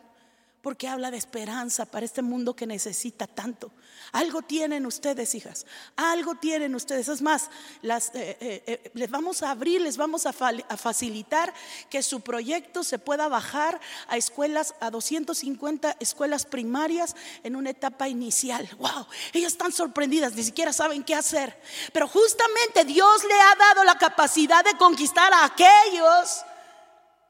porque 0.62 0.88
habla 0.88 1.12
de 1.12 1.18
esperanza 1.18 1.86
para 1.86 2.06
este 2.06 2.22
mundo 2.22 2.56
que 2.56 2.68
necesita 2.68 3.28
tanto. 3.28 3.72
Algo 4.12 4.42
tienen 4.42 4.86
ustedes, 4.86 5.36
hijas, 5.36 5.66
algo 5.96 6.36
tienen 6.36 6.76
ustedes. 6.76 7.08
Es 7.08 7.22
más, 7.22 7.50
eh, 7.84 8.02
eh, 8.14 8.64
eh, 8.66 8.92
les 8.94 9.10
vamos 9.10 9.44
a 9.44 9.52
abrir, 9.52 9.82
les 9.82 9.98
vamos 9.98 10.26
a, 10.26 10.30
a, 10.30 10.78
facilitar 10.78 11.54
que 11.90 12.02
su 12.02 12.22
proyecto 12.22 12.84
se 12.84 12.98
pueda 12.98 13.28
bajar 13.28 13.80
a 14.08 14.18
escuelas, 14.18 14.74
a 14.80 14.90
250 14.90 15.96
escuelas 16.00 16.46
primarias 16.46 17.16
en 17.44 17.56
una 17.56 17.70
etapa 17.70 18.10
inicial. 18.10 18.68
¡Wow! 18.80 19.06
Ellas 19.34 19.54
están 19.54 19.72
sorprendidas, 19.72 20.34
ni 20.34 20.44
siquiera 20.44 20.74
saben 20.74 21.04
qué 21.04 21.16
hacer. 21.16 21.58
Pero 21.94 22.08
justamente 22.08 22.86
Dios 22.86 23.24
le 23.24 23.40
ha 23.40 23.56
dado 23.56 23.84
la 23.84 23.98
capacidad 23.98 24.64
de 24.66 24.78
conquistar 24.78 25.32
a 25.34 25.46
aquellos 25.46 26.44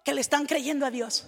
que 0.04 0.14
le 0.14 0.22
están 0.22 0.46
creyendo 0.46 0.86
a 0.86 0.92
Dios. 0.92 1.26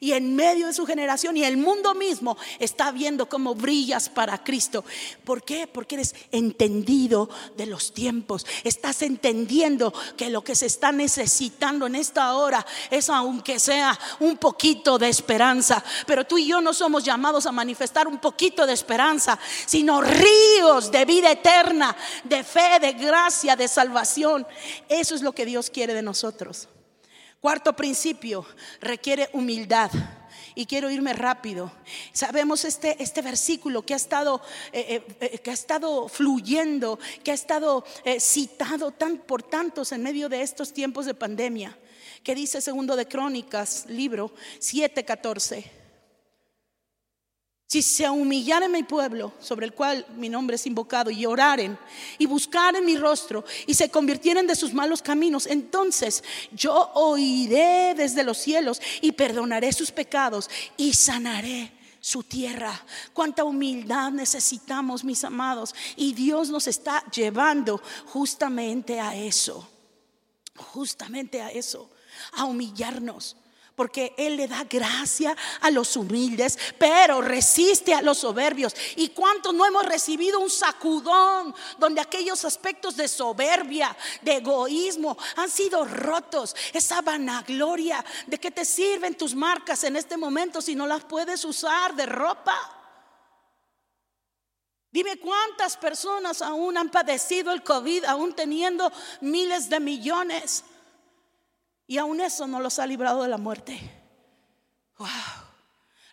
Y 0.00 0.12
en 0.12 0.34
medio 0.36 0.66
de 0.66 0.72
su 0.72 0.86
generación 0.86 1.36
y 1.36 1.44
el 1.44 1.56
mundo 1.56 1.94
mismo 1.94 2.36
está 2.58 2.92
viendo 2.92 3.28
cómo 3.28 3.54
brillas 3.54 4.08
para 4.08 4.42
Cristo. 4.42 4.84
¿Por 5.24 5.42
qué? 5.42 5.66
Porque 5.66 5.96
eres 5.96 6.14
entendido 6.32 7.28
de 7.56 7.66
los 7.66 7.92
tiempos. 7.94 8.46
Estás 8.64 9.02
entendiendo 9.02 9.92
que 10.16 10.30
lo 10.30 10.42
que 10.42 10.54
se 10.54 10.66
está 10.66 10.92
necesitando 10.92 11.86
en 11.86 11.94
esta 11.94 12.34
hora 12.34 12.66
es 12.90 13.08
aunque 13.08 13.58
sea 13.58 13.98
un 14.20 14.36
poquito 14.36 14.98
de 14.98 15.08
esperanza. 15.08 15.82
Pero 16.06 16.26
tú 16.26 16.38
y 16.38 16.46
yo 16.46 16.60
no 16.60 16.74
somos 16.74 17.04
llamados 17.04 17.46
a 17.46 17.52
manifestar 17.52 18.06
un 18.06 18.18
poquito 18.18 18.66
de 18.66 18.72
esperanza, 18.72 19.38
sino 19.66 20.00
ríos 20.00 20.90
de 20.90 21.04
vida 21.04 21.30
eterna, 21.30 21.96
de 22.24 22.44
fe, 22.44 22.78
de 22.80 22.92
gracia, 22.92 23.56
de 23.56 23.68
salvación. 23.68 24.46
Eso 24.88 25.14
es 25.14 25.22
lo 25.22 25.32
que 25.32 25.46
Dios 25.46 25.70
quiere 25.70 25.94
de 25.94 26.02
nosotros. 26.02 26.68
Cuarto 27.40 27.74
principio, 27.74 28.46
requiere 28.80 29.28
humildad. 29.32 29.90
Y 30.54 30.64
quiero 30.64 30.90
irme 30.90 31.12
rápido. 31.12 31.70
Sabemos 32.12 32.64
este, 32.64 33.02
este 33.02 33.20
versículo 33.20 33.82
que 33.82 33.92
ha, 33.92 33.96
estado, 33.96 34.40
eh, 34.72 35.02
eh, 35.06 35.16
eh, 35.20 35.38
que 35.38 35.50
ha 35.50 35.54
estado 35.54 36.08
fluyendo, 36.08 36.98
que 37.22 37.30
ha 37.30 37.34
estado 37.34 37.84
citado 38.18 38.90
tan, 38.90 39.18
por 39.18 39.42
tantos 39.42 39.92
en 39.92 40.02
medio 40.02 40.30
de 40.30 40.40
estos 40.40 40.72
tiempos 40.72 41.04
de 41.04 41.12
pandemia, 41.12 41.76
que 42.22 42.34
dice 42.34 42.62
segundo 42.62 42.96
de 42.96 43.06
Crónicas, 43.06 43.84
libro 43.86 44.32
7:14. 44.58 45.85
Si 47.68 47.82
se 47.82 48.08
humillaren 48.08 48.70
mi 48.70 48.84
pueblo, 48.84 49.32
sobre 49.40 49.66
el 49.66 49.72
cual 49.72 50.06
mi 50.16 50.28
nombre 50.28 50.54
es 50.54 50.66
invocado, 50.66 51.10
y 51.10 51.26
oraren 51.26 51.76
y 52.16 52.26
buscaren 52.26 52.84
mi 52.84 52.96
rostro 52.96 53.44
y 53.66 53.74
se 53.74 53.90
convirtieren 53.90 54.46
de 54.46 54.54
sus 54.54 54.72
malos 54.72 55.02
caminos, 55.02 55.46
entonces 55.46 56.22
yo 56.52 56.92
oiré 56.94 57.94
desde 57.96 58.22
los 58.22 58.38
cielos 58.38 58.80
y 59.00 59.12
perdonaré 59.12 59.72
sus 59.72 59.90
pecados 59.90 60.48
y 60.76 60.94
sanaré 60.94 61.72
su 62.00 62.22
tierra. 62.22 62.84
Cuánta 63.12 63.42
humildad 63.42 64.12
necesitamos, 64.12 65.02
mis 65.02 65.24
amados. 65.24 65.74
Y 65.96 66.12
Dios 66.12 66.50
nos 66.50 66.68
está 66.68 67.02
llevando 67.10 67.82
justamente 68.06 69.00
a 69.00 69.16
eso, 69.16 69.68
justamente 70.54 71.42
a 71.42 71.50
eso, 71.50 71.90
a 72.34 72.44
humillarnos 72.44 73.36
porque 73.76 74.14
Él 74.16 74.36
le 74.36 74.48
da 74.48 74.64
gracia 74.64 75.36
a 75.60 75.70
los 75.70 75.96
humildes, 75.96 76.58
pero 76.78 77.20
resiste 77.20 77.94
a 77.94 78.02
los 78.02 78.18
soberbios. 78.18 78.74
¿Y 78.96 79.10
cuántos 79.10 79.54
no 79.54 79.66
hemos 79.66 79.84
recibido 79.84 80.40
un 80.40 80.50
sacudón 80.50 81.54
donde 81.78 82.00
aquellos 82.00 82.44
aspectos 82.44 82.96
de 82.96 83.06
soberbia, 83.06 83.94
de 84.22 84.36
egoísmo, 84.36 85.16
han 85.36 85.50
sido 85.50 85.84
rotos? 85.84 86.56
Esa 86.72 87.02
vanagloria 87.02 88.04
de 88.26 88.38
que 88.38 88.50
te 88.50 88.64
sirven 88.64 89.14
tus 89.14 89.34
marcas 89.34 89.84
en 89.84 89.96
este 89.96 90.16
momento 90.16 90.62
si 90.62 90.74
no 90.74 90.86
las 90.86 91.04
puedes 91.04 91.44
usar 91.44 91.94
de 91.94 92.06
ropa. 92.06 92.72
Dime 94.90 95.18
cuántas 95.18 95.76
personas 95.76 96.40
aún 96.40 96.78
han 96.78 96.90
padecido 96.90 97.52
el 97.52 97.62
COVID, 97.62 98.04
aún 98.04 98.32
teniendo 98.32 98.90
miles 99.20 99.68
de 99.68 99.78
millones 99.78 100.64
Y 101.86 101.98
aún 101.98 102.20
eso 102.20 102.46
no 102.46 102.60
los 102.60 102.78
ha 102.78 102.86
librado 102.86 103.22
de 103.22 103.28
la 103.28 103.38
muerte. 103.38 103.78
Wow, 104.98 105.08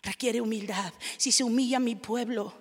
requiere 0.02 0.40
humildad. 0.40 0.92
Si 1.16 1.32
se 1.32 1.42
humilla 1.42 1.80
mi 1.80 1.96
pueblo, 1.96 2.54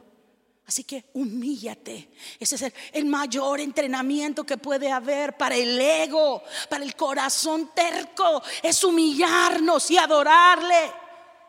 Así 0.65 0.85
que 0.85 1.09
humíllate. 1.13 2.09
Ese 2.39 2.55
es 2.55 2.73
el, 2.93 3.05
mayor 3.05 3.59
entrenamiento 3.59 4.45
que 4.45 4.57
puede 4.57 4.89
haber 4.89 5.37
para 5.37 5.55
el 5.55 5.79
ego, 5.79 6.41
para 6.69 6.85
el 6.85 6.95
corazón 6.95 7.71
terco. 7.75 8.41
Es 8.61 8.83
humillarnos 8.83 9.91
y 9.91 9.97
adorarle. 9.97 10.91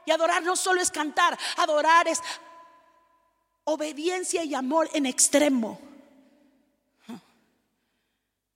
Y 0.05 0.11
adorar 0.11 0.43
no 0.43 0.57
solo 0.57 0.83
es 0.83 0.91
cantar, 0.91 1.39
adorar 1.57 2.09
es 2.09 2.21
obediencia 3.65 4.45
y 4.45 4.55
amor 4.55 4.91
en 4.93 5.07
extremo. 5.07 5.81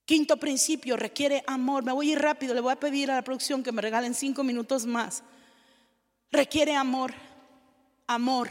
Quinto 0.09 0.37
principio 0.37 0.97
requiere 0.97 1.43
amor. 1.45 1.83
Me 1.83 1.91
voy 1.91 2.09
a 2.09 2.13
ir 2.13 2.19
rápido, 2.19 2.55
le 2.55 2.61
voy 2.61 2.73
a 2.73 2.79
pedir 2.79 3.11
a 3.11 3.15
la 3.17 3.21
producción 3.21 3.61
que 3.61 3.71
me 3.71 3.79
regalen 3.79 4.15
cinco 4.15 4.43
minutos 4.43 4.87
más. 4.87 5.21
Requiere 6.31 6.75
amor, 6.75 7.13
amor. 8.07 8.49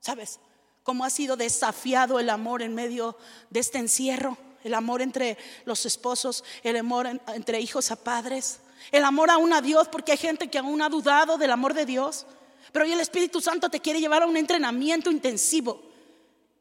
¿Sabes? 0.00 0.40
cómo 0.82 1.04
ha 1.04 1.10
sido 1.10 1.36
desafiado 1.36 2.18
el 2.18 2.30
amor 2.30 2.62
en 2.62 2.74
medio 2.74 3.18
de 3.50 3.60
este 3.60 3.76
encierro, 3.76 4.38
el 4.62 4.72
amor 4.72 5.02
entre 5.02 5.36
los 5.66 5.84
esposos, 5.84 6.44
el 6.62 6.78
amor 6.78 7.08
entre 7.34 7.60
hijos 7.60 7.90
a 7.90 7.96
padres, 7.96 8.60
el 8.90 9.04
amor 9.04 9.28
aún 9.28 9.52
a 9.52 9.60
Dios, 9.60 9.88
porque 9.88 10.12
hay 10.12 10.18
gente 10.18 10.48
que 10.48 10.56
aún 10.56 10.80
ha 10.80 10.88
dudado 10.88 11.36
del 11.36 11.50
amor 11.50 11.74
de 11.74 11.84
Dios, 11.84 12.24
pero 12.72 12.86
hoy 12.86 12.92
el 12.92 13.00
Espíritu 13.00 13.42
Santo 13.42 13.68
te 13.68 13.80
quiere 13.80 14.00
llevar 14.00 14.22
a 14.22 14.26
un 14.26 14.38
entrenamiento 14.38 15.10
intensivo 15.10 15.93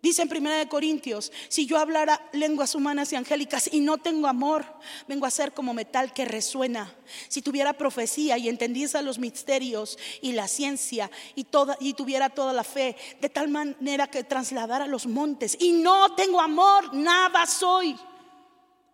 Dice 0.04 0.24
en 0.24 0.30
1 0.30 0.68
Corintios, 0.68 1.32
si 1.48 1.66
yo 1.66 1.78
hablara 1.78 2.22
lenguas 2.34 2.76
humanas 2.76 3.14
y 3.14 3.16
angélicas 3.16 3.70
y 3.72 3.80
no 3.80 4.00
tengo 4.00 4.28
amor, 4.28 4.66
vengo 5.08 5.26
a 5.26 5.32
ser 5.32 5.54
como 5.54 5.74
metal 5.74 6.12
que 6.12 6.26
resuena. 6.26 6.94
Si 7.30 7.42
tuviera 7.42 7.72
profecía 7.72 8.38
y 8.38 8.50
entendiese 8.50 9.02
los 9.02 9.18
misterios 9.18 9.98
y 10.22 10.34
la 10.34 10.50
ciencia 10.50 11.10
y, 11.36 11.46
toda, 11.46 11.78
y 11.80 11.94
tuviera 11.94 12.30
toda 12.30 12.52
la 12.52 12.66
fe, 12.66 12.98
de 13.22 13.30
tal 13.30 13.48
manera 13.48 14.08
que 14.08 14.26
trasladara 14.26 14.88
los 14.88 15.08
montes 15.08 15.56
y 15.58 15.72
no 15.72 16.14
tengo 16.16 16.42
amor, 16.42 16.94
nada 16.94 17.46
soy. 17.46 17.98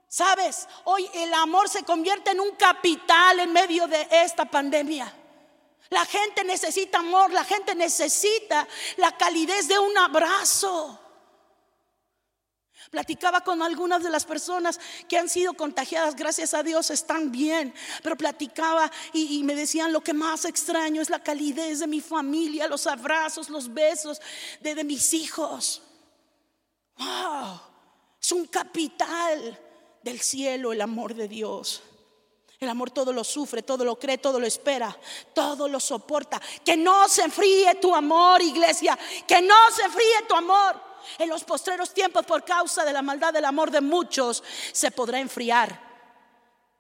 Sabes, 0.08 0.68
hoy 0.84 1.08
el 1.16 1.34
amor 1.34 1.70
se 1.70 1.82
convierte 1.82 2.30
en 2.30 2.40
un 2.40 2.52
capital 2.52 3.40
en 3.40 3.52
medio 3.52 3.88
de 3.88 4.08
esta 4.12 4.46
pandemia. 4.46 5.12
La 5.90 6.06
gente 6.06 6.44
necesita 6.44 7.00
amor, 7.00 7.32
la 7.32 7.44
gente 7.44 7.74
necesita 7.74 8.68
la 8.98 9.18
calidez 9.18 9.68
de 9.68 9.80
un 9.80 9.98
abrazo. 9.98 11.00
Platicaba 12.92 13.42
con 13.42 13.62
algunas 13.62 14.04
de 14.04 14.10
las 14.10 14.26
personas 14.26 14.80
que 15.08 15.18
han 15.18 15.30
sido 15.30 15.54
contagiadas, 15.54 16.16
gracias 16.16 16.54
a 16.54 16.64
Dios 16.64 16.90
están 16.90 17.32
bien, 17.32 17.74
pero 18.02 18.18
platicaba 18.18 18.92
y, 19.14 19.44
me 19.44 19.54
decían 19.54 19.94
lo 19.94 20.02
que 20.02 20.14
más 20.14 20.46
extraño 20.46 21.02
es 21.02 21.10
la 21.10 21.22
calidez 21.22 21.80
de 21.80 21.88
mi 21.88 22.02
familia, 22.02 22.68
los 22.68 22.88
abrazos, 22.88 23.50
los 23.50 23.72
besos 23.72 24.20
de, 24.60 24.74
de 24.74 24.84
mis 24.84 25.14
hijos. 25.14 25.84
Wow, 26.98 27.62
es 28.22 28.32
un 28.32 28.48
capital 28.48 29.60
del 30.02 30.20
cielo 30.20 30.74
el 30.74 30.82
amor 30.82 31.14
de 31.14 31.28
Dios. 31.28 31.84
El 32.60 32.68
amor 32.68 32.92
todo 32.92 33.14
lo 33.14 33.24
sufre, 33.24 33.64
todo 33.64 33.86
lo 33.86 33.98
cree, 33.98 34.18
todo 34.18 34.38
lo 34.38 34.46
espera, 34.46 34.96
todo 35.34 35.70
lo 35.70 35.80
soporta. 35.80 36.42
Que 36.66 36.76
no 36.76 37.08
se 37.08 37.22
enfríe 37.22 37.76
tu 37.76 37.96
amor, 37.96 38.42
iglesia. 38.42 39.00
Que 39.26 39.42
no 39.42 39.56
se 39.74 39.84
enfríe 39.84 40.24
tu 40.28 40.36
amor. 40.36 40.76
En 41.18 41.30
los 41.30 41.46
postreros 41.46 41.94
tiempos, 41.94 42.26
por 42.26 42.44
causa 42.44 42.84
de 42.84 42.92
la 42.92 43.02
maldad 43.02 43.32
del 43.32 43.46
amor 43.46 43.72
de 43.72 43.80
muchos, 43.80 44.44
se 44.74 44.92
podrá 44.92 45.22
enfriar. 45.22 45.88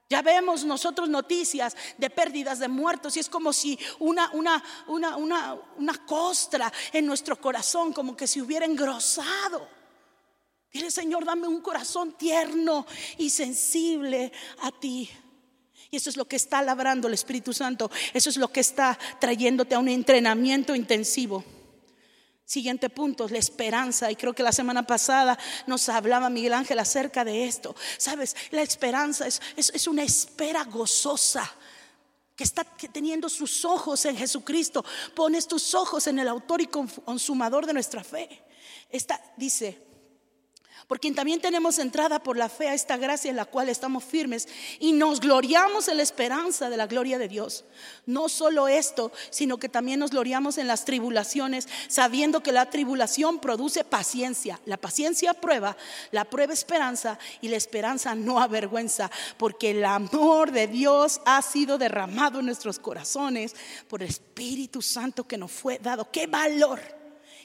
Ya 0.09 0.21
vemos 0.21 0.65
nosotros 0.65 1.07
noticias 1.07 1.77
de 1.97 2.09
pérdidas 2.09 2.59
de 2.59 2.67
muertos 2.67 3.15
y 3.15 3.21
es 3.21 3.29
como 3.29 3.53
si 3.53 3.79
una, 3.99 4.31
una, 4.33 4.61
una, 4.87 5.15
una, 5.15 5.57
una 5.77 6.05
costra 6.05 6.73
en 6.91 7.05
nuestro 7.05 7.39
corazón, 7.39 7.93
como 7.93 8.17
que 8.17 8.27
se 8.27 8.41
hubiera 8.41 8.65
engrosado. 8.65 9.65
Dile, 10.73 10.91
Señor, 10.91 11.23
dame 11.23 11.47
un 11.47 11.61
corazón 11.61 12.13
tierno 12.13 12.85
y 13.17 13.29
sensible 13.29 14.33
a 14.61 14.71
ti. 14.71 15.09
Y 15.91 15.97
eso 15.97 16.09
es 16.09 16.17
lo 16.17 16.25
que 16.25 16.35
está 16.35 16.61
labrando 16.61 17.07
el 17.07 17.13
Espíritu 17.13 17.53
Santo. 17.53 17.89
Eso 18.13 18.29
es 18.29 18.37
lo 18.37 18.51
que 18.51 18.59
está 18.59 18.97
trayéndote 19.19 19.75
a 19.75 19.79
un 19.79 19.87
entrenamiento 19.87 20.75
intensivo. 20.75 21.43
Siguiente 22.45 22.89
punto, 22.89 23.27
la 23.27 23.37
esperanza. 23.37 24.11
Y 24.11 24.15
creo 24.15 24.33
que 24.33 24.43
la 24.43 24.51
semana 24.51 24.85
pasada 24.85 25.37
nos 25.67 25.87
hablaba 25.89 26.29
Miguel 26.29 26.53
Ángel 26.53 26.79
acerca 26.79 27.23
de 27.23 27.45
esto. 27.45 27.75
Sabes, 27.97 28.35
la 28.51 28.61
esperanza 28.61 29.27
es, 29.27 29.41
es, 29.55 29.87
una 29.87 30.03
espera 30.03 30.63
gozosa 30.63 31.51
que 32.35 32.43
está 32.43 32.63
teniendo 32.91 33.29
sus 33.29 33.65
ojos 33.65 34.05
en 34.05 34.17
Jesucristo. 34.17 34.85
Pones 35.15 35.47
tus 35.47 35.73
ojos 35.75 36.07
en 36.07 36.19
el 36.19 36.27
autor 36.27 36.61
y 36.61 36.67
consumador 36.67 37.65
de 37.65 37.73
nuestra 37.73 38.03
fe. 38.03 38.43
Esta 38.89 39.21
dice, 39.37 39.88
por 40.89 40.99
quien 40.99 41.13
también 41.13 41.39
tenemos 41.39 41.77
entrada 41.77 42.23
por 42.23 42.35
la 42.35 42.49
fe 42.49 42.67
a 42.67 42.73
esta 42.73 42.97
gracia 42.97 43.29
en 43.29 43.35
la 43.35 43.45
cual 43.45 43.69
estamos 43.69 44.03
firmes 44.03 44.47
y 44.79 44.91
nos 44.91 45.19
gloriamos 45.19 45.87
en 45.87 45.97
la 45.97 46.03
esperanza 46.03 46.67
de 46.71 46.77
la 46.77 46.87
gloria 46.87 47.19
de 47.19 47.27
Dios. 47.27 47.63
No 48.07 48.27
solo 48.27 48.67
esto, 48.67 49.11
sino 49.29 49.59
que 49.59 49.69
también 49.69 49.99
nos 49.99 50.09
gloriamos 50.09 50.57
en 50.57 50.65
las 50.65 50.85
tribulaciones, 50.85 51.67
sabiendo 51.87 52.41
que 52.41 52.51
la 52.51 52.71
tribulación 52.71 53.37
produce 53.37 53.83
paciencia. 53.83 54.59
La 54.65 54.77
paciencia 54.77 55.35
prueba, 55.35 55.77
la 56.09 56.25
prueba 56.25 56.53
esperanza 56.53 57.19
y 57.39 57.49
la 57.49 57.57
esperanza 57.57 58.15
no 58.15 58.39
avergüenza, 58.39 59.11
porque 59.37 59.69
el 59.69 59.85
amor 59.85 60.51
de 60.51 60.65
Dios 60.65 61.21
ha 61.23 61.43
sido 61.43 61.77
derramado 61.77 62.39
en 62.39 62.47
nuestros 62.47 62.79
corazones 62.79 63.55
por 63.87 64.01
el 64.01 64.09
Espíritu 64.09 64.81
Santo 64.81 65.27
que 65.27 65.37
nos 65.37 65.51
fue 65.51 65.77
dado. 65.77 66.09
¡Qué 66.09 66.25
valor! 66.25 66.98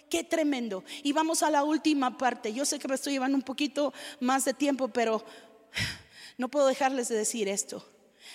Qué 0.08 0.24
tremendo. 0.24 0.84
Y 1.02 1.12
vamos 1.12 1.42
a 1.42 1.50
la 1.50 1.64
última 1.64 2.16
parte. 2.16 2.52
Yo 2.52 2.64
sé 2.64 2.78
que 2.78 2.88
me 2.88 2.94
estoy 2.94 3.14
llevando 3.14 3.36
un 3.36 3.42
poquito 3.42 3.92
más 4.20 4.44
de 4.44 4.54
tiempo, 4.54 4.88
pero 4.88 5.24
no 6.38 6.48
puedo 6.48 6.66
dejarles 6.66 7.08
de 7.08 7.16
decir 7.16 7.48
esto. 7.48 7.84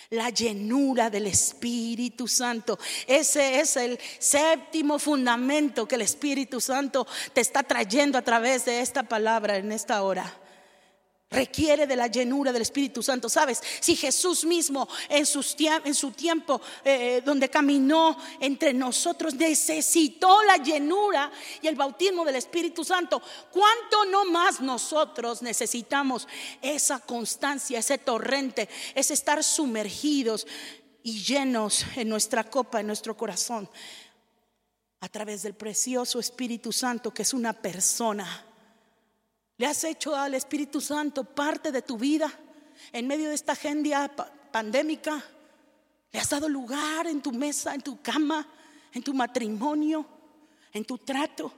La 0.09 0.29
llenura 0.29 1.09
del 1.09 1.27
Espíritu 1.27 2.27
Santo. 2.27 2.79
Ese 3.07 3.59
es 3.59 3.75
el 3.77 3.99
séptimo 4.17 4.99
fundamento 4.99 5.87
que 5.87 5.95
el 5.95 6.01
Espíritu 6.01 6.61
Santo 6.61 7.07
te 7.33 7.41
está 7.41 7.63
trayendo 7.63 8.17
a 8.17 8.23
través 8.23 8.65
de 8.65 8.81
esta 8.81 9.03
palabra 9.03 9.57
en 9.57 9.71
esta 9.71 10.01
hora 10.03 10.39
requiere 11.29 11.85
de 11.85 11.95
la 11.95 12.07
llenura 12.07 12.51
del 12.51 12.63
Espíritu 12.63 13.03
Santo. 13.03 13.29
¿Sabes? 13.29 13.61
Si 13.79 13.95
Jesús 13.95 14.45
mismo 14.45 14.87
en, 15.09 15.25
su 15.25 16.11
tiempo 16.11 16.61
eh, 16.83 17.21
donde 17.23 17.49
caminó 17.49 18.17
entre 18.39 18.73
nosotros 18.73 19.35
necesitó 19.35 20.43
la 20.43 20.57
llenura 20.57 21.31
y 21.61 21.67
el 21.67 21.75
bautismo 21.75 22.25
del 22.25 22.35
Espíritu 22.35 22.83
Santo, 22.83 23.21
¿cuánto 23.51 24.05
no 24.05 24.25
más 24.25 24.59
nosotros 24.59 25.41
necesitamos 25.41 26.27
esa 26.61 26.99
constancia, 26.99 27.79
ese 27.79 27.97
torrente, 27.99 28.67
ese 28.95 29.13
estar 29.13 29.43
sumergidos 29.43 30.47
y 31.03 31.23
llenos 31.23 31.85
en 31.95 32.09
nuestra 32.09 32.43
copa, 32.43 32.79
en 32.79 32.87
nuestro 32.87 33.15
corazón? 33.15 33.69
A 35.01 35.07
través 35.07 35.43
del 35.43 35.53
precioso 35.53 36.19
Espíritu 36.19 36.73
Santo 36.73 37.13
que 37.13 37.21
es 37.21 37.33
una 37.33 37.53
persona 37.53 38.48
le 39.59 39.65
has 39.65 39.83
hecho 39.83 40.15
al 40.15 40.33
Espíritu 40.35 40.79
Santo 40.79 41.25
parte 41.25 41.73
de 41.73 41.81
tu 41.81 41.97
vida 41.97 42.31
en 42.93 43.05
medio 43.05 43.27
de 43.27 43.35
esta 43.35 43.51
agenda 43.51 44.09
pandémica. 44.51 45.21
Le 46.13 46.19
has 46.19 46.29
dado 46.29 46.47
lugar 46.47 47.07
en 47.07 47.21
tu 47.21 47.33
mesa, 47.33 47.75
en 47.75 47.81
tu 47.81 48.01
cama, 48.01 48.47
en 48.93 49.03
tu 49.03 49.13
matrimonio, 49.13 50.05
en 50.71 50.85
tu 50.85 50.97
trato. 50.97 51.51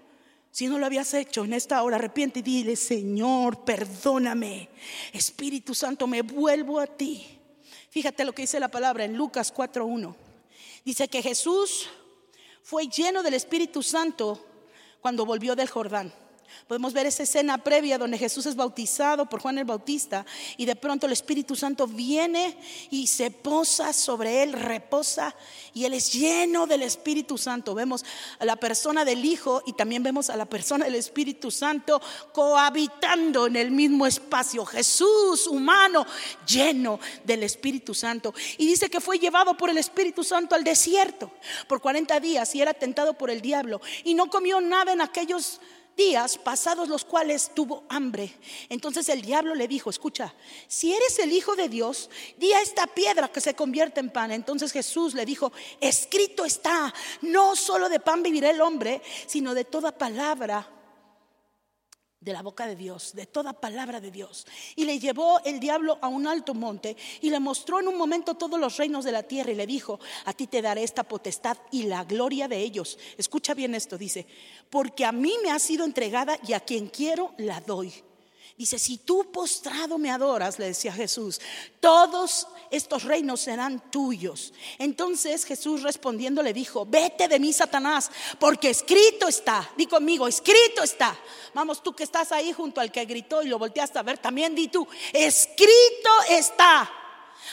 Si 0.49 0.65
no 0.67 0.79
lo 0.79 0.87
habías 0.87 1.13
hecho 1.13 1.45
en 1.45 1.53
esta 1.53 1.83
hora, 1.83 1.97
arrepiente 1.97 2.39
y 2.39 2.41
dile, 2.41 2.75
Señor, 2.75 3.63
perdóname. 3.63 4.69
Espíritu 5.13 5.75
Santo, 5.75 6.07
me 6.07 6.23
vuelvo 6.23 6.79
a 6.79 6.87
ti. 6.87 7.23
Fíjate 7.91 8.25
lo 8.25 8.33
que 8.33 8.41
dice 8.41 8.59
la 8.59 8.69
palabra 8.69 9.05
en 9.05 9.15
Lucas 9.15 9.53
4.1. 9.53 10.15
Dice 10.83 11.07
que 11.07 11.21
Jesús 11.21 11.87
fue 12.63 12.87
lleno 12.87 13.21
del 13.21 13.35
Espíritu 13.35 13.83
Santo 13.83 14.43
cuando 15.01 15.23
volvió 15.23 15.55
del 15.55 15.69
Jordán. 15.69 16.11
Podemos 16.67 16.93
ver 16.93 17.05
esa 17.05 17.23
escena 17.23 17.57
previa 17.57 17.97
donde 17.97 18.17
Jesús 18.17 18.45
es 18.45 18.55
bautizado 18.55 19.27
por 19.27 19.41
Juan 19.41 19.57
el 19.57 19.65
Bautista 19.65 20.25
y 20.57 20.65
de 20.65 20.75
pronto 20.75 21.05
el 21.05 21.13
Espíritu 21.13 21.55
Santo 21.55 21.87
viene 21.87 22.57
y 22.89 23.07
se 23.07 23.31
posa 23.31 23.93
sobre 23.93 24.43
él, 24.43 24.53
reposa 24.53 25.35
y 25.73 25.85
él 25.85 25.93
es 25.93 26.13
lleno 26.13 26.67
del 26.67 26.83
Espíritu 26.83 27.37
Santo. 27.37 27.75
Vemos 27.75 28.03
a 28.39 28.45
la 28.45 28.55
persona 28.55 29.05
del 29.05 29.23
Hijo 29.25 29.63
y 29.65 29.73
también 29.73 30.03
vemos 30.03 30.29
a 30.29 30.37
la 30.37 30.45
persona 30.45 30.85
del 30.85 30.95
Espíritu 30.95 31.51
Santo 31.51 32.01
cohabitando 32.33 33.47
en 33.47 33.55
el 33.55 33.71
mismo 33.71 34.05
espacio. 34.05 34.65
Jesús 34.65 35.47
humano 35.47 36.05
lleno 36.47 36.99
del 37.23 37.43
Espíritu 37.43 37.93
Santo. 37.93 38.33
Y 38.57 38.67
dice 38.67 38.89
que 38.89 39.01
fue 39.01 39.19
llevado 39.19 39.55
por 39.55 39.69
el 39.69 39.77
Espíritu 39.77 40.23
Santo 40.23 40.55
al 40.55 40.63
desierto 40.63 41.31
por 41.67 41.81
40 41.81 42.19
días 42.19 42.53
y 42.55 42.61
era 42.61 42.73
tentado 42.73 43.13
por 43.13 43.29
el 43.29 43.41
diablo 43.41 43.81
y 44.03 44.13
no 44.13 44.29
comió 44.29 44.61
nada 44.61 44.93
en 44.93 45.01
aquellos 45.01 45.59
días 45.95 46.37
pasados 46.37 46.89
los 46.89 47.05
cuales 47.05 47.51
tuvo 47.53 47.83
hambre. 47.89 48.33
Entonces 48.69 49.07
el 49.09 49.21
diablo 49.21 49.55
le 49.55 49.67
dijo, 49.67 49.89
escucha, 49.89 50.33
si 50.67 50.93
eres 50.93 51.19
el 51.19 51.31
Hijo 51.31 51.55
de 51.55 51.69
Dios, 51.69 52.09
di 52.37 52.51
a 52.53 52.61
esta 52.61 52.87
piedra 52.87 53.27
que 53.27 53.41
se 53.41 53.53
convierte 53.53 53.99
en 53.99 54.09
pan. 54.09 54.31
Entonces 54.31 54.71
Jesús 54.71 55.13
le 55.13 55.25
dijo, 55.25 55.51
escrito 55.79 56.45
está, 56.45 56.93
no 57.21 57.55
solo 57.55 57.89
de 57.89 57.99
pan 57.99 58.23
vivirá 58.23 58.49
el 58.49 58.61
hombre, 58.61 59.01
sino 59.27 59.53
de 59.53 59.65
toda 59.65 59.91
palabra 59.91 60.67
de 62.21 62.33
la 62.33 62.43
boca 62.43 62.67
de 62.67 62.75
Dios, 62.75 63.13
de 63.13 63.25
toda 63.25 63.51
palabra 63.51 63.99
de 63.99 64.11
Dios. 64.11 64.45
Y 64.75 64.85
le 64.85 64.99
llevó 64.99 65.41
el 65.43 65.59
diablo 65.59 65.97
a 66.01 66.07
un 66.07 66.27
alto 66.27 66.53
monte 66.53 66.95
y 67.19 67.31
le 67.31 67.39
mostró 67.39 67.79
en 67.79 67.87
un 67.87 67.97
momento 67.97 68.35
todos 68.35 68.59
los 68.59 68.77
reinos 68.77 69.03
de 69.03 69.11
la 69.11 69.23
tierra 69.23 69.51
y 69.51 69.55
le 69.55 69.65
dijo, 69.65 69.99
a 70.25 70.33
ti 70.33 70.45
te 70.45 70.61
daré 70.61 70.83
esta 70.83 71.03
potestad 71.03 71.57
y 71.71 71.83
la 71.83 72.03
gloria 72.03 72.47
de 72.47 72.59
ellos. 72.59 72.99
Escucha 73.17 73.55
bien 73.55 73.73
esto, 73.73 73.97
dice, 73.97 74.27
porque 74.69 75.03
a 75.03 75.11
mí 75.11 75.33
me 75.43 75.51
ha 75.51 75.59
sido 75.59 75.83
entregada 75.83 76.37
y 76.47 76.53
a 76.53 76.59
quien 76.59 76.87
quiero 76.87 77.33
la 77.37 77.59
doy. 77.59 77.91
Dice, 78.57 78.77
si 78.77 78.97
tú 78.97 79.31
postrado 79.31 79.97
me 79.97 80.11
adoras, 80.11 80.59
le 80.59 80.67
decía 80.67 80.93
Jesús, 80.93 81.41
todos 81.79 82.47
estos 82.69 83.03
reinos 83.03 83.41
serán 83.41 83.91
tuyos. 83.91 84.53
Entonces 84.77 85.45
Jesús 85.45 85.81
respondiendo 85.81 86.43
le 86.43 86.53
dijo, 86.53 86.85
vete 86.85 87.27
de 87.27 87.39
mí, 87.39 87.53
Satanás, 87.53 88.11
porque 88.39 88.69
escrito 88.69 89.27
está, 89.27 89.69
di 89.77 89.87
conmigo, 89.87 90.27
escrito 90.27 90.83
está. 90.83 91.17
Vamos, 91.53 91.81
tú 91.81 91.93
que 91.93 92.03
estás 92.03 92.31
ahí 92.31 92.53
junto 92.53 92.81
al 92.81 92.91
que 92.91 93.05
gritó 93.05 93.41
y 93.41 93.47
lo 93.47 93.57
volteaste 93.57 93.97
a 93.97 94.03
ver, 94.03 94.17
también 94.17 94.53
di 94.53 94.67
tú, 94.67 94.87
escrito 95.13 96.09
está. 96.29 96.89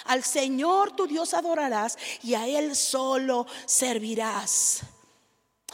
Al 0.04 0.22
Señor 0.24 0.92
tu 0.92 1.06
Dios 1.06 1.32
adorarás 1.32 1.96
y 2.22 2.34
a 2.34 2.46
Él 2.46 2.76
solo 2.76 3.46
servirás. 3.66 4.82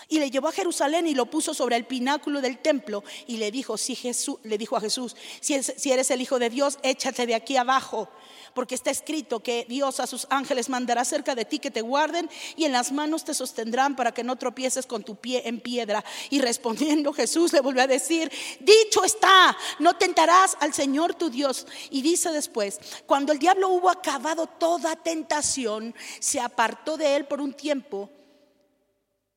Y 0.08 0.18
le 0.18 0.30
llevó 0.30 0.48
a 0.48 0.52
Jerusalén 0.52 1.06
y 1.06 1.14
lo 1.14 1.26
puso 1.26 1.54
sobre 1.54 1.76
el 1.76 1.86
pináculo 1.86 2.40
del 2.40 2.58
templo 2.58 3.04
y 3.26 3.38
le 3.38 3.50
dijo, 3.50 3.78
si 3.78 3.94
Jesús, 3.94 4.38
le 4.42 4.58
dijo 4.58 4.76
a 4.76 4.80
Jesús, 4.80 5.16
si, 5.40 5.62
si 5.62 5.92
eres 5.92 6.10
el 6.10 6.20
Hijo 6.20 6.38
de 6.38 6.50
Dios, 6.50 6.78
échate 6.82 7.26
de 7.26 7.34
aquí 7.34 7.56
abajo, 7.56 8.08
porque 8.54 8.74
está 8.74 8.90
escrito 8.90 9.40
que 9.40 9.64
Dios 9.68 10.00
a 10.00 10.06
sus 10.06 10.26
ángeles 10.30 10.68
mandará 10.68 11.04
cerca 11.04 11.34
de 11.34 11.44
ti 11.44 11.58
que 11.58 11.70
te 11.70 11.80
guarden 11.80 12.28
y 12.56 12.64
en 12.64 12.72
las 12.72 12.92
manos 12.92 13.24
te 13.24 13.34
sostendrán 13.34 13.96
para 13.96 14.12
que 14.12 14.24
no 14.24 14.36
tropieces 14.36 14.84
con 14.84 15.04
tu 15.04 15.16
pie 15.16 15.42
en 15.46 15.60
piedra. 15.60 16.04
Y 16.28 16.40
respondiendo 16.40 17.12
Jesús 17.12 17.52
le 17.52 17.60
volvió 17.60 17.82
a 17.82 17.86
decir, 17.86 18.30
dicho 18.60 19.04
está, 19.04 19.56
no 19.78 19.96
tentarás 19.96 20.56
al 20.60 20.74
Señor 20.74 21.14
tu 21.14 21.30
Dios. 21.30 21.66
Y 21.90 22.02
dice 22.02 22.30
después, 22.30 22.78
cuando 23.06 23.32
el 23.32 23.38
diablo 23.38 23.70
hubo 23.70 23.88
acabado 23.88 24.46
toda 24.46 24.96
tentación, 24.96 25.94
se 26.20 26.40
apartó 26.40 26.96
de 26.96 27.16
él 27.16 27.26
por 27.26 27.40
un 27.40 27.54
tiempo 27.54 28.10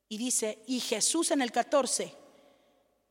y 0.10 0.18
dice, 0.18 0.64
y 0.68 0.80
Jesús 0.80 1.32
en 1.32 1.41
el 1.41 1.51
14 1.51 2.14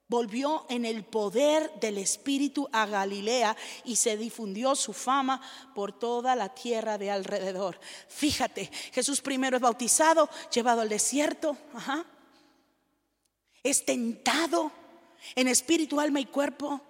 volvió 0.09 0.67
en 0.69 0.85
el 0.85 1.05
poder 1.05 1.73
del 1.81 1.99
Espíritu 1.99 2.69
a 2.73 2.87
Galilea 2.87 3.57
y 3.85 3.97
se 3.97 4.17
difundió 4.17 4.75
su 4.77 4.93
fama 4.93 5.41
por 5.75 5.93
toda 5.93 6.37
la 6.37 6.55
tierra 6.55 6.97
de 6.97 7.11
alrededor. 7.11 7.79
Fíjate, 8.09 8.71
Jesús 8.93 9.21
primero 9.21 9.57
es 9.57 9.63
bautizado, 9.63 10.29
llevado 10.53 10.81
al 10.81 10.89
desierto, 10.89 11.57
es 13.63 13.85
tentado 13.85 14.71
en 15.35 15.49
espíritu, 15.49 16.01
alma 16.01 16.21
y 16.21 16.27
cuerpo. 16.27 16.81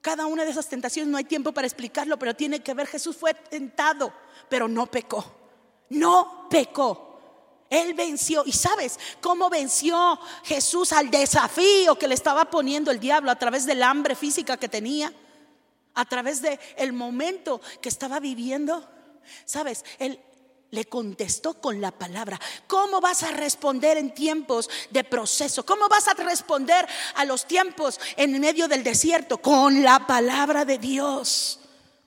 Cada 0.00 0.26
una 0.26 0.44
de 0.44 0.50
esas 0.50 0.68
tentaciones 0.68 1.10
no 1.10 1.18
hay 1.18 1.24
tiempo 1.24 1.52
para 1.52 1.66
explicarlo, 1.66 2.18
pero 2.18 2.34
tiene 2.34 2.60
que 2.60 2.74
ver, 2.74 2.86
Jesús 2.86 3.16
fue 3.16 3.34
tentado, 3.34 4.12
pero 4.48 4.68
no 4.68 4.86
pecó, 4.86 5.24
no 5.90 6.46
pecó. 6.50 7.13
Él 7.74 7.94
venció. 7.94 8.42
¿Y 8.46 8.52
sabes 8.52 8.98
cómo 9.20 9.50
venció 9.50 10.18
Jesús 10.44 10.92
al 10.92 11.10
desafío 11.10 11.98
que 11.98 12.08
le 12.08 12.14
estaba 12.14 12.46
poniendo 12.46 12.90
el 12.90 13.00
diablo 13.00 13.30
a 13.30 13.38
través 13.38 13.66
del 13.66 13.82
hambre 13.82 14.14
física 14.14 14.56
que 14.56 14.68
tenía? 14.68 15.12
A 15.94 16.04
través 16.04 16.40
del 16.42 16.58
el 16.76 16.92
momento 16.92 17.60
que 17.80 17.88
estaba 17.88 18.20
viviendo. 18.20 18.88
¿Sabes? 19.44 19.84
Él 19.98 20.20
le 20.70 20.84
contestó 20.86 21.60
con 21.60 21.80
la 21.80 21.92
palabra. 21.92 22.38
¿Cómo 22.66 23.00
vas 23.00 23.22
a 23.22 23.30
responder 23.30 23.96
en 23.96 24.12
tiempos 24.12 24.68
de 24.90 25.04
proceso? 25.04 25.64
¿Cómo 25.64 25.88
vas 25.88 26.08
a 26.08 26.14
responder 26.14 26.86
a 27.14 27.24
los 27.24 27.46
tiempos 27.46 28.00
en 28.16 28.38
medio 28.40 28.68
del 28.68 28.82
desierto? 28.82 29.38
Con 29.38 29.82
la 29.82 30.06
palabra 30.06 30.64
de 30.64 30.78
Dios. 30.78 31.60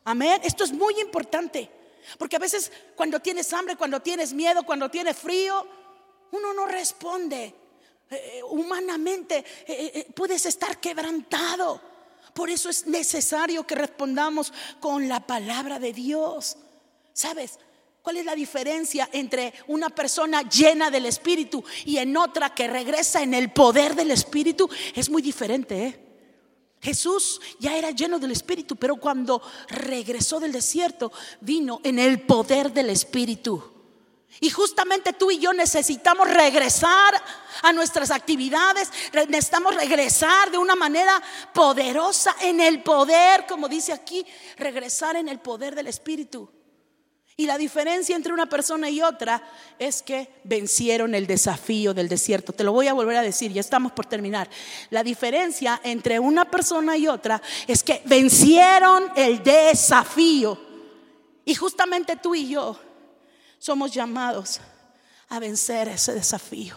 Amén. 0.03 0.41
Esto 0.43 0.63
es 0.63 0.73
muy 0.73 0.99
importante. 0.99 1.76
Porque 2.17 2.35
a 2.35 2.39
veces 2.39 2.71
cuando 2.95 3.19
tienes 3.19 3.51
hambre, 3.53 3.75
cuando 3.75 4.01
tienes 4.01 4.33
miedo, 4.33 4.63
cuando 4.63 4.89
tienes 4.89 5.17
frío, 5.17 5.65
uno 6.31 6.53
no 6.53 6.65
responde. 6.65 7.53
Eh, 8.09 8.39
eh, 8.39 8.41
humanamente 8.43 9.43
eh, 9.67 10.07
puedes 10.15 10.45
estar 10.45 10.79
quebrantado. 10.79 11.81
Por 12.33 12.49
eso 12.49 12.69
es 12.69 12.87
necesario 12.87 13.65
que 13.65 13.75
respondamos 13.75 14.53
con 14.79 15.07
la 15.07 15.19
palabra 15.19 15.79
de 15.79 15.91
Dios. 15.91 16.57
¿Sabes? 17.13 17.59
¿Cuál 18.01 18.17
es 18.17 18.25
la 18.25 18.35
diferencia 18.35 19.09
entre 19.11 19.53
una 19.67 19.89
persona 19.89 20.43
llena 20.43 20.89
del 20.89 21.07
Espíritu 21.07 21.63
y 21.83 21.97
en 21.97 22.15
otra 22.15 22.53
que 22.53 22.67
regresa 22.67 23.21
en 23.21 23.33
el 23.33 23.51
poder 23.51 23.95
del 23.95 24.11
Espíritu? 24.11 24.69
Es 24.95 25.09
muy 25.09 25.21
diferente, 25.21 25.87
¿eh? 25.87 26.06
Jesús 26.81 27.41
ya 27.59 27.75
era 27.75 27.91
lleno 27.91 28.19
del 28.19 28.31
Espíritu, 28.31 28.75
pero 28.75 28.97
cuando 28.97 29.41
regresó 29.67 30.39
del 30.39 30.51
desierto, 30.51 31.11
vino 31.41 31.81
en 31.83 31.99
el 31.99 32.21
poder 32.21 32.71
del 32.71 32.89
Espíritu. 32.89 33.73
Y 34.39 34.51
justamente 34.51 35.13
tú 35.13 35.31
y 35.31 35.39
yo 35.39 35.51
necesitamos 35.53 36.29
regresar 36.29 37.21
a 37.63 37.73
nuestras 37.73 38.11
actividades, 38.11 38.91
necesitamos 39.27 39.75
regresar 39.75 40.51
de 40.51 40.59
una 40.59 40.75
manera 40.75 41.21
poderosa 41.53 42.35
en 42.41 42.61
el 42.61 42.83
poder, 42.83 43.47
como 43.47 43.67
dice 43.67 43.93
aquí, 43.93 44.25
regresar 44.57 45.15
en 45.15 45.27
el 45.27 45.39
poder 45.39 45.73
del 45.73 45.87
Espíritu. 45.87 46.49
Y 47.39 47.45
la 47.45 47.59
diferencia 47.59 48.15
entre 48.15 48.33
una 48.33 48.47
persona 48.47 48.89
y 48.89 49.03
otra 49.03 49.43
es 49.77 50.01
que 50.01 50.27
vencieron 50.43 51.13
el 51.13 51.27
desafío 51.27 51.93
del 51.93 52.09
desierto. 52.09 52.51
Te 52.51 52.63
lo 52.63 52.71
voy 52.71 52.87
a 52.87 52.93
volver 52.93 53.15
a 53.15 53.21
decir, 53.21 53.53
ya 53.53 53.61
estamos 53.61 53.91
por 53.91 54.07
terminar. 54.07 54.49
La 54.89 55.03
diferencia 55.03 55.79
entre 55.83 56.17
una 56.17 56.49
persona 56.49 56.97
y 56.97 57.07
otra 57.07 57.39
es 57.67 57.83
que 57.83 58.01
vencieron 58.05 59.11
el 59.15 59.43
desafío. 59.43 60.59
Y 61.45 61.53
justamente 61.53 62.15
tú 62.15 62.33
y 62.33 62.49
yo 62.49 62.79
somos 63.59 63.91
llamados 63.91 64.59
a 65.29 65.37
vencer 65.37 65.89
ese 65.89 66.15
desafío. 66.15 66.75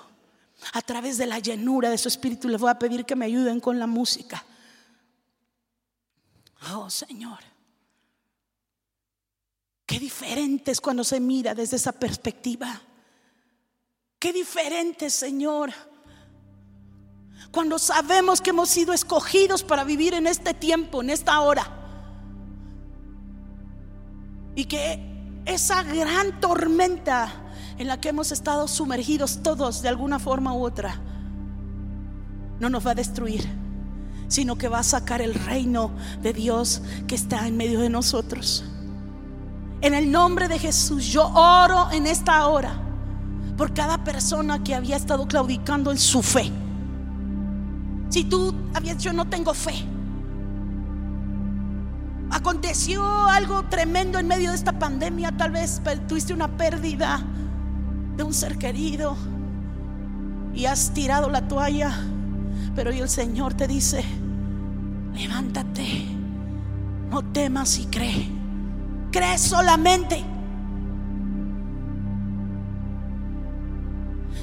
A 0.75 0.83
través 0.83 1.17
de 1.17 1.27
la 1.27 1.39
llenura 1.39 1.89
de 1.89 1.97
su 1.97 2.09
espíritu 2.09 2.51
les 2.51 2.61
voy 2.61 2.69
a 2.69 2.79
pedir 2.79 3.07
que 3.07 3.17
me 3.17 3.25
ayuden 3.25 3.61
con 3.61 3.79
la 3.79 3.87
música. 3.87 4.45
Oh 6.75 6.91
Señor. 6.91 7.39
Qué 10.11 10.27
diferente 10.27 10.73
es 10.73 10.81
cuando 10.81 11.05
se 11.05 11.21
mira 11.21 11.55
desde 11.55 11.77
esa 11.77 11.93
perspectiva. 11.93 12.81
Qué 14.19 14.33
diferente, 14.33 15.09
Señor. 15.09 15.71
Cuando 17.53 17.79
sabemos 17.79 18.41
que 18.41 18.51
hemos 18.51 18.69
sido 18.69 18.93
escogidos 18.93 19.63
para 19.63 19.85
vivir 19.85 20.15
en 20.15 20.27
este 20.27 20.53
tiempo, 20.53 21.01
en 21.01 21.11
esta 21.11 21.41
hora. 21.41 21.65
Y 24.57 24.65
que 24.65 25.01
esa 25.47 25.85
gran 25.85 26.41
tormenta 26.41 27.33
en 27.79 27.87
la 27.87 28.01
que 28.01 28.09
hemos 28.09 28.33
estado 28.33 28.67
sumergidos 28.67 29.45
todos 29.45 29.81
de 29.81 29.91
alguna 29.91 30.19
forma 30.19 30.53
u 30.55 30.65
otra, 30.65 31.01
no 32.59 32.69
nos 32.69 32.85
va 32.85 32.91
a 32.91 32.97
destruir, 32.97 33.49
sino 34.27 34.59
que 34.59 34.69
va 34.69 34.81
a 34.81 34.85
sacar 34.85 35.23
el 35.23 35.35
reino 35.35 35.93
de 36.21 36.33
Dios 36.33 36.83
que 37.07 37.15
está 37.15 37.47
en 37.47 37.57
medio 37.57 37.79
de 37.79 37.91
nosotros. 37.91 38.65
En 39.83 39.95
el 39.95 40.11
nombre 40.11 40.47
de 40.49 40.59
Jesús, 40.59 41.07
yo 41.07 41.27
oro 41.29 41.91
en 41.91 42.07
esta 42.07 42.47
hora 42.47 42.75
por 43.57 43.73
cada 43.73 44.05
persona 44.05 44.63
que 44.63 44.75
había 44.75 44.97
estado 44.97 45.27
claudicando 45.27 45.91
en 45.91 45.99
su 45.99 46.23
fe. 46.23 46.51
Si 48.11 48.25
tú 48.25 48.55
habías 48.75 48.99
dicho, 48.99 49.13
no 49.13 49.27
tengo 49.27 49.55
fe, 49.55 49.75
aconteció 52.31 53.03
algo 53.27 53.65
tremendo 53.65 54.19
en 54.19 54.27
medio 54.27 54.51
de 54.51 54.57
esta 54.57 54.79
pandemia, 54.79 55.33
tal 55.37 55.53
vez 55.53 55.81
tuviste 56.09 56.35
una 56.35 56.49
pérdida 56.49 57.23
de 58.17 58.23
un 58.23 58.35
ser 58.35 58.59
querido 58.59 59.17
y 60.55 60.67
has 60.67 60.93
tirado 60.93 61.31
la 61.31 61.49
toalla, 61.49 61.91
pero 62.75 62.91
hoy 62.91 62.99
el 62.99 63.09
Señor 63.09 63.55
te 63.55 63.67
dice, 63.67 64.05
levántate, 65.15 66.07
no 67.11 67.23
temas 67.23 67.79
y 67.79 67.87
cree. 67.87 68.40
Crees 69.11 69.41
solamente. 69.41 70.25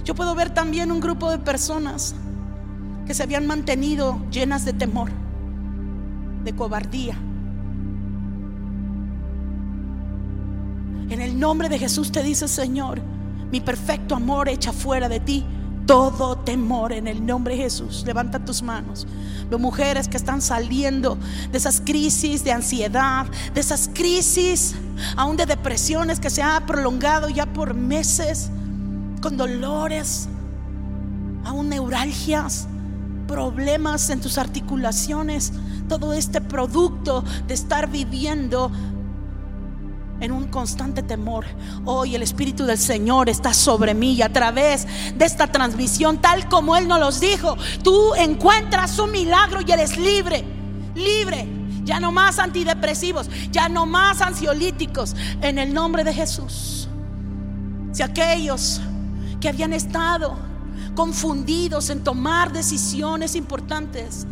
Yo 0.03 0.15
puedo 0.15 0.35
ver 0.35 0.49
también 0.51 0.91
un 0.91 0.99
grupo 0.99 1.29
de 1.29 1.37
personas 1.37 2.15
que 3.05 3.13
se 3.13 3.23
habían 3.23 3.47
mantenido 3.47 4.21
llenas 4.31 4.65
de 4.65 4.73
temor, 4.73 5.09
de 6.43 6.53
cobardía. 6.53 7.15
En 11.09 11.21
el 11.21 11.39
nombre 11.39 11.69
de 11.69 11.79
Jesús 11.79 12.11
te 12.11 12.21
dice, 12.21 12.47
Señor, 12.47 13.01
mi 13.51 13.61
perfecto 13.61 14.15
amor 14.15 14.49
echa 14.49 14.73
fuera 14.73 15.07
de 15.07 15.21
ti 15.21 15.45
todo 15.87 16.37
temor 16.37 16.93
en 16.93 17.07
el 17.07 17.25
nombre 17.25 17.55
de 17.55 17.63
Jesús. 17.63 18.03
Levanta 18.05 18.43
tus 18.43 18.61
manos. 18.61 19.07
Veo 19.49 19.57
mujeres 19.57 20.07
que 20.07 20.17
están 20.17 20.41
saliendo 20.41 21.17
de 21.51 21.57
esas 21.57 21.81
crisis 21.81 22.43
de 22.43 22.51
ansiedad, 22.51 23.25
de 23.53 23.59
esas 23.59 23.89
crisis 23.93 24.75
aún 25.15 25.37
de 25.37 25.45
depresiones 25.45 26.19
que 26.19 26.29
se 26.29 26.41
han 26.41 26.65
prolongado 26.65 27.29
ya 27.29 27.45
por 27.45 27.73
meses, 27.73 28.49
con 29.21 29.37
dolores, 29.37 30.27
aún 31.45 31.69
neuralgias, 31.69 32.67
problemas 33.27 34.09
en 34.09 34.21
tus 34.21 34.37
articulaciones, 34.37 35.53
todo 35.87 36.13
este 36.13 36.41
producto 36.41 37.23
de 37.47 37.53
estar 37.53 37.89
viviendo 37.89 38.71
en 40.19 40.31
un 40.31 40.47
constante 40.47 41.03
temor. 41.03 41.45
Hoy 41.85 42.15
el 42.15 42.23
Espíritu 42.23 42.65
del 42.65 42.77
Señor 42.77 43.29
está 43.29 43.53
sobre 43.53 43.93
mí 43.93 44.13
y 44.13 44.21
a 44.21 44.31
través 44.31 44.87
de 45.15 45.25
esta 45.25 45.47
transmisión, 45.47 46.19
tal 46.19 46.47
como 46.49 46.75
Él 46.75 46.87
nos 46.87 46.99
los 46.99 47.19
dijo, 47.19 47.57
tú 47.83 48.13
encuentras 48.15 48.97
un 48.99 49.11
milagro 49.11 49.59
y 49.65 49.71
eres 49.71 49.97
libre, 49.97 50.43
libre. 50.95 51.47
Ya 51.83 52.01
no 52.01 52.11
más 52.11 52.37
antidepresivos, 52.37 53.29
ya 53.49 53.69
no 53.69 53.85
más 53.85 54.19
ansiolíticos, 54.21 55.15
en 55.41 55.57
el 55.57 55.73
nombre 55.73 56.03
de 56.03 56.13
Jesús. 56.13 56.89
Si 57.93 58.03
aquellos 58.03 58.81
que 59.39 59.47
habían 59.47 59.71
estado 59.71 60.37
confundidos 60.95 61.89
en 61.89 62.03
tomar 62.03 62.51
decisiones 62.51 63.35
importantes, 63.35 64.27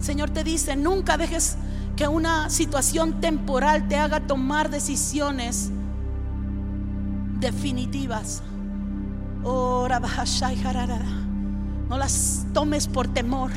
Señor 0.00 0.30
te 0.30 0.42
dice, 0.42 0.74
nunca 0.74 1.16
dejes 1.16 1.56
que 1.96 2.06
una 2.06 2.50
situación 2.50 3.20
temporal 3.20 3.88
te 3.88 3.96
haga 3.96 4.20
tomar 4.20 4.70
decisiones 4.70 5.70
definitivas. 7.40 8.42
No 11.88 11.96
las 11.98 12.46
tomes 12.52 12.86
por 12.86 13.08
temor. 13.08 13.50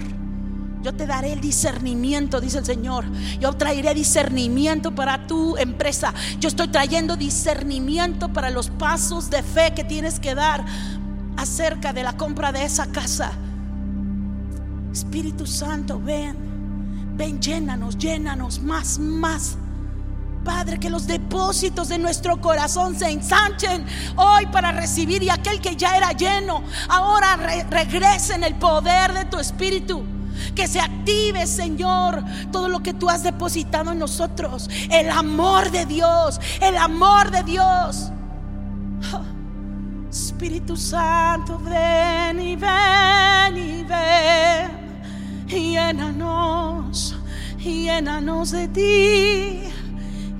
Yo 0.81 0.93
te 0.95 1.05
daré 1.05 1.33
el 1.33 1.41
discernimiento, 1.41 2.39
dice 2.39 2.59
el 2.59 2.65
Señor. 2.65 3.03
Yo 3.41 3.51
traeré 3.53 3.93
discernimiento 3.93 4.95
para 4.95 5.27
tu 5.27 5.57
empresa. 5.57 6.13
Yo 6.39 6.47
estoy 6.47 6.69
trayendo 6.69 7.17
discernimiento 7.17 8.31
para 8.31 8.49
los 8.49 8.69
pasos 8.69 9.29
de 9.29 9.43
fe 9.43 9.73
que 9.75 9.83
tienes 9.83 10.21
que 10.21 10.35
dar 10.35 10.63
acerca 11.35 11.91
de 11.91 12.03
la 12.03 12.15
compra 12.15 12.53
de 12.53 12.63
esa 12.63 12.87
casa. 12.87 13.33
Espíritu 14.93 15.45
Santo, 15.45 15.99
ven. 15.99 16.48
Ven, 17.19 17.41
llénanos, 17.41 17.97
llénanos 17.97 18.61
más, 18.61 18.97
más. 18.97 19.57
Padre, 20.45 20.79
que 20.79 20.89
los 20.89 21.05
depósitos 21.05 21.89
de 21.89 21.97
nuestro 21.97 22.39
corazón 22.39 22.97
se 22.97 23.09
ensanchen 23.09 23.85
hoy 24.15 24.45
para 24.45 24.71
recibir 24.71 25.21
y 25.21 25.29
aquel 25.29 25.59
que 25.59 25.75
ya 25.75 25.97
era 25.97 26.13
lleno, 26.13 26.63
ahora 26.87 27.35
regrese 27.69 28.35
en 28.35 28.45
el 28.45 28.55
poder 28.55 29.11
de 29.11 29.25
tu 29.25 29.37
Espíritu. 29.37 30.01
Que 30.55 30.65
se 30.69 30.79
active, 30.79 31.45
Señor, 31.45 32.23
todo 32.53 32.69
lo 32.69 32.79
que 32.79 32.93
tú 32.93 33.09
has 33.09 33.21
depositado 33.21 33.91
en 33.91 33.99
nosotros. 33.99 34.69
El 34.89 35.09
amor 35.09 35.71
de 35.71 35.85
Dios, 35.85 36.39
el 36.61 36.77
amor 36.77 37.31
de 37.31 37.43
Dios. 37.43 38.13
Espíritu 40.09 40.77
Santo, 40.77 41.59
ven 41.59 42.39
y 42.39 42.55
ven 42.55 43.57
y 43.57 43.83
ven 43.83 44.78
llénanos, 45.49 47.15
llénanos 47.57 48.51
de 48.51 48.67
ti, 48.67 49.59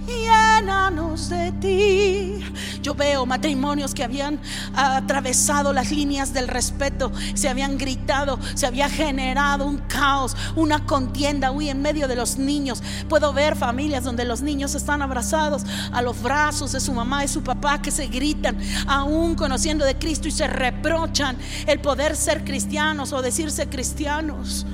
llénanos 0.07 1.29
de 1.29 1.51
ti. 1.53 2.45
Yo 2.81 2.95
veo 2.95 3.25
matrimonios 3.25 3.93
que 3.93 4.03
habían 4.03 4.39
atravesado 4.73 5.73
las 5.73 5.91
líneas 5.91 6.33
del 6.33 6.47
respeto, 6.47 7.11
se 7.33 7.49
habían 7.49 7.77
gritado, 7.77 8.39
se 8.53 8.67
había 8.67 8.89
generado 8.89 9.65
un 9.65 9.79
caos, 9.79 10.35
una 10.55 10.85
contienda, 10.85 11.51
uy, 11.51 11.69
en 11.69 11.81
medio 11.81 12.07
de 12.07 12.15
los 12.15 12.37
niños. 12.37 12.81
Puedo 13.09 13.33
ver 13.33 13.55
familias 13.55 14.03
donde 14.03 14.25
los 14.25 14.41
niños 14.41 14.75
están 14.75 15.01
abrazados 15.01 15.63
a 15.91 16.01
los 16.01 16.21
brazos 16.21 16.71
de 16.71 16.79
su 16.79 16.93
mamá 16.93 17.25
y 17.25 17.27
su 17.27 17.43
papá 17.43 17.81
que 17.81 17.91
se 17.91 18.07
gritan, 18.07 18.57
aún 18.87 19.35
conociendo 19.35 19.83
de 19.83 19.97
Cristo 19.97 20.27
y 20.27 20.31
se 20.31 20.47
reprochan 20.47 21.37
el 21.67 21.79
poder 21.79 22.15
ser 22.15 22.45
cristianos 22.45 23.11
o 23.11 23.21
decirse 23.21 23.67
cristianos 23.67 24.65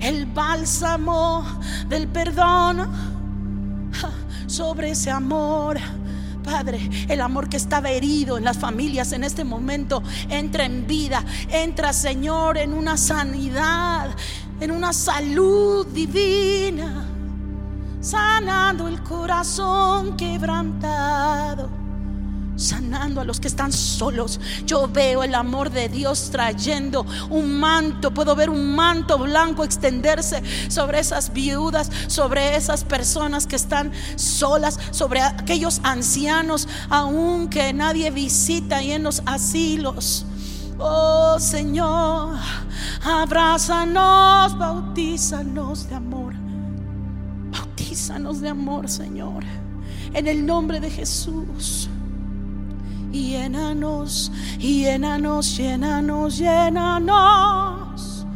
el 0.00 0.26
bálsamo 0.26 1.44
del 1.88 2.08
perdón 2.08 2.88
sobre 4.46 4.90
ese 4.90 5.10
amor. 5.10 5.78
Padre, 6.44 6.88
el 7.08 7.20
amor 7.20 7.48
que 7.48 7.56
estaba 7.56 7.90
herido 7.90 8.38
en 8.38 8.44
las 8.44 8.56
familias 8.56 9.12
en 9.12 9.24
este 9.24 9.42
momento 9.42 10.02
entra 10.28 10.64
en 10.64 10.86
vida, 10.86 11.24
entra 11.50 11.92
Señor 11.92 12.56
en 12.56 12.72
una 12.72 12.96
sanidad, 12.96 14.10
en 14.60 14.70
una 14.70 14.92
salud 14.92 15.86
divina, 15.88 17.04
sanando 18.00 18.86
el 18.86 19.02
corazón 19.02 20.16
quebrantado 20.16 21.85
sanando 22.56 23.20
a 23.20 23.24
los 23.24 23.40
que 23.40 23.48
están 23.48 23.72
solos. 23.72 24.40
Yo 24.64 24.88
veo 24.88 25.22
el 25.22 25.34
amor 25.34 25.70
de 25.70 25.88
Dios 25.88 26.30
trayendo 26.30 27.06
un 27.30 27.58
manto, 27.58 28.12
puedo 28.12 28.34
ver 28.34 28.50
un 28.50 28.74
manto 28.74 29.18
blanco 29.18 29.64
extenderse 29.64 30.42
sobre 30.68 31.00
esas 31.00 31.32
viudas, 31.32 31.90
sobre 32.08 32.56
esas 32.56 32.84
personas 32.84 33.46
que 33.46 33.56
están 33.56 33.92
solas, 34.16 34.78
sobre 34.90 35.20
aquellos 35.20 35.80
ancianos, 35.84 36.68
aún 36.88 37.48
que 37.48 37.72
nadie 37.72 38.10
visita 38.10 38.82
y 38.82 38.92
en 38.92 39.02
los 39.02 39.22
asilos. 39.26 40.26
Oh 40.78 41.38
Señor, 41.38 42.36
abrázanos, 43.02 44.58
bautízanos 44.58 45.88
de 45.88 45.94
amor. 45.94 46.34
Bautízanos 47.50 48.40
de 48.40 48.48
amor, 48.50 48.88
Señor. 48.88 49.44
En 50.12 50.26
el 50.26 50.44
nombre 50.44 50.80
de 50.80 50.90
Jesús 50.90 51.88
llénanos, 53.22 54.30
llénanos, 54.58 55.56
llénanos, 55.56 56.38
llénanos. 56.38 58.26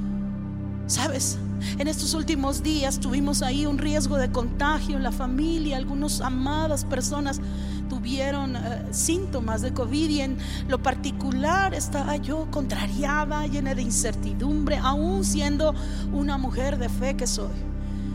¿Sabes? 0.86 1.38
En 1.78 1.88
estos 1.88 2.14
últimos 2.14 2.62
días 2.62 3.00
tuvimos 3.00 3.42
ahí 3.42 3.66
un 3.66 3.78
riesgo 3.78 4.16
de 4.16 4.30
contagio 4.30 4.96
en 4.96 5.02
la 5.02 5.12
familia. 5.12 5.76
Algunas 5.76 6.20
amadas 6.20 6.84
personas 6.84 7.40
tuvieron 7.88 8.56
eh, 8.56 8.86
síntomas 8.90 9.62
de 9.62 9.72
COVID 9.72 10.10
y 10.10 10.20
en 10.20 10.38
lo 10.68 10.82
particular 10.82 11.74
estaba 11.74 12.16
yo 12.16 12.50
contrariada, 12.50 13.46
llena 13.46 13.74
de 13.74 13.82
incertidumbre, 13.82 14.78
aún 14.78 15.24
siendo 15.24 15.74
una 16.12 16.38
mujer 16.38 16.78
de 16.78 16.88
fe 16.88 17.16
que 17.16 17.26
soy. 17.26 17.52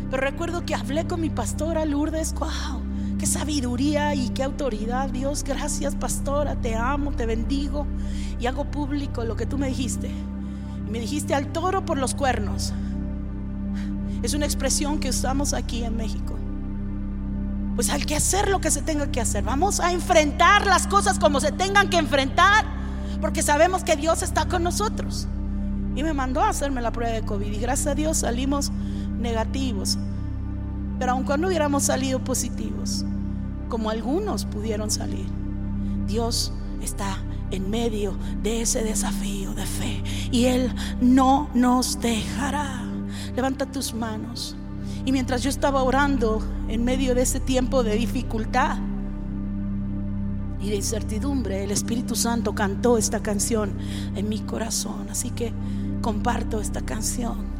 Pero 0.09 0.24
recuerdo 0.24 0.66
que 0.66 0.76
hablé 0.76 1.05
con 1.05 1.22
mi 1.22 1.30
pastora 1.30 1.86
Lourdes, 1.86 2.34
wow, 2.36 2.82
Qué 3.20 3.26
sabiduría 3.26 4.13
y 4.13 4.30
qué 4.30 4.43
autoridad, 4.43 5.09
Dios. 5.09 5.43
Gracias, 5.43 5.95
pastora. 5.95 6.55
Te 6.55 6.76
amo, 6.76 7.11
te 7.11 7.26
bendigo. 7.26 7.88
Y 8.39 8.47
hago 8.47 8.66
público 8.66 9.24
lo 9.24 9.36
que 9.36 9.45
tú 9.45 9.57
me 9.57 9.68
dijiste. 9.68 10.09
Y 10.88 10.91
me 10.91 10.99
dijiste 10.99 11.34
al 11.34 11.47
toro 11.51 11.86
por 11.86 11.97
los 11.97 12.13
cuernos. 12.13 12.74
Es 14.22 14.34
una 14.34 14.45
expresión 14.45 14.99
que 14.99 15.09
usamos 15.09 15.53
aquí 15.53 15.84
en 15.84 15.95
México. 15.95 16.36
Pues 17.76 17.89
hay 17.89 18.01
que 18.03 18.16
hacer 18.16 18.49
lo 18.49 18.59
que 18.59 18.72
se 18.72 18.82
tenga 18.82 19.11
que 19.11 19.22
hacer. 19.22 19.43
Vamos 19.43 19.80
a 19.80 19.91
enfrentar 19.91 20.66
las 20.66 20.88
cosas 20.88 21.18
como 21.18 21.39
se 21.39 21.51
tengan 21.51 21.89
que 21.89 21.97
enfrentar. 21.97 22.66
Porque 23.22 23.41
sabemos 23.41 23.84
que 23.84 23.95
Dios 23.95 24.24
está 24.24 24.45
con 24.47 24.63
nosotros. 24.63 25.28
Y 25.95 26.03
me 26.03 26.13
mandó 26.13 26.41
a 26.41 26.49
hacerme 26.49 26.82
la 26.82 26.91
prueba 26.91 27.13
de 27.13 27.22
COVID. 27.22 27.51
Y 27.51 27.59
gracias 27.59 27.88
a 27.88 27.95
Dios 27.95 28.18
salimos 28.18 28.72
negativos. 29.18 29.97
Pero 30.99 31.11
aun 31.11 31.23
cuando 31.23 31.47
hubiéramos 31.47 31.83
salido 31.83 32.23
positivos, 32.23 33.05
como 33.69 33.89
algunos 33.89 34.45
pudieron 34.45 34.89
salir, 34.91 35.25
Dios 36.07 36.53
está 36.81 37.17
en 37.51 37.69
medio 37.69 38.15
de 38.43 38.61
ese 38.61 38.83
desafío 38.83 39.53
de 39.53 39.65
fe 39.65 40.03
y 40.31 40.45
Él 40.45 40.73
no 41.01 41.49
nos 41.53 41.99
dejará. 41.99 42.83
Levanta 43.35 43.65
tus 43.65 43.93
manos. 43.93 44.55
Y 45.05 45.11
mientras 45.11 45.43
yo 45.43 45.49
estaba 45.49 45.83
orando 45.83 46.41
en 46.67 46.83
medio 46.83 47.13
de 47.13 47.21
ese 47.21 47.39
tiempo 47.39 47.83
de 47.83 47.95
dificultad 47.95 48.77
y 50.59 50.69
de 50.69 50.77
incertidumbre, 50.77 51.63
el 51.63 51.71
Espíritu 51.71 52.15
Santo 52.15 52.55
cantó 52.55 52.97
esta 52.97 53.21
canción 53.21 53.73
en 54.15 54.29
mi 54.29 54.39
corazón. 54.39 55.07
Así 55.11 55.29
que 55.29 55.53
comparto 56.01 56.59
esta 56.59 56.81
canción. 56.81 57.55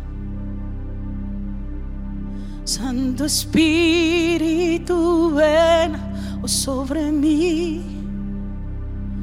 Santo 2.66 3.26
Espíritu, 3.26 5.32
ven 5.36 5.96
oh, 6.42 6.48
sobre 6.48 7.12
mí. 7.12 7.84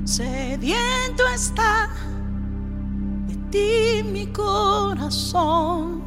Sediento 0.04 1.26
está 1.34 1.90
de 3.26 3.34
ti 3.50 4.04
mi 4.04 4.28
corazón. 4.28 6.02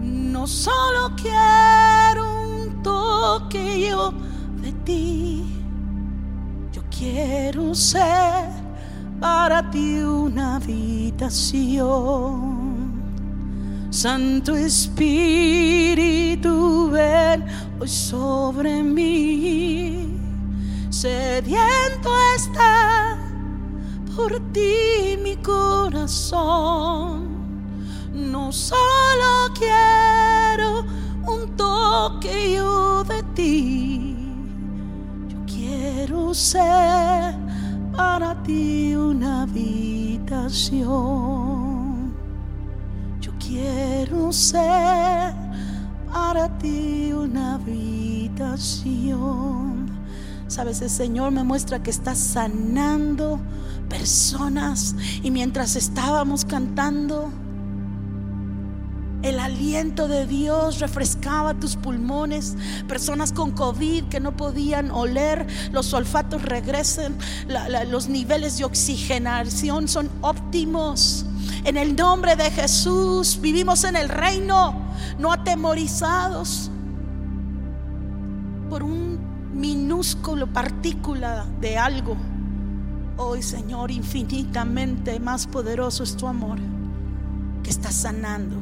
No 0.00 0.46
solo 0.46 1.10
quiero 1.16 2.44
un 2.44 2.80
toque 2.84 3.88
yo 3.90 4.12
de 4.62 4.70
ti, 4.84 5.44
yo 6.72 6.82
quiero 6.88 7.74
ser 7.74 8.48
para 9.18 9.68
ti 9.72 10.02
una 10.02 10.54
habitación. 10.54 12.55
Santo 13.90 14.54
Espíritu, 14.56 15.20
ven 16.90 17.44
hoy 17.80 17.88
sobre 17.88 18.82
mí. 18.82 20.20
Sediento 20.90 22.10
está 22.36 23.18
por 24.14 24.38
ti 24.52 25.18
mi 25.22 25.36
corazón. 25.36 27.26
No 28.12 28.50
solo 28.50 29.52
quiero 29.54 30.84
un 31.26 31.54
toque 31.56 32.54
yo 32.56 33.04
de 33.04 33.22
ti. 33.34 34.16
Yo 35.28 35.38
quiero 35.46 36.34
ser 36.34 37.34
para 37.94 38.42
ti 38.42 38.94
una 38.96 39.42
habitación. 39.42 40.86
Quiero 43.46 44.32
ser 44.32 45.32
para 46.12 46.48
ti 46.58 47.12
una 47.12 47.54
habitación. 47.54 48.66
Sabes, 50.48 50.82
el 50.82 50.90
Señor 50.90 51.30
me 51.30 51.44
muestra 51.44 51.80
que 51.80 51.90
está 51.90 52.16
sanando 52.16 53.38
personas 53.88 54.96
y 55.22 55.30
mientras 55.30 55.76
estábamos 55.76 56.44
cantando, 56.44 57.30
el 59.22 59.38
aliento 59.38 60.08
de 60.08 60.26
Dios 60.26 60.80
refrescaba 60.80 61.54
tus 61.54 61.76
pulmones. 61.76 62.56
Personas 62.88 63.32
con 63.32 63.52
COVID 63.52 64.04
que 64.04 64.18
no 64.18 64.36
podían 64.36 64.90
oler, 64.90 65.46
los 65.70 65.92
olfatos 65.94 66.42
regresen, 66.42 67.16
los 67.88 68.08
niveles 68.08 68.58
de 68.58 68.64
oxigenación 68.64 69.86
son 69.86 70.10
óptimos. 70.20 71.26
En 71.66 71.76
el 71.76 71.96
nombre 71.96 72.36
de 72.36 72.48
Jesús 72.52 73.40
vivimos 73.40 73.82
en 73.82 73.96
el 73.96 74.08
reino, 74.08 74.72
no 75.18 75.32
atemorizados 75.32 76.70
por 78.70 78.84
un 78.84 79.18
minúsculo 79.52 80.46
partícula 80.46 81.44
de 81.60 81.76
algo. 81.76 82.16
Hoy, 83.16 83.42
Señor, 83.42 83.90
infinitamente 83.90 85.18
más 85.18 85.48
poderoso 85.48 86.04
es 86.04 86.16
tu 86.16 86.28
amor 86.28 86.60
que 87.64 87.70
está 87.70 87.90
sanando 87.90 88.54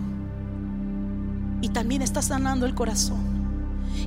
y 1.60 1.68
también 1.68 2.00
está 2.00 2.22
sanando 2.22 2.64
el 2.64 2.74
corazón. 2.74 3.20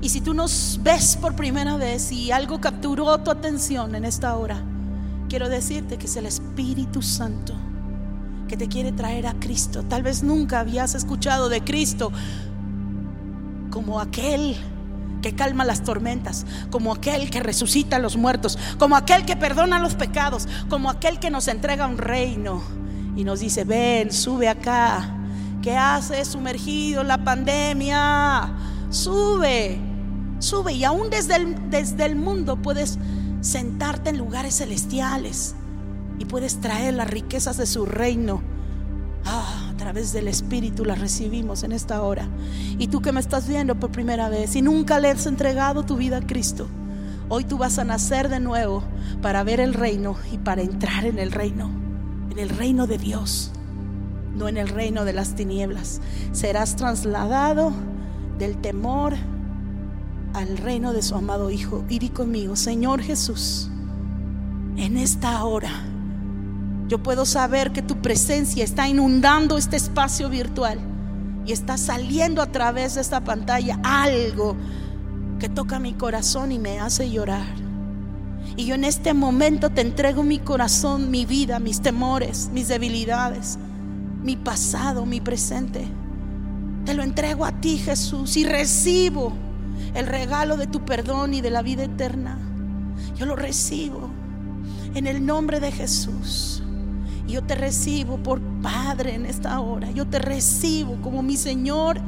Y 0.01 0.09
si 0.09 0.21
tú 0.21 0.33
nos 0.33 0.79
ves 0.81 1.17
por 1.17 1.35
primera 1.35 1.77
vez 1.77 2.11
y 2.11 2.31
algo 2.31 2.59
capturó 2.59 3.15
tu 3.19 3.29
atención 3.29 3.93
en 3.93 4.05
esta 4.05 4.35
hora, 4.35 4.59
quiero 5.29 5.49
decirte 5.49 5.99
que 5.99 6.07
es 6.07 6.15
el 6.15 6.25
Espíritu 6.25 7.03
Santo 7.03 7.53
que 8.47 8.57
te 8.57 8.67
quiere 8.67 8.91
traer 8.91 9.27
a 9.27 9.33
Cristo. 9.33 9.83
Tal 9.83 10.03
vez 10.03 10.23
nunca 10.23 10.59
habías 10.59 10.95
escuchado 10.95 11.49
de 11.49 11.63
Cristo 11.63 12.11
como 13.71 13.99
aquel 13.99 14.55
que 15.21 15.35
calma 15.35 15.65
las 15.65 15.83
tormentas, 15.83 16.45
como 16.69 16.93
aquel 16.93 17.29
que 17.29 17.39
resucita 17.39 17.97
a 17.97 17.99
los 17.99 18.17
muertos, 18.17 18.57
como 18.79 18.95
aquel 18.95 19.25
que 19.25 19.35
perdona 19.35 19.79
los 19.79 19.95
pecados, 19.95 20.47
como 20.69 20.89
aquel 20.89 21.19
que 21.19 21.29
nos 21.29 21.47
entrega 21.47 21.87
un 21.87 21.97
reino 21.97 22.61
y 23.15 23.23
nos 23.23 23.39
dice, 23.39 23.63
ven, 23.63 24.11
sube 24.11 24.47
acá, 24.47 25.17
¿Qué 25.61 25.75
hace 25.75 26.23
sumergido 26.23 27.03
la 27.03 27.23
pandemia? 27.23 28.53
Sube, 28.89 29.77
sube. 30.39 30.71
Y 30.71 30.85
aún 30.85 31.09
desde 31.09 31.35
el, 31.35 31.69
desde 31.69 32.05
el 32.05 32.15
mundo 32.15 32.61
puedes 32.61 32.97
sentarte 33.41 34.11
en 34.11 34.17
lugares 34.17 34.59
celestiales 34.59 35.55
y 36.20 36.26
puedes 36.26 36.59
traer 36.59 36.93
las 36.93 37.09
riquezas 37.09 37.57
de 37.57 37.65
su 37.65 37.86
reino. 37.86 38.41
Ah, 39.26 39.72
a 39.72 39.78
través 39.78 40.13
del 40.13 40.28
Espíritu 40.28 40.86
las 40.86 40.99
recibimos 40.99 41.63
en 41.63 41.72
esta 41.72 42.01
hora. 42.01 42.28
Y 42.78 42.88
tú 42.88 43.01
que 43.01 43.11
me 43.11 43.20
estás 43.20 43.47
viendo 43.47 43.80
por 43.80 43.91
primera 43.91 44.30
vez 44.30 44.55
y 44.55 44.61
nunca 44.61 44.99
le 44.99 45.11
has 45.11 45.26
entregado 45.26 45.84
tu 45.84 45.97
vida 45.97 46.18
a 46.18 46.26
Cristo, 46.26 46.68
hoy 47.30 47.43
tú 47.43 47.57
vas 47.57 47.78
a 47.78 47.84
nacer 47.84 48.30
de 48.30 48.39
nuevo 48.39 48.84
para 49.22 49.43
ver 49.43 49.59
el 49.59 49.74
reino 49.74 50.15
y 50.32 50.38
para 50.38 50.61
entrar 50.61 51.05
en 51.05 51.20
el 51.20 51.32
reino, 51.32 51.70
en 52.32 52.39
el 52.39 52.49
reino 52.49 52.88
de 52.88 52.97
Dios 52.97 53.51
no 54.38 54.47
en 54.47 54.57
el 54.57 54.70
reino 54.70 55.03
de 55.03 55.13
las 55.13 55.36
tinieblas. 55.36 55.99
Serás 56.32 56.76
trasladado 56.76 57.74
del 58.38 58.57
temor 58.57 59.15
al 60.34 60.57
reino 60.57 60.93
de 60.93 61.01
su 61.01 61.15
amado 61.15 61.49
Hijo. 61.49 61.84
Y 61.89 62.09
conmigo, 62.09 62.55
Señor 62.55 63.01
Jesús, 63.01 63.70
en 64.78 64.97
esta 64.97 65.43
hora 65.43 65.72
yo 66.88 67.01
puedo 67.03 67.25
saber 67.25 67.71
que 67.71 67.81
tu 67.81 68.01
presencia 68.01 68.63
está 68.63 68.88
inundando 68.88 69.57
este 69.57 69.75
espacio 69.75 70.29
virtual 70.29 70.79
y 71.45 71.51
está 71.51 71.77
saliendo 71.77 72.41
a 72.41 72.51
través 72.51 72.95
de 72.95 73.01
esta 73.01 73.23
pantalla 73.23 73.79
algo 73.83 74.55
que 75.39 75.49
toca 75.49 75.79
mi 75.79 75.93
corazón 75.93 76.51
y 76.51 76.59
me 76.59 76.79
hace 76.79 77.09
llorar. 77.09 77.45
Y 78.55 78.65
yo 78.65 78.75
en 78.75 78.85
este 78.85 79.13
momento 79.13 79.69
te 79.69 79.81
entrego 79.81 80.23
mi 80.23 80.39
corazón, 80.39 81.11
mi 81.11 81.25
vida, 81.25 81.59
mis 81.59 81.81
temores, 81.81 82.49
mis 82.53 82.67
debilidades 82.67 83.59
mi 84.27 84.35
pasado, 84.35 85.05
mi 85.05 85.21
presente. 85.21 85.88
Te 86.85 86.93
lo 86.93 87.03
entrego 87.03 87.45
a 87.45 87.53
ti, 87.53 87.77
Jesús, 87.77 88.35
y 88.35 88.43
recibo 88.43 89.31
el 89.93 90.05
regalo 90.05 90.57
de 90.57 90.67
tu 90.67 90.83
perdón 90.83 91.33
y 91.33 91.39
de 91.39 91.49
la 91.49 91.61
vida 91.61 91.85
eterna. 91.85 92.38
Yo 93.15 93.25
lo 93.25 93.38
recibo 93.38 94.09
en 94.95 95.07
el 95.07 95.25
nombre 95.25 95.61
de 95.61 95.71
Jesús. 95.71 96.56
Yo 97.28 97.43
te 97.43 97.55
recibo 97.55 98.17
por 98.17 98.41
Padre 98.61 99.15
en 99.15 99.25
esta 99.25 99.59
hora. 99.59 99.91
Yo 99.91 100.07
te 100.07 100.19
recibo 100.19 100.95
como 101.01 101.21
mi 101.21 101.36
Señor 101.36 101.99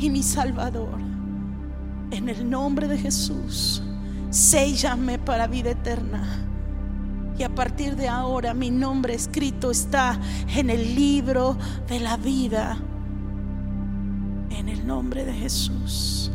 y 0.00 0.08
mi 0.08 0.22
Salvador. 0.22 1.00
En 2.10 2.28
el 2.28 2.48
nombre 2.48 2.86
de 2.86 2.96
Jesús, 2.96 3.82
séllame 4.30 5.18
para 5.18 5.48
vida 5.48 5.70
eterna. 5.70 6.44
Y 7.36 7.42
a 7.42 7.54
partir 7.54 7.96
de 7.96 8.08
ahora 8.08 8.54
mi 8.54 8.70
nombre 8.70 9.14
escrito 9.14 9.70
está 9.70 10.18
en 10.56 10.70
el 10.70 10.94
libro 10.94 11.56
de 11.88 12.00
la 12.00 12.16
vida. 12.16 12.78
En 14.50 14.68
el 14.68 14.86
nombre 14.86 15.24
de 15.24 15.32
Jesús. 15.32 16.30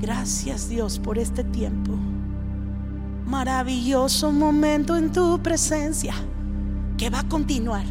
Gracias 0.00 0.68
Dios 0.68 0.98
por 0.98 1.18
este 1.18 1.44
tiempo. 1.44 1.92
Maravilloso 3.30 4.32
momento 4.32 4.96
en 4.96 5.12
tu 5.12 5.40
presencia 5.40 6.14
que 6.98 7.10
va 7.10 7.20
a 7.20 7.28
continuar. 7.28 7.84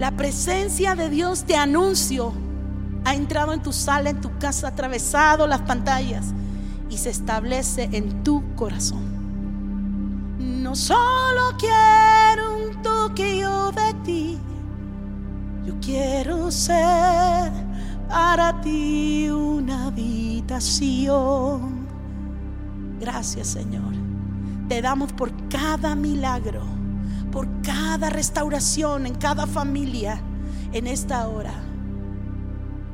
La 0.00 0.16
presencia 0.16 0.96
de 0.96 1.10
Dios 1.10 1.44
te 1.44 1.56
anuncio 1.56 2.32
ha 3.04 3.14
entrado 3.14 3.52
en 3.52 3.62
tu 3.62 3.72
sala, 3.72 4.10
en 4.10 4.20
tu 4.20 4.36
casa, 4.38 4.66
atravesado 4.66 5.46
las 5.46 5.60
pantallas 5.60 6.34
y 6.90 6.98
se 6.98 7.10
establece 7.10 7.88
en 7.92 8.24
tu 8.24 8.42
corazón. 8.56 9.04
No 10.40 10.74
solo 10.74 11.56
quiero 11.56 12.56
un 12.56 12.82
toque 12.82 13.38
yo 13.38 13.70
de 13.70 13.94
ti, 14.04 14.38
yo 15.64 15.74
quiero 15.80 16.50
ser 16.50 17.52
para 18.08 18.60
ti 18.60 19.28
una 19.30 19.86
habitación. 19.86 21.86
Gracias 22.98 23.46
Señor. 23.46 24.05
Te 24.68 24.82
damos 24.82 25.12
por 25.12 25.32
cada 25.48 25.94
milagro, 25.94 26.62
por 27.30 27.48
cada 27.62 28.10
restauración 28.10 29.06
en 29.06 29.14
cada 29.14 29.46
familia 29.46 30.20
en 30.72 30.86
esta 30.86 31.28
hora. 31.28 31.54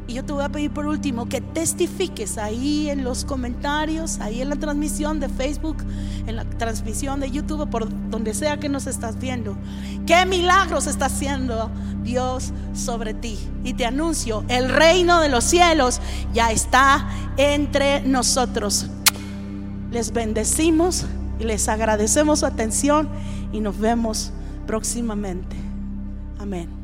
Y 0.07 0.14
yo 0.14 0.25
te 0.25 0.33
voy 0.33 0.45
a 0.45 0.49
pedir 0.49 0.70
por 0.73 0.87
último 0.87 1.29
que 1.29 1.41
testifiques 1.41 2.37
ahí 2.37 2.91
en 2.91 3.05
los 3.05 3.25
comentarios, 3.25 4.18
ahí 4.18 4.43
en 4.43 4.51
la 4.51 4.57
transmisión 4.57 5.20
de 5.20 5.29
Facebook, 5.29 5.79
en 6.27 6.37
la 6.37 6.45
transmisión 6.45 7.20
de 7.20 7.31
YouTube, 7.31 7.70
por 7.70 7.89
donde 8.11 8.35
sea 8.35 8.59
que 8.59 8.68
nos 8.68 8.87
estás 8.87 9.18
viendo. 9.18 9.57
¿Qué 10.05 10.27
milagros 10.27 10.87
está 10.87 11.07
haciendo 11.07 11.70
Dios 12.03 12.53
sobre 12.75 13.14
ti? 13.14 13.39
Y 13.64 13.75
te 13.75 13.87
anuncio, 13.87 14.45
el 14.49 14.68
reino 14.68 15.20
de 15.20 15.29
los 15.29 15.45
cielos 15.45 16.01
ya 16.35 16.51
está 16.51 17.09
entre 17.37 18.03
nosotros. 18.03 18.89
Les 19.93 20.12
bendecimos 20.12 21.07
les 21.43 21.68
agradecemos 21.68 22.40
su 22.40 22.47
atención 22.47 23.09
y 23.53 23.61
nos 23.61 23.78
vemos 23.78 24.32
próximamente. 24.66 25.57
Amén. 26.38 26.82